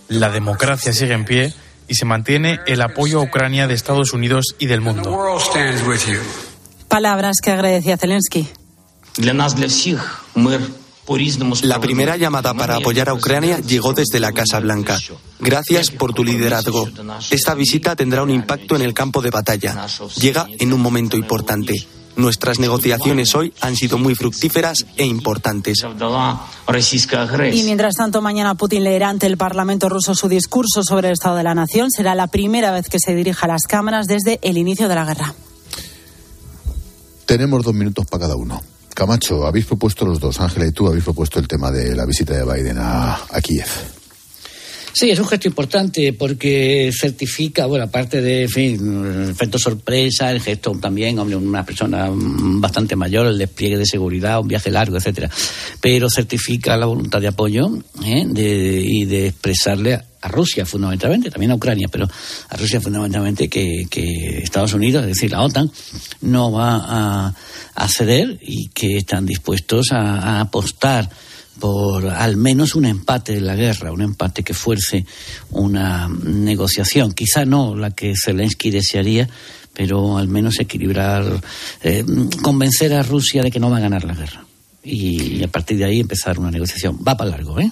la 0.08 0.30
democracia 0.30 0.93
sigue 0.93 1.14
en 1.14 1.26
pie 1.26 1.53
y 1.88 1.95
se 1.95 2.05
mantiene 2.05 2.60
el 2.66 2.82
apoyo 2.82 3.20
a 3.20 3.24
Ucrania 3.24 3.68
de 3.68 3.74
Estados 3.74 4.14
Unidos 4.14 4.55
y 4.58 4.68
del 4.68 4.82
mundo. 4.82 5.12
Palabras 6.88 7.38
que 7.44 7.52
agradecía 7.52 7.98
Zelensky. 7.98 8.48
La 11.64 11.80
primera 11.80 12.18
llamada 12.18 12.54
para 12.54 12.76
apoyar 12.76 13.10
a 13.10 13.14
Ucrania 13.14 13.60
llegó 13.60 13.94
desde 13.94 14.20
la 14.20 14.34
Casa 14.34 14.60
Blanca. 14.60 14.98
Gracias 15.40 15.92
por 15.92 16.14
tu 16.14 16.24
liderazgo. 16.24 16.90
Esta 17.30 17.54
visita 17.56 17.96
tendrá 17.96 18.24
un 18.24 18.30
impacto 18.30 18.76
en 18.76 18.82
el 18.82 18.94
campo 18.94 19.22
de 19.22 19.30
batalla. 19.30 19.88
Llega 20.20 20.48
en 20.60 20.74
un 20.74 20.82
momento 20.82 21.16
importante. 21.16 21.88
Nuestras 22.18 22.60
negociaciones 22.60 23.36
hoy 23.36 23.54
han 23.62 23.76
sido 23.76 24.00
muy 24.00 24.16
fructíferas 24.16 24.86
e 24.98 25.06
importantes. 25.06 25.86
Y 27.54 27.64
mientras 27.64 27.96
tanto, 27.96 28.22
mañana 28.22 28.56
Putin 28.56 28.84
leerá 28.84 29.10
ante 29.10 29.28
el 29.28 29.38
Parlamento 29.38 29.88
ruso 29.88 30.16
su 30.16 30.28
discurso 30.28 30.82
sobre 30.84 31.10
el 31.10 31.14
estado 31.14 31.36
de 31.36 31.44
la 31.44 31.54
nación. 31.54 31.92
Será 31.92 32.16
la 32.16 32.28
primera 32.28 32.72
vez 32.72 32.90
que 32.90 33.00
se 33.00 33.14
dirija 33.14 33.46
a 33.46 33.50
las 33.50 33.62
cámaras 33.68 34.08
desde 34.08 34.40
el 34.42 34.58
inicio 34.58 34.90
de 34.90 34.96
la 34.96 35.06
guerra. 35.06 35.36
Tenemos 37.28 37.64
dos 37.64 37.74
minutos 37.76 38.06
para 38.10 38.22
cada 38.22 38.36
uno. 38.36 38.60
Camacho, 38.96 39.46
habéis 39.46 39.66
propuesto 39.66 40.06
los 40.06 40.20
dos, 40.20 40.40
Ángela 40.40 40.66
y 40.66 40.72
tú 40.72 40.88
habéis 40.88 41.04
propuesto 41.04 41.40
el 41.40 41.48
tema 41.48 41.70
de 41.70 41.96
la 41.96 42.06
visita 42.06 42.34
de 42.34 42.44
Biden 42.44 42.78
a, 42.80 43.20
Kiev. 43.44 43.68
Sí, 44.94 45.12
es 45.12 45.20
un 45.20 45.28
gesto 45.28 45.48
importante 45.48 46.14
porque 46.14 46.90
certifica, 46.98 47.68
bueno, 47.68 47.86
aparte 47.86 48.20
de, 48.20 48.44
en 48.44 48.50
fin, 48.50 49.06
el 49.06 49.30
efecto 49.30 49.60
sorpresa, 49.60 50.32
el 50.32 50.42
gesto 50.42 50.72
también, 50.82 51.20
hombre, 51.20 51.36
una 51.36 51.64
persona 51.64 52.10
bastante 52.12 52.96
mayor, 52.96 53.28
el 53.28 53.38
despliegue 53.38 53.78
de 53.78 53.86
seguridad, 53.86 54.40
un 54.40 54.48
viaje 54.48 54.72
largo, 54.72 54.98
etcétera. 54.98 55.30
Pero 55.80 56.10
certifica 56.10 56.76
la 56.78 56.88
voluntad 56.88 57.22
de 57.22 57.28
apoyo 57.28 57.70
¿eh? 58.04 58.24
de- 58.28 58.82
y 58.84 59.06
de 59.06 59.28
expresarle 59.28 60.00
a, 60.22 60.28
Rusia 60.28 60.65
fundamentalmente, 60.65 61.30
también 61.30 61.51
a 61.51 61.55
Ucrania, 61.55 61.88
pero 61.91 62.07
a 62.49 62.57
Rusia 62.57 62.82
fundamentalmente 62.82 63.49
que, 63.49 63.88
Estados 64.41 64.74
Unidos, 64.74 65.03
es 65.03 65.09
decir, 65.09 65.32
la 65.32 65.41
OTAN, 65.41 65.72
no 66.22 66.51
va 66.51 67.34
a, 67.76 67.88
ceder 67.88 68.38
y 68.41 68.68
que 68.70 68.97
están 68.97 69.26
dispuestos 69.26 69.91
a, 69.91 70.20
a 70.20 70.41
apostar 70.41 71.09
por 71.59 72.07
al 72.07 72.38
menos 72.38 72.76
un 72.76 72.86
empate 72.86 73.34
de 73.34 73.41
la 73.41 73.55
guerra, 73.55 73.91
un 73.91 74.01
empate 74.01 74.43
que 74.43 74.53
fuerce 74.53 75.05
una 75.51 76.07
negociación. 76.07 77.13
Quizá 77.13 77.45
no 77.45 77.76
la 77.76 77.91
que 77.91 78.13
Zelensky 78.15 78.70
desearía, 78.70 79.28
pero 79.74 80.18
al 80.18 80.28
menos 80.28 80.59
equilibrar, 80.59 81.24
eh, 81.84 82.03
convencer 82.41 82.93
a 82.93 83.03
Rusia 83.03 83.43
de 83.43 83.51
que 83.51 83.59
no 83.59 83.70
va 83.70 83.78
a 83.78 83.82
ganar 83.82 84.03
la 84.03 84.15
guerra. 84.15 84.43
Y 84.84 85.43
a 85.43 85.47
partir 85.49 85.78
de 85.78 85.86
ahí 85.86 85.99
empezar 85.99 86.39
una 86.39 86.49
negociación. 86.49 86.97
Va 87.07 87.18
para 87.18 87.32
largo, 87.32 87.59
¿eh? 87.59 87.72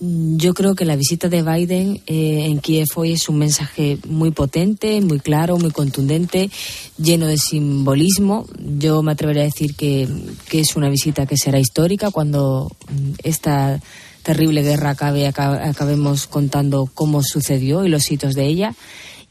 Yo 0.00 0.54
creo 0.54 0.74
que 0.74 0.84
la 0.84 0.96
visita 0.96 1.28
de 1.28 1.42
Biden 1.42 2.02
eh, 2.06 2.46
en 2.46 2.58
Kiev 2.58 2.88
hoy 2.96 3.12
es 3.12 3.28
un 3.28 3.38
mensaje 3.38 3.98
muy 4.08 4.32
potente, 4.32 5.00
muy 5.00 5.20
claro, 5.20 5.56
muy 5.56 5.70
contundente, 5.70 6.50
lleno 6.98 7.26
de 7.26 7.38
simbolismo. 7.38 8.44
Yo 8.78 9.02
me 9.02 9.12
atrevería 9.12 9.42
a 9.42 9.46
decir 9.46 9.74
que, 9.76 10.08
que 10.48 10.60
es 10.60 10.74
una 10.74 10.88
visita 10.88 11.26
que 11.26 11.36
será 11.36 11.60
histórica 11.60 12.10
cuando 12.10 12.72
mm, 12.90 13.10
esta 13.22 13.80
terrible 14.24 14.62
guerra 14.62 14.90
acabe, 14.90 15.26
aca- 15.28 15.68
acabemos 15.68 16.26
contando 16.26 16.90
cómo 16.92 17.22
sucedió 17.22 17.84
y 17.84 17.88
los 17.88 18.10
hitos 18.10 18.34
de 18.34 18.46
ella. 18.46 18.74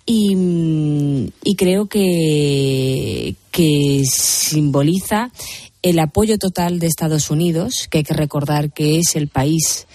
Y, 0.05 0.33
mm, 0.35 1.27
y 1.43 1.55
creo 1.57 1.87
que, 1.87 3.35
que 3.51 4.03
simboliza 4.09 5.29
el 5.81 5.99
apoyo 5.99 6.37
total 6.37 6.79
de 6.79 6.87
Estados 6.87 7.29
Unidos, 7.29 7.87
que 7.89 7.97
hay 7.99 8.03
que 8.05 8.13
recordar 8.13 8.71
que 8.71 8.99
es 8.99 9.17
el 9.17 9.27
país 9.27 9.87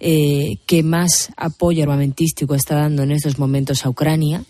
eh, 0.00 0.56
que 0.66 0.82
más 0.82 1.30
apoyo 1.36 1.82
armamentístico 1.82 2.54
está 2.54 2.76
dando 2.76 3.02
en 3.02 3.12
estos 3.12 3.38
momentos 3.38 3.84
a 3.84 3.88
Ucrania. 3.90 4.44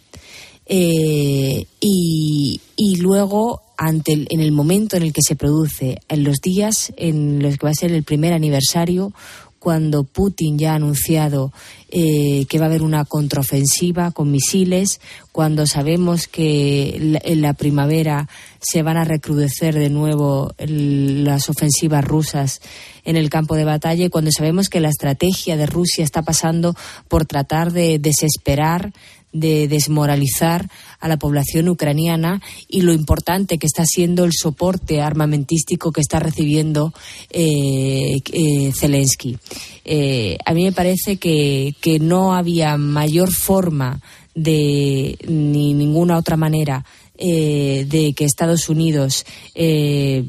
Eh, 0.66 1.66
y, 1.80 2.60
luego, 2.98 3.62
ante 3.78 4.12
el- 4.12 4.26
en 4.30 4.40
el 4.40 4.50
momento 4.52 4.96
en 4.96 5.04
el 5.04 5.12
que 5.12 5.22
se 5.22 5.36
produce, 5.36 5.98
en 6.08 6.24
los 6.24 6.38
días 6.42 6.92
en 6.96 7.40
los 7.42 7.56
que 7.56 7.66
va 7.66 7.70
a 7.70 7.74
ser 7.74 7.92
el 7.92 8.02
primer 8.02 8.32
aniversario, 8.32 9.12
cuando 9.60 10.04
Putin 10.04 10.58
ya 10.58 10.72
ha 10.72 10.76
anunciado 10.76 11.52
eh, 11.90 12.46
que 12.48 12.58
va 12.58 12.64
a 12.64 12.68
haber 12.68 12.82
una 12.82 13.04
contraofensiva 13.04 14.10
con 14.10 14.30
misiles, 14.32 15.00
cuando 15.32 15.66
sabemos 15.66 16.26
que 16.26 17.18
en 17.24 17.40
la 17.42 17.52
primavera 17.54 18.28
se 18.68 18.82
van 18.82 18.96
a 18.96 19.04
recrudecer 19.04 19.74
de 19.74 19.90
nuevo 19.90 20.52
las 20.58 21.48
ofensivas 21.48 22.04
rusas 22.04 22.60
en 23.04 23.16
el 23.16 23.30
campo 23.30 23.54
de 23.54 23.64
batalla 23.64 24.10
cuando 24.10 24.30
sabemos 24.32 24.68
que 24.68 24.80
la 24.80 24.88
estrategia 24.88 25.56
de 25.56 25.66
Rusia 25.66 26.04
está 26.04 26.22
pasando 26.22 26.74
por 27.08 27.26
tratar 27.26 27.72
de 27.72 27.98
desesperar 27.98 28.92
de 29.32 29.68
desmoralizar 29.68 30.70
a 30.98 31.08
la 31.08 31.18
población 31.18 31.68
ucraniana 31.68 32.40
y 32.68 32.80
lo 32.80 32.94
importante 32.94 33.58
que 33.58 33.66
está 33.66 33.84
siendo 33.84 34.24
el 34.24 34.32
soporte 34.32 35.02
armamentístico 35.02 35.92
que 35.92 36.00
está 36.00 36.18
recibiendo 36.20 36.94
eh, 37.30 38.16
eh, 38.32 38.72
Zelensky. 38.72 39.36
Eh, 39.84 40.38
a 40.44 40.54
mí 40.54 40.64
me 40.64 40.72
parece 40.72 41.18
que, 41.18 41.74
que 41.80 41.98
no 41.98 42.34
había 42.34 42.78
mayor 42.78 43.30
forma 43.30 44.00
de 44.34 45.18
ni 45.28 45.74
ninguna 45.74 46.18
otra 46.18 46.36
manera 46.36 46.84
eh, 47.18 47.86
de 47.88 48.12
que 48.14 48.24
Estados 48.24 48.68
Unidos 48.68 49.24
eh, 49.54 50.24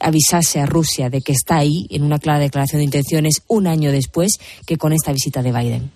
avisase 0.00 0.60
a 0.60 0.66
Rusia 0.66 1.10
de 1.10 1.20
que 1.20 1.32
está 1.32 1.58
ahí 1.58 1.86
en 1.90 2.02
una 2.02 2.18
clara 2.18 2.38
declaración 2.38 2.80
de 2.80 2.84
intenciones 2.84 3.42
un 3.48 3.66
año 3.66 3.92
después 3.92 4.32
que 4.66 4.76
con 4.76 4.92
esta 4.92 5.12
visita 5.12 5.42
de 5.42 5.52
Biden. 5.52 5.90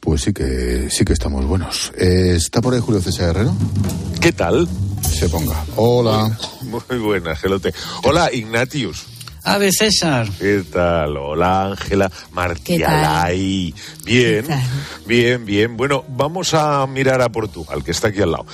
Pues 0.00 0.20
sí 0.20 0.34
que 0.34 0.88
sí 0.90 1.04
que 1.04 1.14
estamos 1.14 1.46
buenos. 1.46 1.90
Eh, 1.96 2.34
¿Está 2.36 2.60
por 2.60 2.74
ahí 2.74 2.80
Julio 2.80 3.00
César 3.00 3.30
Herrero? 3.30 3.54
¿Qué 4.20 4.32
tal? 4.32 4.68
Se 5.02 5.28
ponga. 5.30 5.64
Hola. 5.76 6.38
Muy 6.62 6.98
buena, 6.98 7.34
Gelote. 7.34 7.72
Hola, 8.02 8.30
Ignatius. 8.30 9.13
Ave 9.44 9.70
César. 9.72 10.26
¿Qué 10.38 10.64
tal? 10.72 11.18
Hola, 11.18 11.66
Ángela 11.66 12.10
Martialay. 12.32 13.74
Bien, 14.04 14.46
bien, 15.06 15.44
bien. 15.44 15.76
Bueno, 15.76 16.02
vamos 16.08 16.54
a 16.54 16.86
mirar 16.86 17.20
a 17.20 17.28
Portugal, 17.28 17.84
que 17.84 17.90
está 17.90 18.08
aquí 18.08 18.22
al 18.22 18.32
lado. 18.32 18.46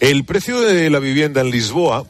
El 0.00 0.24
precio 0.24 0.60
de 0.60 0.88
la 0.88 1.00
vivienda 1.00 1.42
en 1.42 1.50
Lisboa, 1.50 2.06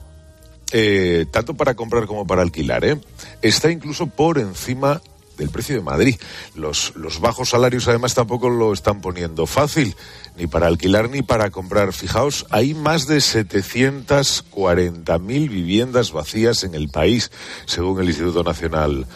eh, 0.73 1.27
tanto 1.33 1.55
para 1.55 1.75
comprar 1.75 2.07
como 2.07 2.27
para 2.27 2.43
alquilar, 2.43 2.85
¿eh? 2.85 3.01
está 3.43 3.73
incluso 3.73 4.07
por 4.07 4.39
encima 4.39 5.03
del 5.39 5.51
precio 5.51 5.77
de 5.77 5.83
Madrid. 5.83 6.17
Los, 6.55 6.95
los 6.97 7.21
bajos 7.21 7.51
salarios 7.51 7.89
además 7.89 8.15
tampoco 8.15 8.51
lo 8.51 8.73
están 8.73 9.01
poniendo 9.01 9.47
fácil, 9.47 9.97
ni 10.37 10.47
para 10.47 10.67
alquilar 10.67 11.09
ni 11.09 11.23
para 11.23 11.51
comprar. 11.51 11.93
Fijaos, 11.93 12.47
hay 12.51 12.75
más 12.75 13.07
de 13.07 13.19
740.000 13.19 15.49
viviendas 15.49 16.13
vacías 16.13 16.65
en 16.65 16.75
el 16.75 16.89
país, 16.89 17.31
según 17.67 18.01
el 18.01 18.09
Instituto 18.09 18.43
Nacional 18.43 19.07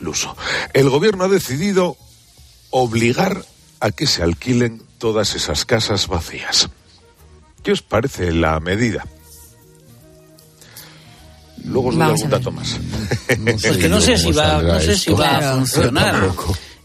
Luso. 0.00 0.36
El 0.72 0.90
gobierno 0.90 1.24
ha 1.24 1.28
decidido 1.28 1.96
obligar 2.70 3.44
a 3.80 3.90
que 3.90 4.06
se 4.06 4.22
alquilen 4.22 4.82
todas 4.98 5.34
esas 5.34 5.64
casas 5.64 6.08
vacías. 6.08 6.68
¿Qué 7.62 7.72
os 7.72 7.82
parece 7.82 8.32
la 8.32 8.58
medida? 8.60 9.04
Luego 11.66 11.88
os 11.88 11.94
doy 11.94 12.02
algún 12.14 12.30
dato 12.30 12.50
más. 12.52 12.76
Pues 13.26 13.76
que 13.78 13.88
no 13.88 14.00
sé 14.00 14.16
si 14.18 14.30
va, 14.32 14.62
no 14.62 14.80
sé 14.80 14.96
si 14.96 15.10
va 15.12 15.38
a 15.38 15.56
funcionar. 15.56 16.14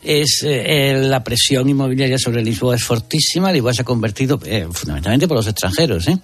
Es 0.04 0.42
eh, 0.44 0.96
la 1.00 1.24
presión 1.24 1.70
inmobiliaria 1.70 2.18
sobre 2.18 2.44
Lisboa 2.44 2.76
es 2.76 2.84
fortísima. 2.84 3.52
Lisboa 3.52 3.72
se 3.72 3.84
ha 3.84 3.86
convertido, 3.86 4.40
eh, 4.44 4.68
fundamentalmente 4.72 5.28
por 5.28 5.38
los 5.38 5.46
extranjeros, 5.46 6.08
¿eh? 6.08 6.18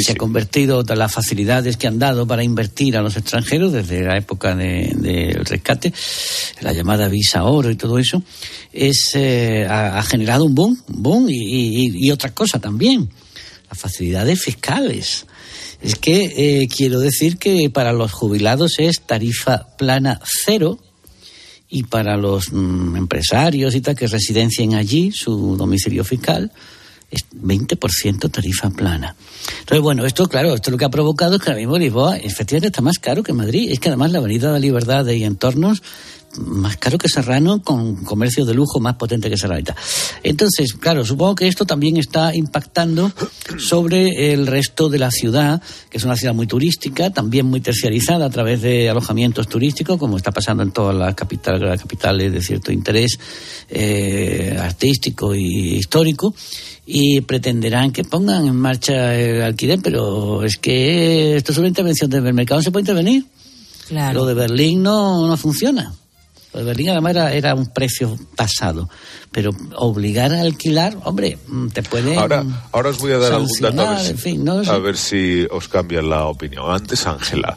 se 0.00 0.12
ha 0.12 0.14
convertido 0.14 0.84
de 0.84 0.94
las 0.94 1.12
facilidades 1.12 1.76
que 1.76 1.88
han 1.88 1.98
dado 1.98 2.28
para 2.28 2.44
invertir 2.44 2.96
a 2.96 3.02
los 3.02 3.16
extranjeros 3.16 3.72
desde 3.72 4.02
la 4.04 4.16
época 4.16 4.54
de- 4.54 4.92
del 4.94 5.44
rescate, 5.44 5.92
la 6.60 6.72
llamada 6.72 7.08
visa 7.08 7.42
oro 7.42 7.72
y 7.72 7.74
todo 7.74 7.98
eso, 7.98 8.22
es 8.72 9.10
eh, 9.14 9.66
ha, 9.68 9.98
ha 9.98 10.02
generado 10.04 10.44
un 10.44 10.54
boom, 10.54 10.80
un 10.86 11.02
boom 11.02 11.28
y, 11.28 11.34
y- 11.34 12.06
y 12.06 12.10
otra 12.12 12.32
cosa 12.32 12.60
también, 12.60 13.10
las 13.68 13.80
facilidades 13.80 14.40
fiscales. 14.40 15.26
Es 15.80 15.94
que 15.94 16.62
eh, 16.62 16.68
quiero 16.68 16.98
decir 16.98 17.38
que 17.38 17.70
para 17.70 17.92
los 17.92 18.12
jubilados 18.12 18.78
es 18.78 19.00
tarifa 19.00 19.76
plana 19.76 20.20
cero 20.24 20.78
y 21.68 21.84
para 21.84 22.16
los 22.16 22.52
mm, 22.52 22.96
empresarios 22.96 23.74
y 23.74 23.80
tal 23.80 23.94
que 23.94 24.06
residencien 24.06 24.74
allí 24.74 25.12
su 25.12 25.56
domicilio 25.56 26.04
fiscal 26.04 26.50
es 27.10 27.24
20% 27.34 28.30
tarifa 28.30 28.70
plana. 28.70 29.16
Entonces, 29.60 29.82
bueno, 29.82 30.04
esto, 30.04 30.26
claro, 30.26 30.54
esto 30.54 30.70
lo 30.70 30.76
que 30.76 30.84
ha 30.84 30.90
provocado 30.90 31.36
es 31.36 31.42
que 31.42 31.50
ahora 31.50 31.60
mismo 31.60 31.78
Lisboa 31.78 32.18
efectivamente 32.18 32.68
está 32.68 32.82
más 32.82 32.98
caro 32.98 33.22
que 33.22 33.32
Madrid. 33.32 33.70
Es 33.70 33.80
que 33.80 33.88
además 33.88 34.12
la 34.12 34.18
Avenida 34.18 34.48
de 34.48 34.52
la 34.54 34.58
Libertad 34.58 35.06
y 35.06 35.24
entornos 35.24 35.82
más 36.36 36.76
caro 36.76 36.98
que 36.98 37.08
Serrano 37.08 37.62
con 37.62 38.04
comercio 38.04 38.44
de 38.44 38.54
lujo 38.54 38.80
más 38.80 38.94
potente 38.94 39.30
que 39.30 39.36
tal. 39.36 39.74
Entonces, 40.22 40.74
claro, 40.74 41.04
supongo 41.04 41.34
que 41.34 41.48
esto 41.48 41.64
también 41.64 41.96
está 41.96 42.34
impactando 42.34 43.10
sobre 43.58 44.32
el 44.32 44.46
resto 44.46 44.88
de 44.88 44.98
la 44.98 45.10
ciudad, 45.10 45.62
que 45.90 45.98
es 45.98 46.04
una 46.04 46.16
ciudad 46.16 46.34
muy 46.34 46.46
turística, 46.46 47.10
también 47.10 47.46
muy 47.46 47.60
terciarizada 47.60 48.26
a 48.26 48.30
través 48.30 48.62
de 48.62 48.88
alojamientos 48.88 49.48
turísticos, 49.48 49.98
como 49.98 50.16
está 50.16 50.30
pasando 50.30 50.62
en 50.62 50.70
todas 50.70 50.94
las 50.94 51.14
capitales, 51.14 51.62
las 51.62 51.80
capitales 51.80 52.32
de 52.32 52.42
cierto 52.42 52.72
interés 52.72 53.18
eh, 53.68 54.56
artístico 54.60 55.34
y 55.34 55.76
histórico, 55.76 56.34
y 56.86 57.20
pretenderán 57.22 57.92
que 57.92 58.04
pongan 58.04 58.46
en 58.46 58.56
marcha 58.56 59.14
el 59.14 59.42
alquiler, 59.42 59.80
pero 59.82 60.44
es 60.44 60.56
que 60.56 61.36
esto 61.36 61.52
es 61.52 61.58
una 61.58 61.68
intervención 61.68 62.10
del 62.10 62.32
mercado, 62.32 62.60
no 62.60 62.64
se 62.64 62.70
puede 62.70 62.82
intervenir. 62.82 63.26
Lo 64.12 64.26
de 64.26 64.34
Berlín 64.34 64.82
no, 64.82 65.26
no 65.26 65.36
funciona. 65.36 65.94
Berlín 66.52 66.90
además 66.90 67.10
era, 67.10 67.32
era 67.32 67.54
un 67.54 67.66
precio 67.66 68.18
tasado. 68.34 68.88
Pero 69.30 69.50
obligar 69.76 70.32
a 70.32 70.40
alquilar, 70.40 70.96
hombre, 71.04 71.38
mm, 71.46 71.68
te 71.68 71.82
puede. 71.82 72.16
Ahora, 72.16 72.44
ahora 72.72 72.90
os 72.90 72.98
voy 72.98 73.12
a 73.12 73.18
dar 73.18 73.32
algún 73.34 73.48
dato 73.60 73.82
a 73.82 73.90
ver, 73.90 74.00
si, 74.00 74.10
en 74.10 74.18
fin, 74.18 74.44
no 74.44 74.56
lo 74.56 74.64
sé. 74.64 74.70
a 74.70 74.78
ver 74.78 74.96
si 74.96 75.46
os 75.50 75.68
cambian 75.68 76.08
la 76.08 76.26
opinión. 76.26 76.64
Antes, 76.70 77.06
Ángela. 77.06 77.56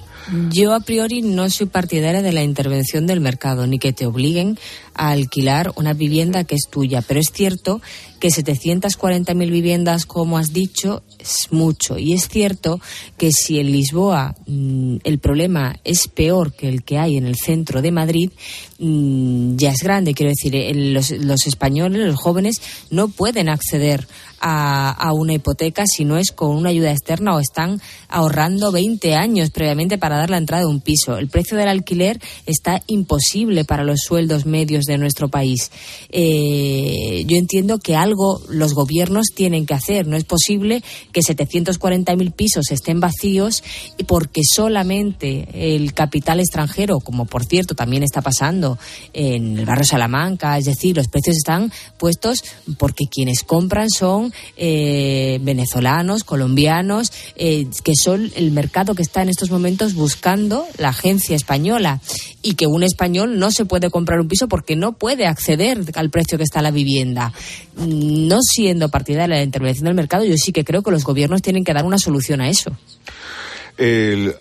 Yo 0.52 0.74
a 0.74 0.80
priori 0.80 1.22
no 1.22 1.50
soy 1.50 1.68
partidaria 1.68 2.22
de 2.22 2.32
la 2.32 2.44
intervención 2.44 3.08
del 3.08 3.20
mercado, 3.22 3.68
ni 3.68 3.80
que 3.80 3.94
te 3.94 4.06
obliguen 4.06 4.58
a 4.94 5.12
alquilar 5.12 5.72
una 5.76 5.94
vivienda 5.94 6.44
que 6.44 6.56
es 6.56 6.68
tuya. 6.70 7.02
Pero 7.02 7.20
es 7.20 7.32
cierto 7.32 7.82
que 8.20 8.28
740.000 8.28 9.52
viviendas, 9.52 10.06
como 10.06 10.38
has 10.38 10.54
dicho, 10.54 11.04
es 11.20 11.52
mucho. 11.52 11.98
Y 11.98 12.14
es 12.14 12.28
cierto 12.28 12.80
que 13.18 13.32
si 13.32 13.60
en 13.60 13.72
Lisboa 13.72 14.36
mm, 14.48 14.98
el 15.04 15.20
problema 15.20 15.80
es 15.84 16.08
peor 16.08 16.54
que 16.54 16.70
el 16.70 16.84
que 16.84 16.98
hay 16.98 17.18
en 17.18 17.26
el 17.26 17.36
centro 17.36 17.82
de 17.82 17.92
Madrid, 17.92 18.32
mm, 18.80 19.56
ya 19.56 19.72
es 19.72 19.82
grande. 19.82 20.14
Quiero 20.14 20.32
decir, 20.32 20.54
los, 20.76 21.12
los 21.12 21.48
españoles, 21.48 22.08
los 22.08 22.20
jóvenes, 22.20 22.62
no 22.90 23.08
pueden 23.08 23.50
acceder 23.50 24.08
a, 24.42 24.92
a 24.92 25.14
una 25.14 25.34
hipoteca 25.34 25.86
si 25.86 26.04
no 26.04 26.18
es 26.18 26.32
con 26.32 26.50
una 26.50 26.70
ayuda 26.70 26.92
externa 26.92 27.36
o 27.36 27.40
están 27.40 27.80
ahorrando 28.10 28.72
20 28.72 29.16
años 29.16 29.52
previamente 29.52 29.98
para 29.98 30.18
dar 30.18 30.30
la 30.30 30.38
entrada 30.38 30.64
de 30.64 30.70
un 30.70 30.82
piso. 30.82 31.18
El 31.18 31.30
precio 31.30 31.58
del 31.58 31.70
alquiler 31.70 32.20
está 32.46 32.82
imposible 32.88 33.64
para 33.66 33.84
los 33.84 34.02
sueldos 34.02 34.46
medios 34.46 34.86
de 34.86 34.98
nuestro 34.98 35.30
país. 35.30 35.72
Eh, 36.10 37.24
yo 37.28 37.38
entiendo 37.38 37.78
que 37.78 37.96
algo 37.96 38.42
los 38.50 38.74
gobiernos 38.74 39.28
tienen 39.34 39.66
que 39.66 39.74
hacer. 39.74 40.08
No 40.08 40.18
es 40.18 40.24
posible 40.24 40.84
que 41.12 41.22
740.000 41.22 42.34
pisos 42.34 42.72
estén 42.72 43.00
vacíos 43.00 43.64
y 43.98 44.04
porque 44.04 44.42
solamente 44.44 45.76
el 45.76 45.94
capital 45.94 46.40
extranjero, 46.40 47.00
como 47.00 47.26
por 47.26 47.46
cierto 47.46 47.76
también 47.76 48.04
está 48.04 48.22
pasando 48.22 48.78
en 49.14 49.60
el 49.60 49.66
barrio 49.66 49.86
Salamanca, 49.86 50.58
es 50.58 50.66
decir, 50.66 50.98
los 50.98 51.08
precios 51.08 51.38
están 51.38 51.72
puestos 51.98 52.44
porque 52.78 53.06
quienes 53.10 53.44
compran 53.44 53.90
son 53.90 54.31
eh, 54.58 55.40
venezolanos, 55.42 56.24
colombianos, 56.24 57.12
eh, 57.36 57.68
que 57.84 57.94
son 57.96 58.32
el 58.36 58.52
mercado 58.52 58.96
que 58.96 59.02
está 59.02 59.22
en 59.22 59.30
estos 59.30 59.50
momentos 59.50 59.94
buscando 59.94 60.66
la 60.78 60.90
agencia 60.90 61.36
española 61.36 62.00
y 62.42 62.56
que 62.56 62.68
un 62.68 62.84
español 62.84 63.40
no 63.40 63.52
se 63.52 63.66
puede 63.66 63.90
comprar 63.90 64.20
un 64.20 64.28
piso 64.28 64.48
porque 64.48 64.76
no 64.76 64.94
puede 64.94 65.28
acceder 65.28 65.80
al 65.96 66.10
precio 66.10 66.38
que 66.38 66.44
está 66.44 66.62
la 66.62 66.72
vivienda. 66.72 67.34
No 67.78 68.42
siendo 68.42 68.90
partidaria 68.90 69.36
de 69.36 69.42
la 69.42 69.46
intervención 69.46 69.86
del 69.86 69.96
mercado, 69.96 70.26
yo 70.26 70.36
sí 70.38 70.52
que 70.52 70.64
creo 70.64 70.82
que 70.82 70.92
los 70.92 71.04
gobiernos 71.04 71.42
tienen 71.42 71.64
que 71.64 71.74
dar 71.74 71.86
una 71.86 71.98
solución 71.98 72.42
a 72.42 72.50
eso. 72.50 72.76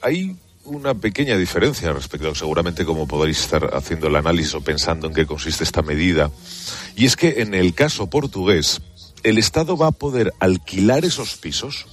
Hay 0.03 0.37
una 0.71 0.95
pequeña 0.95 1.37
diferencia 1.37 1.93
respecto, 1.93 2.35
seguramente 2.35 2.85
como 2.85 3.07
podréis 3.07 3.41
estar 3.41 3.71
haciendo 3.75 4.07
el 4.07 4.17
análisis 4.17 4.55
o 4.55 4.61
pensando 4.61 5.09
en 5.09 5.15
qué 5.15 5.27
consiste 5.27 5.65
esta 5.65 5.83
medida, 5.83 6.31
y 6.97 7.07
es 7.07 7.17
que 7.17 7.41
en 7.41 7.55
el 7.55 7.75
caso 7.75 8.09
portugués, 8.09 8.81
el 9.23 9.39
Estado 9.39 9.77
va 9.77 9.89
a 9.89 9.93
poder 9.93 10.33
alquilar 10.41 11.05
esos 11.05 11.37
pisos 11.37 11.87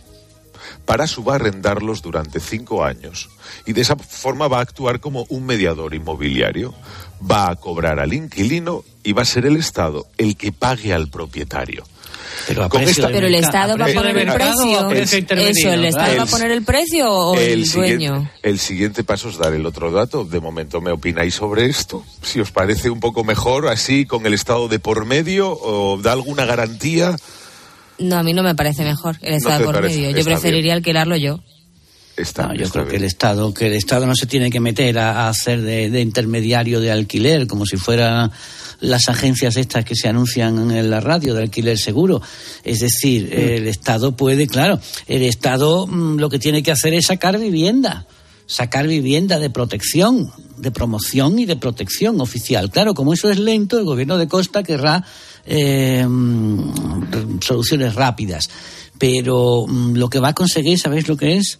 para 0.86 1.07
subarrendarlos 1.07 2.01
durante 2.01 2.39
cinco 2.39 2.84
años 2.84 3.30
y 3.65 3.73
de 3.73 3.82
esa 3.82 3.95
forma 3.95 4.47
va 4.47 4.59
a 4.59 4.61
actuar 4.61 4.99
como 4.99 5.25
un 5.30 5.45
mediador 5.45 5.93
inmobiliario. 5.93 6.73
Va 7.19 7.49
a 7.49 7.55
cobrar 7.55 7.99
al 7.99 8.13
inquilino 8.13 8.84
y 9.03 9.13
va 9.13 9.23
a 9.23 9.25
ser 9.25 9.45
el 9.45 9.57
Estado 9.57 10.07
el 10.17 10.38
que 10.38 10.51
pague 10.51 10.93
al 10.93 11.09
propietario. 11.09 11.84
Pero, 12.47 12.69
Con 12.69 12.82
esta- 12.84 13.07
Pero 13.09 13.28
el 13.28 13.36
Estado 13.36 13.78
va 13.78 13.86
a 13.86 13.93
poner 13.93 14.17
el 14.17 14.32
precio. 14.32 14.91
Eso, 14.91 15.69
el 15.73 15.86
Estado 15.86 16.17
va 16.17 16.23
a 16.23 16.25
poner 16.28 16.51
el 16.51 16.63
precio 16.63 17.11
o 17.11 17.36
el, 17.36 17.65
siguiente, 17.65 18.05
dueño. 18.07 18.32
el 18.43 18.59
siguiente 18.59 19.03
paso 19.03 19.30
es 19.30 19.38
dar 19.38 19.53
el 19.53 19.65
otro 19.65 19.91
dato. 19.91 20.23
De 20.23 20.39
momento, 20.39 20.80
¿me 20.82 20.91
opináis 20.91 21.34
sobre 21.36 21.65
esto? 21.65 22.05
Si 22.21 22.39
os 22.39 22.51
parece 22.51 22.89
un 22.89 22.99
poco 22.99 23.23
mejor, 23.23 23.67
así, 23.67 24.05
con 24.05 24.25
el 24.25 24.34
Estado 24.34 24.67
de 24.67 24.80
por 24.80 25.05
medio, 25.05 25.51
o 25.51 25.97
da 26.01 26.13
alguna 26.13 26.45
garantía. 26.45 27.15
No, 27.99 28.17
a 28.17 28.23
mí 28.23 28.34
no 28.34 28.43
me 28.43 28.53
parece 28.55 28.84
mejor 28.84 29.17
el 29.21 29.32
No 29.32 29.38
Estado 29.38 29.57
te 29.59 29.65
por 29.65 29.75
parece, 29.75 29.97
medio. 29.97 30.11
Yo 30.11 30.17
está 30.19 30.32
preferiría 30.32 30.73
alquilarlo 30.73 31.15
yo. 31.17 31.39
Está, 32.15 32.47
No, 32.47 32.55
yo 32.55 32.63
está 32.63 32.73
creo 32.73 32.86
que 32.86 32.91
bien. 32.91 33.01
el 33.03 33.07
Estado, 33.07 33.53
que 33.53 33.67
el 33.67 33.73
Estado 33.73 34.07
no 34.07 34.15
se 34.15 34.25
tiene 34.25 34.49
que 34.49 34.59
meter 34.59 34.97
a, 34.97 35.25
a 35.25 35.30
hacer 35.30 35.61
de, 35.61 35.89
de 35.91 36.01
intermediario 36.01 36.80
de 36.80 36.91
alquiler, 36.91 37.45
como 37.47 37.65
si 37.65 37.78
fueran 37.78 38.32
las 38.80 39.09
agencias 39.09 39.57
estas 39.57 39.86
que 39.86 39.95
se 39.95 40.07
anuncian 40.07 40.71
en 40.71 40.89
la 40.89 40.99
radio 40.99 41.34
de 41.34 41.43
alquiler 41.43 41.78
seguro. 41.78 42.21
Es 42.63 42.80
decir, 42.80 43.34
el 43.34 43.67
Estado 43.67 44.15
puede, 44.15 44.47
claro, 44.47 44.80
el 45.07 45.23
Estado 45.23 45.88
mm, 45.88 46.17
lo 46.17 46.30
que 46.30 46.39
tiene 46.39 46.63
que 46.63 46.71
hacer 46.71 46.93
es 46.93 47.07
sacar 47.07 47.38
vivienda 47.39 48.07
sacar 48.47 48.88
vivienda 48.88 49.39
de 49.39 49.49
protección, 49.49 50.32
de 50.57 50.71
promoción 50.71 51.38
y 51.38 51.45
de 51.45 51.57
protección 51.57 52.19
oficial. 52.21 52.71
Claro, 52.71 52.93
como 52.93 53.13
eso 53.13 53.30
es 53.30 53.38
lento, 53.38 53.78
el 53.78 53.84
gobierno 53.84 54.17
de 54.17 54.28
Costa 54.28 54.63
querrá 54.63 55.03
eh, 55.45 56.05
mm, 56.07 57.39
soluciones 57.41 57.93
rápidas. 57.93 58.49
Pero 58.97 59.65
mm, 59.67 59.95
lo 59.95 60.09
que 60.09 60.19
va 60.19 60.30
a 60.30 60.34
conseguir, 60.34 60.80
¿sabéis 60.80 61.07
lo 61.07 61.17
que 61.17 61.36
es? 61.36 61.59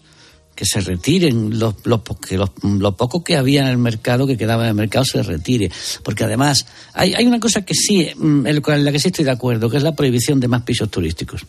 Que 0.58 0.66
se 0.66 0.82
retiren 0.82 1.60
los, 1.60 1.76
los, 1.86 2.02
que 2.28 2.36
los- 2.36 2.50
lo 2.64 2.98
poco 2.98 3.24
que 3.24 3.38
había 3.38 3.62
en 3.62 3.68
el 3.68 3.78
mercado, 3.78 4.26
que 4.26 4.36
quedaba 4.36 4.64
en 4.64 4.70
el 4.70 4.76
mercado, 4.76 5.06
se 5.06 5.22
retire. 5.22 5.70
Porque 6.04 6.24
además, 6.24 6.66
hay, 6.94 7.14
hay 7.14 7.28
una 7.28 7.40
cosa 7.40 7.62
que 7.64 7.76
sí, 7.76 8.08
mm, 8.18 8.48
en 8.48 8.84
la 8.84 8.92
que 8.92 8.98
sí 9.00 9.10
estoy 9.10 9.24
de 9.24 9.32
acuerdo, 9.32 9.70
que 9.70 9.78
es 9.78 9.84
la 9.84 9.94
prohibición 9.96 10.40
de 10.40 10.48
más 10.48 10.64
pisos 10.64 10.90
turísticos. 10.90 11.46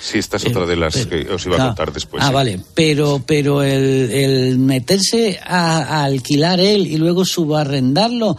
Sí, 0.00 0.18
esta 0.18 0.36
es 0.38 0.46
otra 0.46 0.64
de 0.64 0.76
las 0.76 0.94
que 1.06 1.28
os 1.30 1.44
iba 1.44 1.56
a 1.56 1.62
Ah, 1.62 1.66
contar 1.66 1.92
después. 1.92 2.22
ah, 2.24 2.30
vale. 2.30 2.60
Pero, 2.74 3.22
pero 3.26 3.62
el, 3.62 4.10
el 4.10 4.58
meterse 4.58 5.38
a, 5.44 5.78
a 6.00 6.04
alquilar 6.04 6.60
él 6.60 6.86
y 6.86 6.96
luego 6.96 7.24
subarrendarlo, 7.24 8.36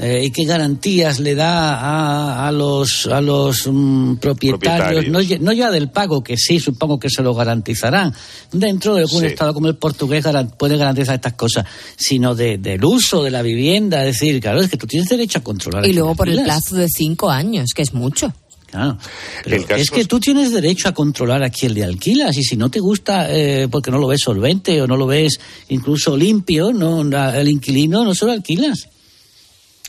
eh, 0.00 0.22
¿y 0.24 0.30
qué 0.30 0.44
garantías 0.44 1.20
le 1.20 1.34
da 1.34 1.74
a, 1.78 2.48
a 2.48 2.52
los, 2.52 3.06
a 3.06 3.20
los 3.20 3.66
mm, 3.70 4.14
propietarios? 4.16 4.58
Propietarios. 4.58 5.12
No, 5.12 5.20
ya- 5.20 5.38
no 5.38 5.52
ya 5.52 5.70
del 5.70 5.90
pago, 5.90 6.22
que 6.24 6.36
sí, 6.36 6.58
supongo 6.58 6.98
que 6.98 7.10
se 7.10 7.22
lo 7.22 7.34
garantizarán, 7.34 8.14
dentro 8.50 8.94
de 8.94 9.04
un 9.04 9.20
Sí. 9.20 9.26
Estado 9.26 9.52
como 9.54 9.68
el 9.68 9.76
portugués 9.76 10.24
puede 10.58 10.76
garantizar 10.76 11.14
estas 11.16 11.34
cosas, 11.34 11.66
sino 11.96 12.34
de- 12.34 12.58
del 12.58 12.84
uso 12.84 13.22
de 13.22 13.30
la 13.30 13.42
vivienda. 13.42 14.04
Es 14.06 14.18
decir, 14.18 14.40
claro, 14.40 14.60
es 14.60 14.70
que 14.70 14.76
tú 14.76 14.86
tienes 14.86 15.08
derecho 15.08 15.38
a 15.38 15.42
controlar. 15.42 15.86
Y 15.86 15.92
luego 15.92 16.14
por 16.14 16.28
el 16.28 16.42
plazo 16.42 16.76
de 16.76 16.88
cinco 16.88 17.30
años, 17.30 17.70
que 17.74 17.82
es 17.82 17.92
mucho. 17.92 18.32
Claro. 18.70 18.96
Pero 19.42 19.56
es 19.76 19.90
que 19.90 20.02
es- 20.02 20.06
tú 20.08 20.20
tienes 20.20 20.52
derecho 20.52 20.88
a 20.88 20.94
controlar 20.94 21.42
a 21.42 21.50
quien 21.50 21.74
le 21.74 21.82
alquilas 21.82 22.36
y 22.36 22.44
si 22.44 22.56
no 22.56 22.70
te 22.70 22.78
gusta 22.78 23.26
eh, 23.28 23.66
porque 23.68 23.90
no 23.90 23.98
lo 23.98 24.06
ves 24.06 24.20
solvente 24.22 24.80
o 24.80 24.86
no 24.86 24.96
lo 24.96 25.08
ves 25.08 25.40
incluso 25.70 26.16
limpio, 26.16 26.72
no 26.72 27.00
el 27.02 27.48
inquilino 27.48 28.04
no 28.04 28.14
se 28.14 28.26
lo 28.26 28.30
alquilas. 28.30 28.86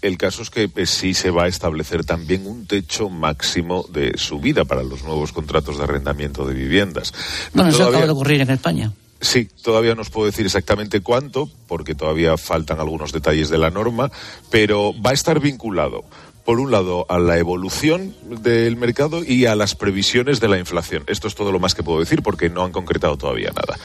El 0.01 0.17
caso 0.17 0.41
es 0.41 0.49
que 0.49 0.69
eh, 0.75 0.85
sí 0.87 1.13
se 1.13 1.29
va 1.29 1.43
a 1.43 1.47
establecer 1.47 2.03
también 2.03 2.47
un 2.47 2.65
techo 2.65 3.09
máximo 3.09 3.85
de 3.93 4.17
subida 4.17 4.65
para 4.65 4.81
los 4.83 5.03
nuevos 5.03 5.31
contratos 5.31 5.77
de 5.77 5.83
arrendamiento 5.83 6.45
de 6.47 6.55
viviendas. 6.55 7.13
Bueno, 7.53 7.69
eso 7.69 7.77
Todavía- 7.79 7.97
acaba 7.99 8.05
de 8.07 8.11
ocurrir 8.13 8.41
en 8.41 8.49
España. 8.49 8.91
Sí, 9.19 9.47
todavía 9.61 9.93
no 9.93 10.01
os 10.01 10.09
puedo 10.09 10.25
decir 10.25 10.47
exactamente 10.47 11.01
cuánto, 11.01 11.47
porque 11.67 11.93
todavía 11.93 12.35
faltan 12.37 12.79
algunos 12.79 13.11
detalles 13.11 13.49
de 13.49 13.59
la 13.59 13.69
norma, 13.69 14.11
pero 14.49 14.95
va 14.99 15.11
a 15.11 15.13
estar 15.13 15.39
vinculado, 15.39 16.03
por 16.43 16.59
un 16.59 16.71
lado, 16.71 17.05
a 17.07 17.19
la 17.19 17.37
evolución 17.37 18.15
del 18.41 18.77
mercado 18.77 19.23
y 19.23 19.45
a 19.45 19.53
las 19.53 19.75
previsiones 19.75 20.39
de 20.39 20.47
la 20.47 20.57
inflación. 20.57 21.03
Esto 21.05 21.27
es 21.27 21.35
todo 21.35 21.51
lo 21.51 21.59
más 21.59 21.75
que 21.75 21.83
puedo 21.83 21.99
decir, 21.99 22.23
porque 22.23 22.49
no 22.49 22.63
han 22.63 22.71
concretado 22.71 23.15
todavía 23.15 23.51
nada. 23.51 23.77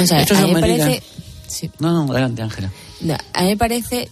O 0.00 0.06
sea, 0.06 0.20
Esto 0.20 0.34
es 0.34 0.40
a 0.40 0.46
mí 0.46 0.54
me 0.54 0.60
parece... 0.60 1.02
sí. 1.54 1.70
No, 1.78 1.92
no, 1.92 2.12
adelante, 2.12 2.42
Ángela. 2.42 2.70
No, 3.00 3.16
a 3.32 3.42
mí 3.42 3.48
me 3.48 3.56
parece 3.56 4.08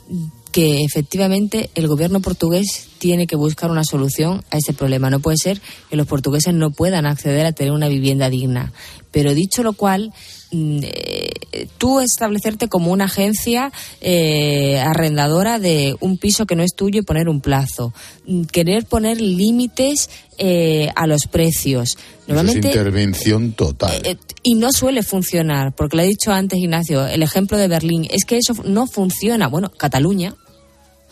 que 0.50 0.84
efectivamente 0.84 1.70
el 1.74 1.88
gobierno 1.88 2.20
portugués 2.20 2.88
tiene 3.02 3.26
que 3.26 3.34
buscar 3.34 3.68
una 3.72 3.82
solución 3.82 4.44
a 4.52 4.58
este 4.58 4.72
problema. 4.72 5.10
No 5.10 5.18
puede 5.18 5.36
ser 5.36 5.60
que 5.90 5.96
los 5.96 6.06
portugueses 6.06 6.54
no 6.54 6.70
puedan 6.70 7.04
acceder 7.04 7.44
a 7.46 7.50
tener 7.50 7.72
una 7.72 7.88
vivienda 7.88 8.30
digna. 8.30 8.72
Pero 9.10 9.34
dicho 9.34 9.64
lo 9.64 9.72
cual, 9.72 10.12
mm, 10.52 10.78
eh, 10.84 11.66
tú 11.78 11.98
establecerte 11.98 12.68
como 12.68 12.92
una 12.92 13.06
agencia 13.06 13.72
eh, 14.00 14.78
arrendadora 14.78 15.58
de 15.58 15.96
un 15.98 16.16
piso 16.16 16.46
que 16.46 16.54
no 16.54 16.62
es 16.62 16.76
tuyo 16.76 17.00
y 17.00 17.02
poner 17.02 17.28
un 17.28 17.40
plazo. 17.40 17.92
Mm, 18.28 18.44
Querer 18.44 18.84
poner 18.86 19.20
límites 19.20 20.08
eh, 20.38 20.88
a 20.94 21.08
los 21.08 21.26
precios. 21.26 21.90
Eso 21.90 21.98
es 22.20 22.28
Normalmente 22.28 22.68
intervención 22.68 23.52
total. 23.52 24.00
eh, 24.04 24.16
y 24.44 24.54
no 24.54 24.70
suele 24.72 25.02
funcionar, 25.02 25.74
porque 25.74 25.96
lo 25.96 26.02
ha 26.04 26.06
dicho 26.06 26.30
antes 26.30 26.60
Ignacio, 26.60 27.04
el 27.06 27.22
ejemplo 27.24 27.58
de 27.58 27.66
Berlín, 27.66 28.06
es 28.10 28.24
que 28.24 28.38
eso 28.38 28.54
no 28.64 28.86
funciona. 28.86 29.48
Bueno, 29.48 29.70
Cataluña, 29.76 30.34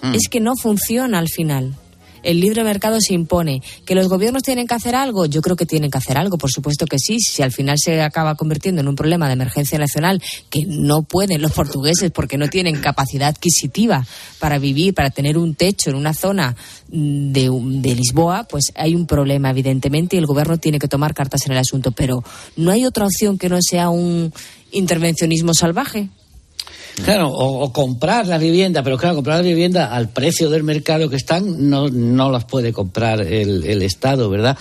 es 0.03 0.29
que 0.29 0.41
no 0.41 0.57
funciona 0.57 1.19
al 1.19 1.29
final. 1.29 1.75
El 2.23 2.41
libre 2.41 2.65
mercado 2.65 2.99
se 3.01 3.15
impone. 3.15 3.63
¿Que 3.85 3.95
los 3.95 4.09
gobiernos 4.09 4.43
tienen 4.43 4.67
que 4.67 4.75
hacer 4.75 4.95
algo? 4.95 5.27
Yo 5.27 5.41
creo 5.41 5.57
que 5.57 5.67
tienen 5.67 5.91
que 5.91 5.99
hacer 5.99 6.19
algo, 6.19 6.39
por 6.39 6.51
supuesto 6.51 6.87
que 6.87 6.99
sí. 6.99 7.19
Si 7.19 7.43
al 7.43 7.53
final 7.53 7.77
se 7.83 8.01
acaba 8.03 8.35
convirtiendo 8.35 8.81
en 8.81 8.89
un 8.89 8.97
problema 8.97 9.27
de 9.27 9.35
emergencia 9.35 9.79
nacional 9.79 10.23
que 10.51 10.65
no 10.67 11.03
pueden 11.03 11.41
los 11.41 11.53
portugueses 11.53 12.11
porque 12.11 12.37
no 12.37 12.49
tienen 12.49 12.81
capacidad 12.81 13.29
adquisitiva 13.29 14.07
para 14.39 14.59
vivir, 14.59 14.95
para 14.95 15.11
tener 15.11 15.39
un 15.39 15.55
techo 15.55 15.91
en 15.91 15.97
una 15.97 16.15
zona 16.15 16.57
mm, 16.89 17.33
de 17.33 17.95
Lisboa, 17.95 18.45
pues 18.45 18.73
hay 18.75 18.95
un 18.95 19.07
problema, 19.07 19.51
evidentemente, 19.51 20.17
y 20.17 20.19
el 20.19 20.27
gobierno 20.27 20.59
tiene 20.59 20.79
que 20.79 20.89
tomar 20.89 21.15
cartas 21.15 21.47
en 21.47 21.53
el 21.53 21.59
asunto. 21.59 21.93
Pero 21.93 22.23
no 22.57 22.71
hay 22.71 22.85
otra 22.85 23.07
opción 23.07 23.39
que 23.39 23.49
no 23.49 23.59
sea 23.61 23.89
un 23.89 24.33
intervencionismo 24.73 25.55
salvaje. 25.55 26.11
Claro, 27.05 27.29
o, 27.31 27.73
comprar 27.73 28.27
la 28.27 28.39
vivienda, 28.39 28.83
pero 28.83 28.97
claro, 28.99 29.17
comprar 29.17 29.39
la 29.39 29.43
vivienda 29.43 29.95
al 29.95 30.09
precio 30.09 30.51
del 30.51 30.63
mercado 30.63 31.09
que 31.09 31.17
están 31.17 31.69
no, 31.69 31.89
no 31.89 32.31
las 32.31 32.45
puede 32.45 32.73
comprar 32.73 33.21
el, 33.21 33.65
el 33.65 33.83
Estado, 33.83 34.29
¿verdad? 34.29 34.57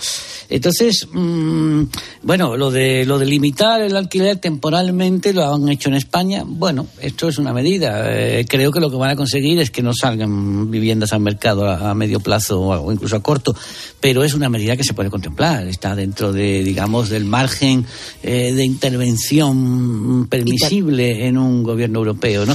Entonces, 0.50 1.06
mm, 1.12 1.84
bueno, 2.22 2.56
lo 2.56 2.70
de, 2.70 3.06
lo 3.06 3.18
de 3.18 3.26
limitar 3.26 3.80
el 3.80 3.96
alquiler 3.96 4.36
temporalmente 4.38 5.32
lo 5.32 5.54
han 5.54 5.68
hecho 5.68 5.88
en 5.88 5.94
España. 5.94 6.42
Bueno, 6.44 6.88
esto 7.00 7.28
es 7.28 7.38
una 7.38 7.52
medida. 7.52 8.02
Eh, 8.06 8.44
creo 8.48 8.72
que 8.72 8.80
lo 8.80 8.90
que 8.90 8.96
van 8.96 9.10
a 9.10 9.16
conseguir 9.16 9.60
es 9.60 9.70
que 9.70 9.82
no 9.82 9.92
salgan 9.94 10.70
viviendas 10.70 11.12
al 11.12 11.20
mercado 11.20 11.68
a, 11.68 11.94
medio 11.94 12.20
plazo 12.20 12.60
o 12.60 12.92
incluso 12.92 13.16
a 13.16 13.22
corto, 13.22 13.54
pero 14.00 14.24
es 14.24 14.34
una 14.34 14.48
medida 14.48 14.76
que 14.76 14.84
se 14.84 14.92
puede 14.92 15.08
contemplar. 15.08 15.68
Está 15.68 15.94
dentro 15.94 16.32
de, 16.32 16.64
digamos, 16.64 17.08
del 17.10 17.24
margen 17.24 17.86
eh, 18.22 18.52
de 18.52 18.64
intervención 18.64 20.26
permisible 20.28 21.26
en 21.26 21.38
un 21.38 21.62
gobierno 21.62 22.00
europeo, 22.00 22.29
¿no? 22.46 22.52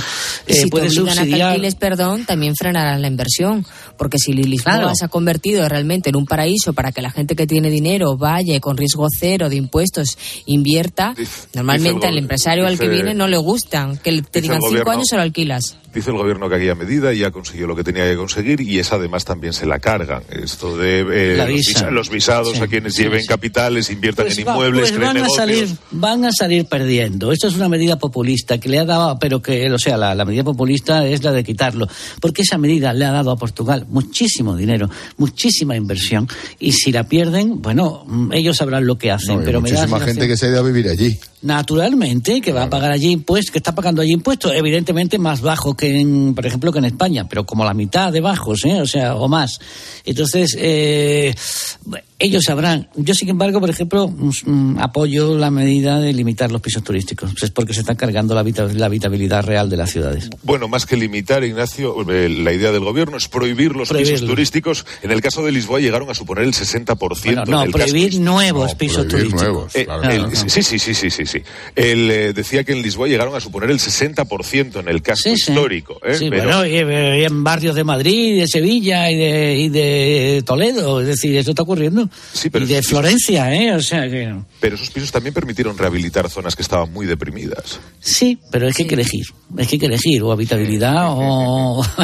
Eh, 0.48 0.54
si 0.54 0.62
te 0.64 0.68
puede 0.70 0.88
obligan 0.88 1.10
a 1.10 1.12
que 1.12 1.18
subsidiar. 1.18 1.50
alquiles, 1.52 1.76
perdón, 1.76 2.26
también 2.26 2.56
frenarán 2.56 3.02
la 3.02 3.08
inversión. 3.08 3.66
Porque 3.98 4.18
si 4.18 4.34
Lisboa 4.34 4.76
Claro. 4.78 4.96
se 4.96 5.06
ha 5.06 5.08
convertido 5.08 5.68
realmente 5.70 6.10
en 6.10 6.16
un 6.16 6.26
paraíso 6.26 6.74
para 6.74 6.92
que 6.92 7.02
la 7.02 7.12
gente 7.12 7.36
que 7.36 7.48
tiene 7.48 7.70
dinero 7.70 8.18
vaya 8.18 8.60
con 8.60 8.78
riesgo 8.78 9.08
cero 9.10 9.50
de 9.50 9.56
impuestos 9.56 10.18
invierta, 10.46 11.14
normalmente 11.54 11.94
dice 11.96 12.08
el 12.08 12.14
al 12.14 12.18
empresario 12.20 12.68
al 12.68 12.80
que 12.80 12.88
viene 12.88 13.14
no 13.14 13.28
le 13.28 13.38
gustan. 13.38 13.98
Que 13.98 14.22
te 14.22 14.42
digan 14.42 14.60
cinco 14.70 14.90
años 14.92 15.06
se 15.10 15.16
lo 15.16 15.22
alquilas. 15.22 15.78
Dice 15.96 16.12
el 16.12 16.18
gobierno 16.18 16.50
que 16.50 16.56
aquella 16.56 16.76
medida 16.76 17.12
ya 17.14 17.32
consiguió 17.32 17.66
lo 17.68 17.76
que 17.76 17.84
tenía 17.84 18.04
que 18.04 18.16
conseguir 18.18 18.60
y 18.62 18.78
esa 18.80 18.98
además 18.98 19.26
también 19.26 19.54
se 19.54 19.66
la 19.66 19.80
cargan. 19.80 20.22
Esto 20.30 20.78
de 20.78 21.00
eh, 21.10 21.46
visa. 21.48 21.90
los 21.90 22.10
visados 22.10 22.58
Sí, 22.58 22.62
a 22.62 22.68
quienes 22.68 22.94
sí, 22.94 23.04
lleven 23.04 23.22
sí. 23.22 23.28
capitales, 23.28 23.90
inviertan 23.90 24.26
Pues 24.26 24.38
en 24.38 24.46
va- 24.48 24.52
inmuebles, 24.52 24.92
pues 24.92 24.92
creen 24.92 25.14
van 25.14 25.24
a 25.26 25.30
salir 25.30 25.68
van 25.92 26.26
a 26.26 26.32
salir 26.32 26.66
perdiendo 26.66 27.32
esto 27.32 27.48
es 27.48 27.56
una 27.56 27.70
medida 27.70 27.98
populista 27.98 28.60
que 28.60 28.68
le 28.70 28.80
ha 28.80 28.86
dado 28.86 29.18
pero 29.20 29.42
que 29.42 29.72
o 29.72 29.80
sea 29.80 29.96
la, 29.98 30.14
la 30.14 30.26
medida 30.26 30.44
populista 30.44 31.08
es 31.08 31.24
la 31.24 31.32
de 31.32 31.44
quitarlo 31.44 31.88
porque 32.20 32.42
esa 32.42 32.58
medida 32.58 32.92
le 32.94 33.06
ha 33.06 33.12
dado 33.12 33.32
a 33.32 33.38
Portugal 33.38 33.86
muchísimo 33.90 34.56
dinero 34.58 34.90
muchísima 35.18 35.76
inversión 35.78 36.28
y 36.60 36.74
si 36.74 36.92
la 36.92 37.06
pierden 37.08 37.62
bueno 37.62 38.04
mm, 38.06 38.34
ellos 38.34 38.58
sabrán 38.58 38.86
lo 38.86 38.98
que 38.98 39.12
hacen 39.12 39.36
No, 39.36 39.40
hay 39.40 39.46
pero 39.46 39.62
me 39.62 39.70
muchísima 39.70 40.00
gente 40.00 40.12
sensación- 40.22 40.28
que 40.28 40.38
se 40.38 40.46
ha 40.48 40.50
ido 40.50 40.60
a 40.60 40.64
vivir 40.64 40.90
allí. 40.90 41.18
Naturalmente, 41.42 42.42
que 42.42 42.52
va 42.52 42.64
a 42.64 42.70
pagar 42.72 42.92
allí 42.92 43.12
impuestos, 43.12 43.52
que 43.52 43.60
está 43.60 43.76
pagando 43.76 44.02
allí 44.02 44.12
impuestos, 44.14 44.52
evidentemente 44.56 45.20
más 45.20 45.42
bajo 45.42 45.76
que 45.78 45.85
en, 45.86 46.34
por 46.36 46.46
ejemplo, 46.46 46.72
que 46.72 46.80
en 46.80 46.86
España, 46.86 47.28
pero 47.28 47.46
como 47.46 47.64
la 47.66 47.74
mitad 47.74 48.12
de 48.12 48.22
bajos, 48.22 48.66
¿eh? 48.66 48.82
o 48.82 48.86
sea, 48.88 49.16
o 49.16 49.28
más. 49.28 49.60
Entonces, 50.06 50.56
eh, 50.60 51.34
ellos 52.20 52.44
sabrán. 52.46 52.88
Yo, 52.96 53.14
sin 53.14 53.30
embargo, 53.30 53.60
por 53.60 53.70
ejemplo, 53.70 54.08
mm, 54.08 54.80
apoyo 54.80 55.38
la 55.38 55.52
medida 55.52 56.00
de 56.00 56.14
limitar 56.14 56.52
los 56.52 56.62
pisos 56.62 56.84
turísticos, 56.84 57.32
es 57.42 57.52
porque 57.52 57.74
se 57.74 57.82
está 57.82 57.96
cargando 57.96 58.34
la, 58.34 58.42
habita- 58.42 58.68
la 58.74 58.86
habitabilidad 58.86 59.44
real 59.46 59.70
de 59.70 59.78
las 59.78 59.92
ciudades. 59.92 60.30
Bueno, 60.44 60.68
más 60.68 60.86
que 60.86 60.96
limitar, 60.96 61.44
Ignacio, 61.44 62.10
eh, 62.10 62.30
la 62.30 62.54
idea 62.54 62.72
del 62.72 62.84
gobierno 62.84 63.18
es 63.18 63.28
prohibir 63.28 63.76
los 63.76 63.90
pisos 63.90 64.22
turísticos. 64.26 64.86
En 65.04 65.12
el 65.12 65.22
caso 65.22 65.44
de 65.44 65.52
Lisboa 65.52 65.80
llegaron 65.80 66.10
a 66.10 66.14
suponer 66.14 66.46
el 66.46 66.54
60%. 66.54 66.96
Bueno, 67.26 67.44
no, 67.46 67.60
casco 67.66 67.72
prohibir 67.80 68.20
nuevos 68.20 68.72
No, 68.72 68.78
pisos 68.78 69.06
prohibir 69.06 69.32
turísticos. 69.32 69.42
nuevos, 69.44 69.76
Eh, 69.76 69.86
claro. 69.86 70.04
el- 70.10 70.22
no, 70.22 70.28
no. 70.30 70.36
Sí, 70.50 70.64
sí, 70.64 70.80
sí, 70.80 70.94
sí, 70.94 71.10
sí, 71.10 71.26
sí. 71.26 71.40
Él 71.76 72.10
eh, 72.12 72.34
decía 72.34 72.64
que 72.64 72.72
en 72.72 72.82
Lisboa 72.82 73.08
llegaron 73.08 73.36
a 73.36 73.40
suponer 73.42 73.70
el 73.72 73.80
60% 73.80 74.80
en 74.80 74.88
el 74.88 75.02
casco 75.02 75.30
Sí, 75.30 75.36
sí. 75.38 75.52
¿Eh? 76.04 76.16
Sí, 76.16 76.28
Pero- 76.30 76.44
bueno, 76.44 76.66
y, 76.66 76.76
y 77.22 77.24
en 77.24 77.44
barrios 77.44 77.76
de 77.76 77.84
Madrid, 77.84 78.40
de 78.40 78.48
Sevilla 78.48 79.10
y 79.12 79.16
de, 79.18 79.58
y 79.58 79.70
de 79.70 80.44
Toledo, 80.46 81.02
es 81.02 81.08
decir, 81.08 81.36
eso 81.38 81.52
está 81.52 81.64
ocurriendo. 81.64 82.10
Sí, 82.34 82.50
pero 82.50 82.66
y 82.66 82.68
de 82.68 82.82
Florencia, 82.84 83.54
¿eh? 83.54 83.74
O 83.74 83.82
sea 83.82 84.10
que... 84.10 84.34
Pero 84.60 84.76
esos 84.76 84.90
pisos 84.90 85.12
también 85.12 85.34
permitieron 85.34 85.78
rehabilitar 85.78 86.30
zonas 86.30 86.56
que 86.56 86.62
estaban 86.62 86.92
muy 86.92 87.06
deprimidas. 87.06 87.80
Sí, 88.00 88.40
pero 88.52 88.68
es 88.68 88.76
que 88.76 88.84
hay 88.84 88.90
que 88.90 88.96
elegir. 88.96 89.26
Es 89.58 89.68
que 89.68 89.76
hay 89.76 89.80
que 89.80 89.86
elegir 89.88 90.22
o 90.24 90.32
habitabilidad 90.32 91.06
o... 91.10 91.86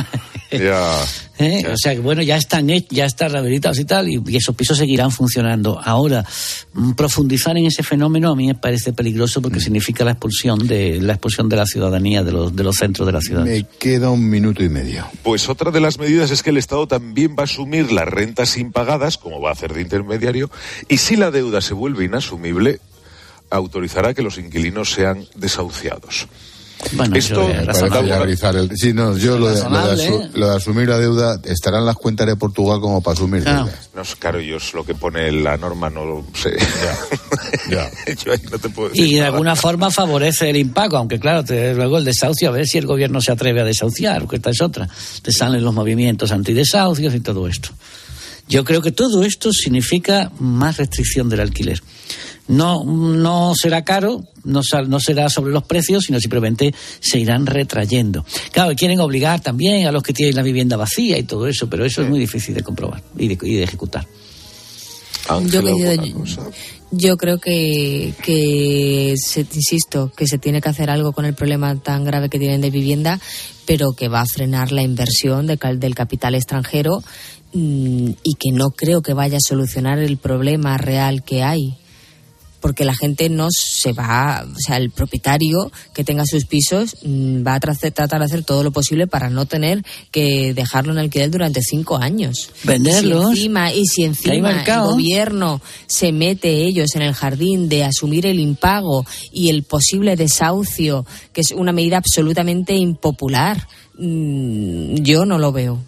Ya. 0.52 0.98
¿Eh? 1.40 1.66
O 1.72 1.76
sea 1.76 1.94
que 1.94 2.02
bueno, 2.02 2.22
ya 2.22 2.38
están 2.38 2.68
ya 2.90 3.06
están 3.06 3.32
rehabilitados 3.32 3.80
y 3.80 3.86
tal, 3.86 4.10
y, 4.10 4.22
y 4.28 4.36
esos 4.36 4.56
pisos 4.56 4.78
seguirán 4.78 5.12
funcionando. 5.12 5.80
Ahora, 5.84 6.26
mm, 6.74 6.92
profundizar 6.92 7.58
en 7.58 7.66
ese 7.66 7.84
fenómeno 7.84 8.32
a 8.32 8.36
mí 8.36 8.48
me 8.48 8.56
parece 8.56 8.94
peligroso 8.94 9.42
porque 9.42 9.60
significa 9.60 10.04
la 10.04 10.12
expulsión 10.12 10.68
de 10.68 11.02
la 11.02 11.14
expulsión 11.14 11.50
de 11.50 11.56
la 11.56 11.66
ciudadanía 11.66 12.24
de 12.24 12.32
los, 12.32 12.56
de 12.56 12.64
los 12.64 12.76
centros 12.76 13.06
de 13.06 13.14
la 13.14 13.22
ciudad. 13.22 13.44
Me 13.44 13.66
queda 13.80 14.10
un 14.10 14.30
minuto 14.30 14.64
y 14.64 14.70
medio. 14.70 15.08
Pues 15.24 15.50
otra 15.50 15.72
de 15.72 15.80
las 15.80 15.98
medidas 15.98 16.32
es 16.32 16.44
que 16.44 16.52
el 16.52 16.58
Estado 16.58 16.88
también 16.88 17.36
va 17.38 17.42
a 17.42 17.46
asumir 17.46 17.92
las 17.92 18.08
rentas 18.08 18.58
impagadas, 18.58 19.18
como 19.18 19.42
va 19.42 19.50
a 19.50 19.54
hacer 19.54 19.74
de 19.74 19.82
intermediario, 19.82 20.52
y 20.88 20.98
si 20.98 21.16
la 21.16 21.32
deuda 21.32 21.62
se 21.62 21.74
vuelve 21.74 22.06
inasumible, 22.06 22.80
autorizará 23.50 24.14
que 24.14 24.22
los 24.22 24.38
inquilinos 24.38 24.92
sean 24.92 25.26
desahuciados. 25.36 26.28
Bueno, 26.94 27.16
Esto 27.16 27.48
Para 28.42 28.60
el- 28.60 28.72
sí, 28.76 28.92
no, 28.94 29.16
yo 29.18 29.38
lo 29.38 29.48
de, 29.50 29.54
lo 29.54 29.60
de 29.60 29.62
Razonable, 29.62 30.10
asu- 30.10 30.26
¿eh? 30.26 30.30
lo 30.34 30.50
de 30.50 30.56
asumir 30.56 30.90
la 30.90 30.98
deuda, 30.98 31.40
estarán 31.46 31.86
las 31.86 31.96
cuentas 31.96 32.28
de 32.28 32.36
Portugal 32.36 32.80
como 32.82 33.02
para 33.02 33.14
asumir 33.14 33.44
Claro. 33.44 33.66
deudas. 33.66 33.90
No, 33.96 34.02
es 34.02 34.16
claro, 34.16 34.40
yo 34.42 34.58
es 34.58 34.74
lo 34.74 34.84
que 34.86 34.96
pone 34.96 35.32
la 35.32 35.58
norma, 35.58 35.90
no 35.90 36.04
lo 36.06 36.26
sé. 36.34 36.56
yo 37.70 38.32
ahí 38.34 38.40
no 38.52 38.58
te 38.60 38.70
puedo 38.70 38.90
decir 38.90 39.06
Y 39.06 39.14
de 39.14 39.20
nada. 39.22 39.32
alguna 39.32 39.56
forma 39.56 39.92
favorece 39.92 40.50
el 40.50 40.58
impago, 40.58 40.98
aunque 40.98 41.20
claro, 41.20 41.44
te- 41.44 41.74
luego 41.74 41.98
el 41.98 42.06
desahucio, 42.06 42.50
a 42.50 42.52
ver 42.52 42.66
si 42.68 42.78
el 42.78 42.86
gobierno 42.86 43.22
se 43.22 43.32
atreve 43.32 43.62
a 43.62 43.66
desahuciar, 43.66 44.28
que 44.28 44.38
esta 44.38 44.50
es 44.50 44.62
otra. 44.62 44.88
Te 45.22 45.32
salen 45.32 45.64
los 45.64 45.74
movimientos 45.74 46.32
antidesahucios 46.32 47.14
y 47.16 47.20
todo 47.20 47.48
esto. 47.48 47.70
Yo 48.48 48.66
creo 48.66 48.82
que 48.82 48.92
todo 48.92 49.24
esto 49.24 49.52
significa 49.54 50.32
más 50.40 50.78
restricción 50.78 51.30
del 51.30 51.40
alquiler. 51.42 51.82
No, 52.48 52.84
no 52.84 53.54
será 53.56 53.84
caro, 53.86 54.24
no, 54.44 54.62
sal- 54.64 54.90
no 54.90 55.00
será 55.00 55.30
sobre 55.30 55.52
los 55.52 55.64
precios, 55.64 56.04
sino 56.06 56.20
simplemente 56.20 56.74
se 57.00 57.20
irán 57.20 57.46
retrayendo. 57.46 58.26
Claro, 58.52 58.76
quieren 58.76 59.00
obligar 59.00 59.40
también 59.42 59.88
a 59.88 59.92
los 59.92 60.04
que 60.04 60.14
tienen 60.14 60.36
la 60.36 60.42
vivienda 60.44 60.78
vacía 60.78 61.18
y 61.18 61.24
todo 61.24 61.48
eso, 61.48 61.70
pero 61.70 61.86
eso 61.86 62.02
es 62.02 62.10
muy 62.10 62.20
difícil 62.20 62.54
de 62.56 62.64
comprobar 62.64 63.02
y 63.18 63.28
de, 63.28 63.38
y 63.42 63.54
de 63.56 63.64
ejecutar. 63.64 64.06
Yo, 65.52 65.62
yo 66.92 67.16
creo 67.16 67.38
que, 67.40 68.14
que 68.24 69.14
se- 69.18 69.46
insisto, 69.54 70.12
que 70.18 70.26
se 70.28 70.40
tiene 70.40 70.62
que 70.62 70.70
hacer 70.70 70.90
algo 70.90 71.14
con 71.14 71.26
el 71.26 71.36
problema 71.36 71.76
tan 71.76 72.04
grave 72.04 72.28
que 72.30 72.40
tienen 72.40 72.60
de 72.60 72.70
vivienda, 72.72 73.20
pero 73.66 73.92
que 73.94 74.10
va 74.10 74.22
a 74.22 74.26
frenar 74.26 74.72
la 74.72 74.82
inversión 74.82 75.46
de 75.48 75.58
cal- 75.58 75.80
del 75.80 75.94
capital 75.96 76.34
extranjero 76.36 77.02
mm, 77.54 78.10
y 78.24 78.34
que 78.40 78.52
no 78.52 78.72
creo 78.72 79.02
que 79.04 79.14
vaya 79.14 79.38
a 79.38 79.48
solucionar 79.48 80.00
el 80.00 80.18
problema 80.18 80.78
real 80.78 81.24
que 81.24 81.44
hay. 81.44 81.78
Porque 82.62 82.86
la 82.86 82.96
gente 82.96 83.28
no 83.28 83.48
se 83.52 83.92
va, 83.92 84.46
o 84.48 84.60
sea, 84.60 84.78
el 84.78 84.92
propietario 84.92 85.72
que 85.94 86.04
tenga 86.04 86.26
sus 86.26 86.46
pisos 86.46 86.96
mm, 87.04 87.46
va 87.46 87.56
a 87.56 87.60
tra- 87.60 87.92
tratar 87.94 88.20
de 88.20 88.26
hacer 88.26 88.44
todo 88.44 88.64
lo 88.64 88.72
posible 88.72 89.08
para 89.08 89.30
no 89.30 89.46
tener 89.46 89.84
que 90.12 90.54
dejarlo 90.54 90.94
en 90.94 91.00
alquiler 91.00 91.32
durante 91.32 91.62
cinco 91.62 91.98
años. 91.98 92.52
Venderlos. 92.64 93.34
Y 93.34 93.36
si 93.36 93.40
encima, 93.42 93.74
y 93.74 93.86
si 93.88 94.04
encima 94.04 94.34
el 94.84 94.92
gobierno 94.92 95.62
se 95.88 96.12
mete 96.12 96.64
ellos 96.64 96.96
en 96.96 97.02
el 97.02 97.14
jardín 97.14 97.68
de 97.68 97.84
asumir 97.84 98.26
el 98.28 98.40
impago 98.40 99.06
y 99.32 99.50
el 99.50 99.64
posible 99.64 100.16
desahucio, 100.16 101.06
que 101.34 101.42
es 101.42 101.52
una 101.52 101.72
medida 101.72 101.98
absolutamente 101.98 102.76
impopular, 102.76 103.68
mm, 103.98 104.96
yo 105.02 105.26
no 105.26 105.38
lo 105.38 105.52
veo. 105.52 105.80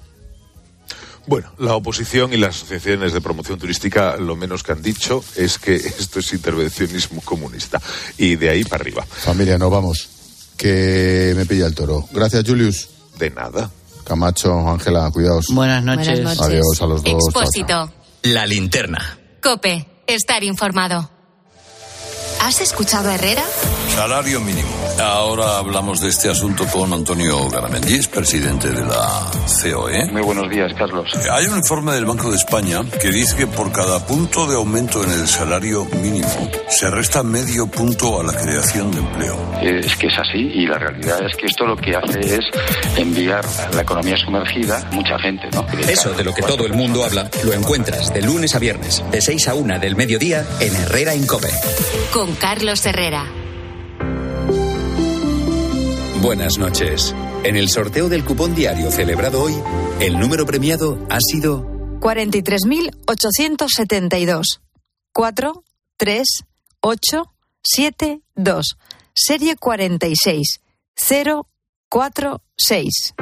Bueno, 1.26 1.52
la 1.58 1.76
oposición 1.76 2.34
y 2.34 2.38
las 2.38 2.58
asociaciones 2.58 3.14
de 3.14 3.22
promoción 3.22 3.58
turística 3.58 4.18
lo 4.18 4.36
menos 4.36 4.64
que 4.64 4.74
han 4.74 4.82
dicho 4.82 5.24
es 5.36 5.58
que 5.58 5.76
esto 6.00 6.20
es 6.20 6.34
intervencionismo 6.34 7.22
comunista. 7.22 7.82
Y 8.18 8.36
de 8.36 8.50
ahí 8.50 8.64
para 8.64 8.82
arriba. 8.82 9.06
Familia, 9.06 9.58
nos 9.58 9.72
vamos. 9.72 10.10
Que 10.58 11.34
me 11.36 11.46
pilla 11.46 11.66
el 11.66 11.76
toro. 11.76 12.08
Gracias, 12.12 12.44
Julius. 12.46 12.90
De 13.18 13.30
nada. 13.30 13.72
Camacho, 14.04 14.70
Ángela, 14.70 15.10
cuidaos. 15.12 15.48
Buenas 15.50 15.84
noches. 15.84 16.08
Buenas 16.08 16.38
noches. 16.38 16.42
Adiós 16.42 16.82
a 16.82 16.86
los 16.86 17.04
dos. 17.04 17.12
Chao, 17.12 17.32
chao. 17.32 17.42
Expósito. 17.42 17.94
La 18.24 18.46
linterna. 18.46 19.20
Cope. 19.42 19.88
Estar 20.06 20.44
informado. 20.44 21.10
¿Has 22.44 22.60
escuchado 22.60 23.10
a 23.10 23.16
Herrera? 23.16 23.41
Salario 23.96 24.41
mínimo. 24.41 24.68
Ahora 25.02 25.60
hablamos 25.60 26.02
de 26.02 26.10
este 26.10 26.30
asunto 26.30 26.66
con 26.68 26.91
Antonio 26.91 27.48
Garamendi, 27.50 28.06
presidente 28.08 28.70
de 28.70 28.82
la 28.82 29.32
COE. 29.62 30.12
Muy 30.12 30.22
buenos 30.22 30.50
días, 30.50 30.74
Carlos. 30.78 31.10
Hay 31.32 31.46
un 31.46 31.58
informe 31.58 31.94
del 31.94 32.04
Banco 32.04 32.30
de 32.30 32.36
España 32.36 32.82
que 33.02 33.12
dice 33.12 33.38
que 33.38 33.48
por 33.48 33.72
cada 33.72 34.06
punto 34.06 34.46
de 34.46 34.56
aumento 34.56 35.02
en 35.06 35.12
el 35.12 35.26
salario 35.26 35.86
mínimo 36.02 36.52
se 36.68 36.89
resta 36.89 37.24
medio 37.24 37.66
punto 37.68 38.20
a 38.20 38.24
la 38.26 38.34
creación 38.34 38.91
de 38.91 38.98
empleo. 38.98 39.54
Es 39.62 39.96
que 39.96 40.08
es 40.08 40.18
así 40.18 40.39
y 40.39 40.68
la 40.68 40.80
realidad 40.80 41.26
es 41.26 41.38
que 41.38 41.46
esto 41.46 41.66
lo 41.66 41.78
que 41.78 41.96
hace 41.96 42.20
es 42.20 42.46
enviar 42.98 43.46
a 43.46 43.74
la 43.74 43.84
economía 43.84 44.18
sumergida 44.18 44.86
mucha 44.91 45.18
gente, 45.20 45.48
¿no? 45.54 45.66
Eso 45.88 46.12
de 46.12 46.26
lo 46.26 46.34
que 46.34 46.41
todo 46.41 46.66
el 46.66 46.74
mundo 46.74 47.06
habla 47.06 47.30
lo 47.44 47.54
encuentras 47.54 48.14
de 48.14 48.22
lunes 48.22 48.54
a 48.56 48.60
viernes, 48.60 49.02
de 49.12 49.22
6 49.22 49.48
a 49.48 49.54
1 49.54 49.80
del 49.80 49.96
mediodía 49.96 50.46
en 50.60 50.76
Herrera 50.76 51.16
Incope. 51.16 51.50
Con 52.12 52.33
Carlos 52.40 52.86
Herrera. 52.86 53.26
Buenas 56.22 56.58
noches. 56.58 57.14
En 57.44 57.58
el 57.58 57.70
sorteo 57.70 58.10
del 58.10 58.24
cupón 58.24 58.56
diario 58.56 58.90
celebrado 58.92 59.42
hoy, 59.42 59.56
el 60.00 60.18
número 60.20 60.46
premiado 60.46 61.06
ha 61.10 61.20
sido 61.20 61.66
43.872. 62.00 64.44
4, 65.12 65.64
3, 65.98 66.24
8, 66.80 67.34
7, 67.62 68.22
2. 68.36 68.78
Serie 69.14 69.58
46. 69.58 70.62
0, 70.96 71.48
4, 71.90 72.42
6. 72.58 73.14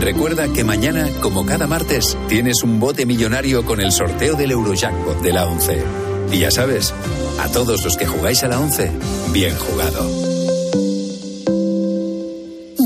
Recuerda 0.00 0.52
que 0.52 0.64
mañana, 0.64 1.08
como 1.20 1.46
cada 1.46 1.66
martes, 1.66 2.16
tienes 2.28 2.62
un 2.62 2.78
bote 2.80 3.06
millonario 3.06 3.64
con 3.64 3.80
el 3.80 3.92
sorteo 3.92 4.34
del 4.34 4.50
Eurojackpot 4.52 5.22
de 5.22 5.32
la 5.32 5.46
11. 5.46 6.11
Y 6.30 6.38
ya 6.40 6.50
sabes, 6.50 6.94
a 7.40 7.48
todos 7.48 7.84
los 7.84 7.96
que 7.96 8.06
jugáis 8.06 8.42
a 8.42 8.48
la 8.48 8.60
11, 8.60 8.90
bien 9.32 9.56
jugado. 9.56 10.32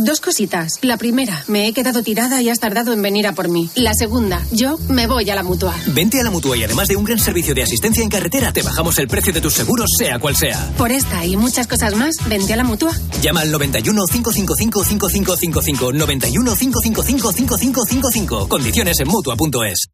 Dos 0.07 0.21
cositas. 0.21 0.79
La 0.83 0.99
primera, 0.99 1.43
me 1.49 1.67
he 1.67 1.73
quedado 1.73 2.01
tirada 2.01 2.41
y 2.41 2.49
has 2.49 2.61
tardado 2.61 2.93
en 2.93 3.03
venir 3.03 3.27
a 3.27 3.33
por 3.33 3.49
mí. 3.49 3.69
La 3.75 3.93
segunda, 3.93 4.41
yo 4.53 4.79
me 4.89 5.09
voy 5.09 5.29
a 5.31 5.35
la 5.35 5.43
mutua. 5.43 5.75
Vente 5.89 6.21
a 6.21 6.23
la 6.23 6.31
mutua 6.31 6.57
y 6.57 6.63
además 6.63 6.87
de 6.87 6.95
un 6.95 7.03
gran 7.03 7.19
servicio 7.19 7.57
de 7.57 7.65
asistencia 7.65 8.05
en 8.05 8.09
carretera, 8.09 8.53
te 8.53 8.63
bajamos 8.63 8.97
el 9.01 9.09
precio 9.09 9.33
de 9.33 9.41
tus 9.41 9.55
seguros, 9.55 9.91
sea 9.99 10.21
cual 10.21 10.37
sea. 10.37 10.71
Por 10.79 10.93
esta 10.93 11.27
y 11.27 11.37
muchas 11.37 11.67
cosas 11.67 11.97
más, 11.97 12.15
vente 12.29 12.53
a 12.53 12.57
la 12.57 12.63
mutua. 12.63 12.93
Llama 13.21 13.41
al 13.41 13.51
91 13.51 14.05
555 14.07 14.85
5555 14.85 15.93
91 15.93 16.55
555 16.55 17.33
5555. 17.33 18.49
Condiciones 18.49 19.01
en 19.01 19.09
mutua.es. 19.09 19.89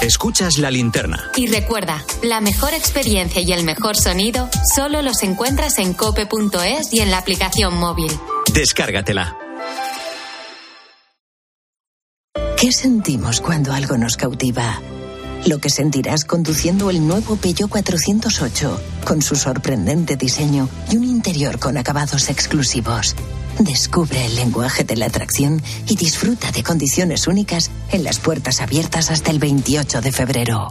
Escuchas 0.00 0.56
la 0.56 0.70
linterna. 0.70 1.30
Y 1.36 1.46
recuerda, 1.46 2.02
la 2.22 2.40
mejor 2.40 2.72
experiencia 2.72 3.42
y 3.42 3.52
el 3.52 3.64
mejor 3.64 3.96
sonido 3.96 4.48
solo 4.74 5.02
los 5.02 5.22
encuentras 5.22 5.78
en 5.78 5.92
cope.es 5.92 6.92
y 6.92 7.00
en 7.00 7.10
la 7.10 7.18
aplicación 7.18 7.74
móvil. 7.76 8.10
Descárgatela. 8.52 9.36
¿Qué 12.56 12.72
sentimos 12.72 13.40
cuando 13.40 13.72
algo 13.72 13.96
nos 13.96 14.16
cautiva? 14.16 14.80
Lo 15.46 15.58
que 15.58 15.70
sentirás 15.70 16.24
conduciendo 16.24 16.90
el 16.90 17.06
nuevo 17.06 17.36
Peugeot 17.36 17.70
408, 17.70 18.80
con 19.04 19.22
su 19.22 19.36
sorprendente 19.36 20.16
diseño 20.16 20.68
y 20.90 20.96
un 20.96 21.04
interior 21.04 21.58
con 21.58 21.78
acabados 21.78 22.28
exclusivos. 22.28 23.16
Descubre 23.58 24.24
el 24.24 24.36
lenguaje 24.36 24.84
de 24.84 24.96
la 24.96 25.06
atracción 25.06 25.62
y 25.88 25.96
disfruta 25.96 26.52
de 26.52 26.62
condiciones 26.62 27.26
únicas 27.26 27.70
en 27.90 28.04
las 28.04 28.18
puertas 28.18 28.60
abiertas 28.60 29.10
hasta 29.10 29.30
el 29.30 29.38
28 29.38 30.00
de 30.00 30.12
febrero. 30.12 30.70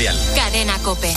Editorial. 0.00 0.16
Cadena 0.34 0.78
Cope. 0.78 1.12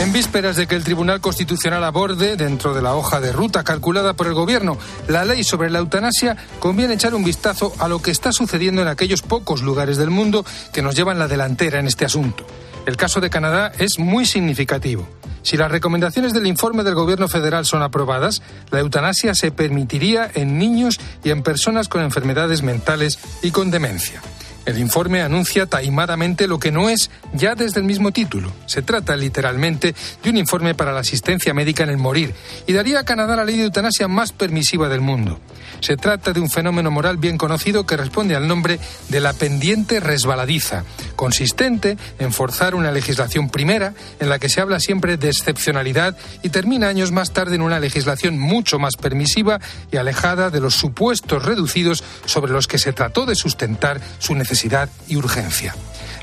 En 0.00 0.12
vísperas 0.12 0.56
de 0.56 0.66
que 0.66 0.76
el 0.76 0.84
Tribunal 0.84 1.20
Constitucional 1.20 1.82
aborde, 1.82 2.36
dentro 2.36 2.72
de 2.72 2.80
la 2.80 2.94
hoja 2.94 3.20
de 3.20 3.32
ruta 3.32 3.64
calculada 3.64 4.14
por 4.14 4.28
el 4.28 4.34
Gobierno, 4.34 4.78
la 5.08 5.24
ley 5.24 5.42
sobre 5.42 5.70
la 5.70 5.80
eutanasia, 5.80 6.36
conviene 6.60 6.94
echar 6.94 7.14
un 7.14 7.24
vistazo 7.24 7.72
a 7.78 7.88
lo 7.88 8.00
que 8.00 8.12
está 8.12 8.30
sucediendo 8.30 8.80
en 8.80 8.88
aquellos 8.88 9.22
pocos 9.22 9.62
lugares 9.62 9.96
del 9.96 10.10
mundo 10.10 10.44
que 10.72 10.82
nos 10.82 10.94
llevan 10.94 11.18
la 11.18 11.28
delantera 11.28 11.80
en 11.80 11.88
este 11.88 12.04
asunto. 12.04 12.46
El 12.86 12.96
caso 12.96 13.20
de 13.20 13.28
Canadá 13.28 13.72
es 13.78 13.98
muy 13.98 14.24
significativo. 14.24 15.17
Si 15.42 15.56
las 15.56 15.70
recomendaciones 15.70 16.32
del 16.32 16.46
informe 16.46 16.84
del 16.84 16.94
Gobierno 16.94 17.28
federal 17.28 17.64
son 17.64 17.82
aprobadas, 17.82 18.42
la 18.70 18.80
eutanasia 18.80 19.34
se 19.34 19.50
permitiría 19.50 20.30
en 20.34 20.58
niños 20.58 21.00
y 21.24 21.30
en 21.30 21.42
personas 21.42 21.88
con 21.88 22.02
enfermedades 22.02 22.62
mentales 22.62 23.18
y 23.42 23.50
con 23.50 23.70
demencia. 23.70 24.20
El 24.68 24.78
informe 24.78 25.22
anuncia 25.22 25.64
taimadamente 25.64 26.46
lo 26.46 26.58
que 26.58 26.70
no 26.70 26.90
es 26.90 27.10
ya 27.32 27.54
desde 27.54 27.80
el 27.80 27.86
mismo 27.86 28.12
título. 28.12 28.52
Se 28.66 28.82
trata 28.82 29.16
literalmente 29.16 29.94
de 30.22 30.28
un 30.28 30.36
informe 30.36 30.74
para 30.74 30.92
la 30.92 31.00
asistencia 31.00 31.54
médica 31.54 31.84
en 31.84 31.88
el 31.88 31.96
morir 31.96 32.34
y 32.66 32.74
daría 32.74 33.00
a 33.00 33.04
Canadá 33.06 33.34
la 33.34 33.46
ley 33.46 33.56
de 33.56 33.64
eutanasia 33.64 34.08
más 34.08 34.32
permisiva 34.32 34.90
del 34.90 35.00
mundo. 35.00 35.40
Se 35.80 35.96
trata 35.96 36.32
de 36.32 36.40
un 36.40 36.50
fenómeno 36.50 36.90
moral 36.90 37.16
bien 37.16 37.38
conocido 37.38 37.86
que 37.86 37.96
responde 37.96 38.36
al 38.36 38.48
nombre 38.48 38.78
de 39.08 39.20
la 39.20 39.32
pendiente 39.32 40.00
resbaladiza, 40.00 40.84
consistente 41.16 41.96
en 42.18 42.32
forzar 42.32 42.74
una 42.74 42.92
legislación 42.92 43.48
primera 43.48 43.94
en 44.20 44.28
la 44.28 44.38
que 44.38 44.48
se 44.48 44.60
habla 44.60 44.80
siempre 44.80 45.16
de 45.16 45.28
excepcionalidad 45.28 46.16
y 46.42 46.50
termina 46.50 46.88
años 46.88 47.12
más 47.12 47.32
tarde 47.32 47.56
en 47.56 47.62
una 47.62 47.80
legislación 47.80 48.38
mucho 48.38 48.78
más 48.78 48.96
permisiva 48.96 49.60
y 49.92 49.96
alejada 49.96 50.50
de 50.50 50.60
los 50.60 50.74
supuestos 50.74 51.44
reducidos 51.44 52.02
sobre 52.26 52.52
los 52.52 52.66
que 52.66 52.78
se 52.78 52.92
trató 52.92 53.26
de 53.26 53.34
sustentar 53.34 54.00
su 54.18 54.34
necesidad 54.34 54.88
y 55.08 55.16
urgencia. 55.16 55.74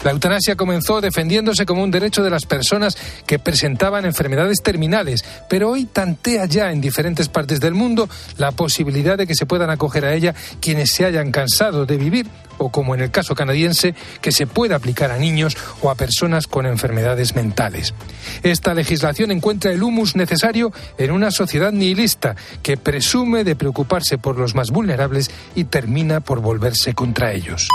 La 0.05 0.11
eutanasia 0.11 0.55
comenzó 0.55 1.01
defendiéndose 1.01 1.65
como 1.65 1.81
un 1.81 1.89
derecho 1.89 2.21
de 2.21 2.29
las 2.29 2.45
personas 2.45 2.95
que 3.25 3.39
presentaban 3.39 4.05
enfermedades 4.05 4.61
terminales, 4.61 5.25
pero 5.49 5.71
hoy 5.71 5.85
tantea 5.85 6.45
ya 6.45 6.71
en 6.71 6.79
diferentes 6.79 7.27
partes 7.27 7.59
del 7.59 7.73
mundo 7.73 8.07
la 8.37 8.51
posibilidad 8.51 9.17
de 9.17 9.25
que 9.25 9.33
se 9.33 9.47
puedan 9.47 9.71
acoger 9.71 10.05
a 10.05 10.13
ella 10.13 10.35
quienes 10.61 10.91
se 10.91 11.05
hayan 11.05 11.31
cansado 11.31 11.87
de 11.87 11.97
vivir 11.97 12.27
o 12.59 12.69
como 12.69 12.93
en 12.93 13.01
el 13.01 13.09
caso 13.09 13.33
canadiense, 13.33 13.95
que 14.21 14.31
se 14.31 14.45
pueda 14.45 14.75
aplicar 14.75 15.09
a 15.09 15.17
niños 15.17 15.57
o 15.81 15.89
a 15.89 15.95
personas 15.95 16.45
con 16.45 16.67
enfermedades 16.67 17.35
mentales. 17.35 17.95
Esta 18.43 18.75
legislación 18.75 19.31
encuentra 19.31 19.71
el 19.71 19.81
humus 19.81 20.15
necesario 20.15 20.71
en 20.99 21.09
una 21.09 21.31
sociedad 21.31 21.71
nihilista 21.71 22.35
que 22.61 22.77
presume 22.77 23.43
de 23.43 23.55
preocuparse 23.55 24.19
por 24.19 24.37
los 24.37 24.53
más 24.53 24.69
vulnerables 24.69 25.31
y 25.55 25.63
termina 25.63 26.19
por 26.19 26.41
volverse 26.41 26.93
contra 26.93 27.33
ellos. 27.33 27.67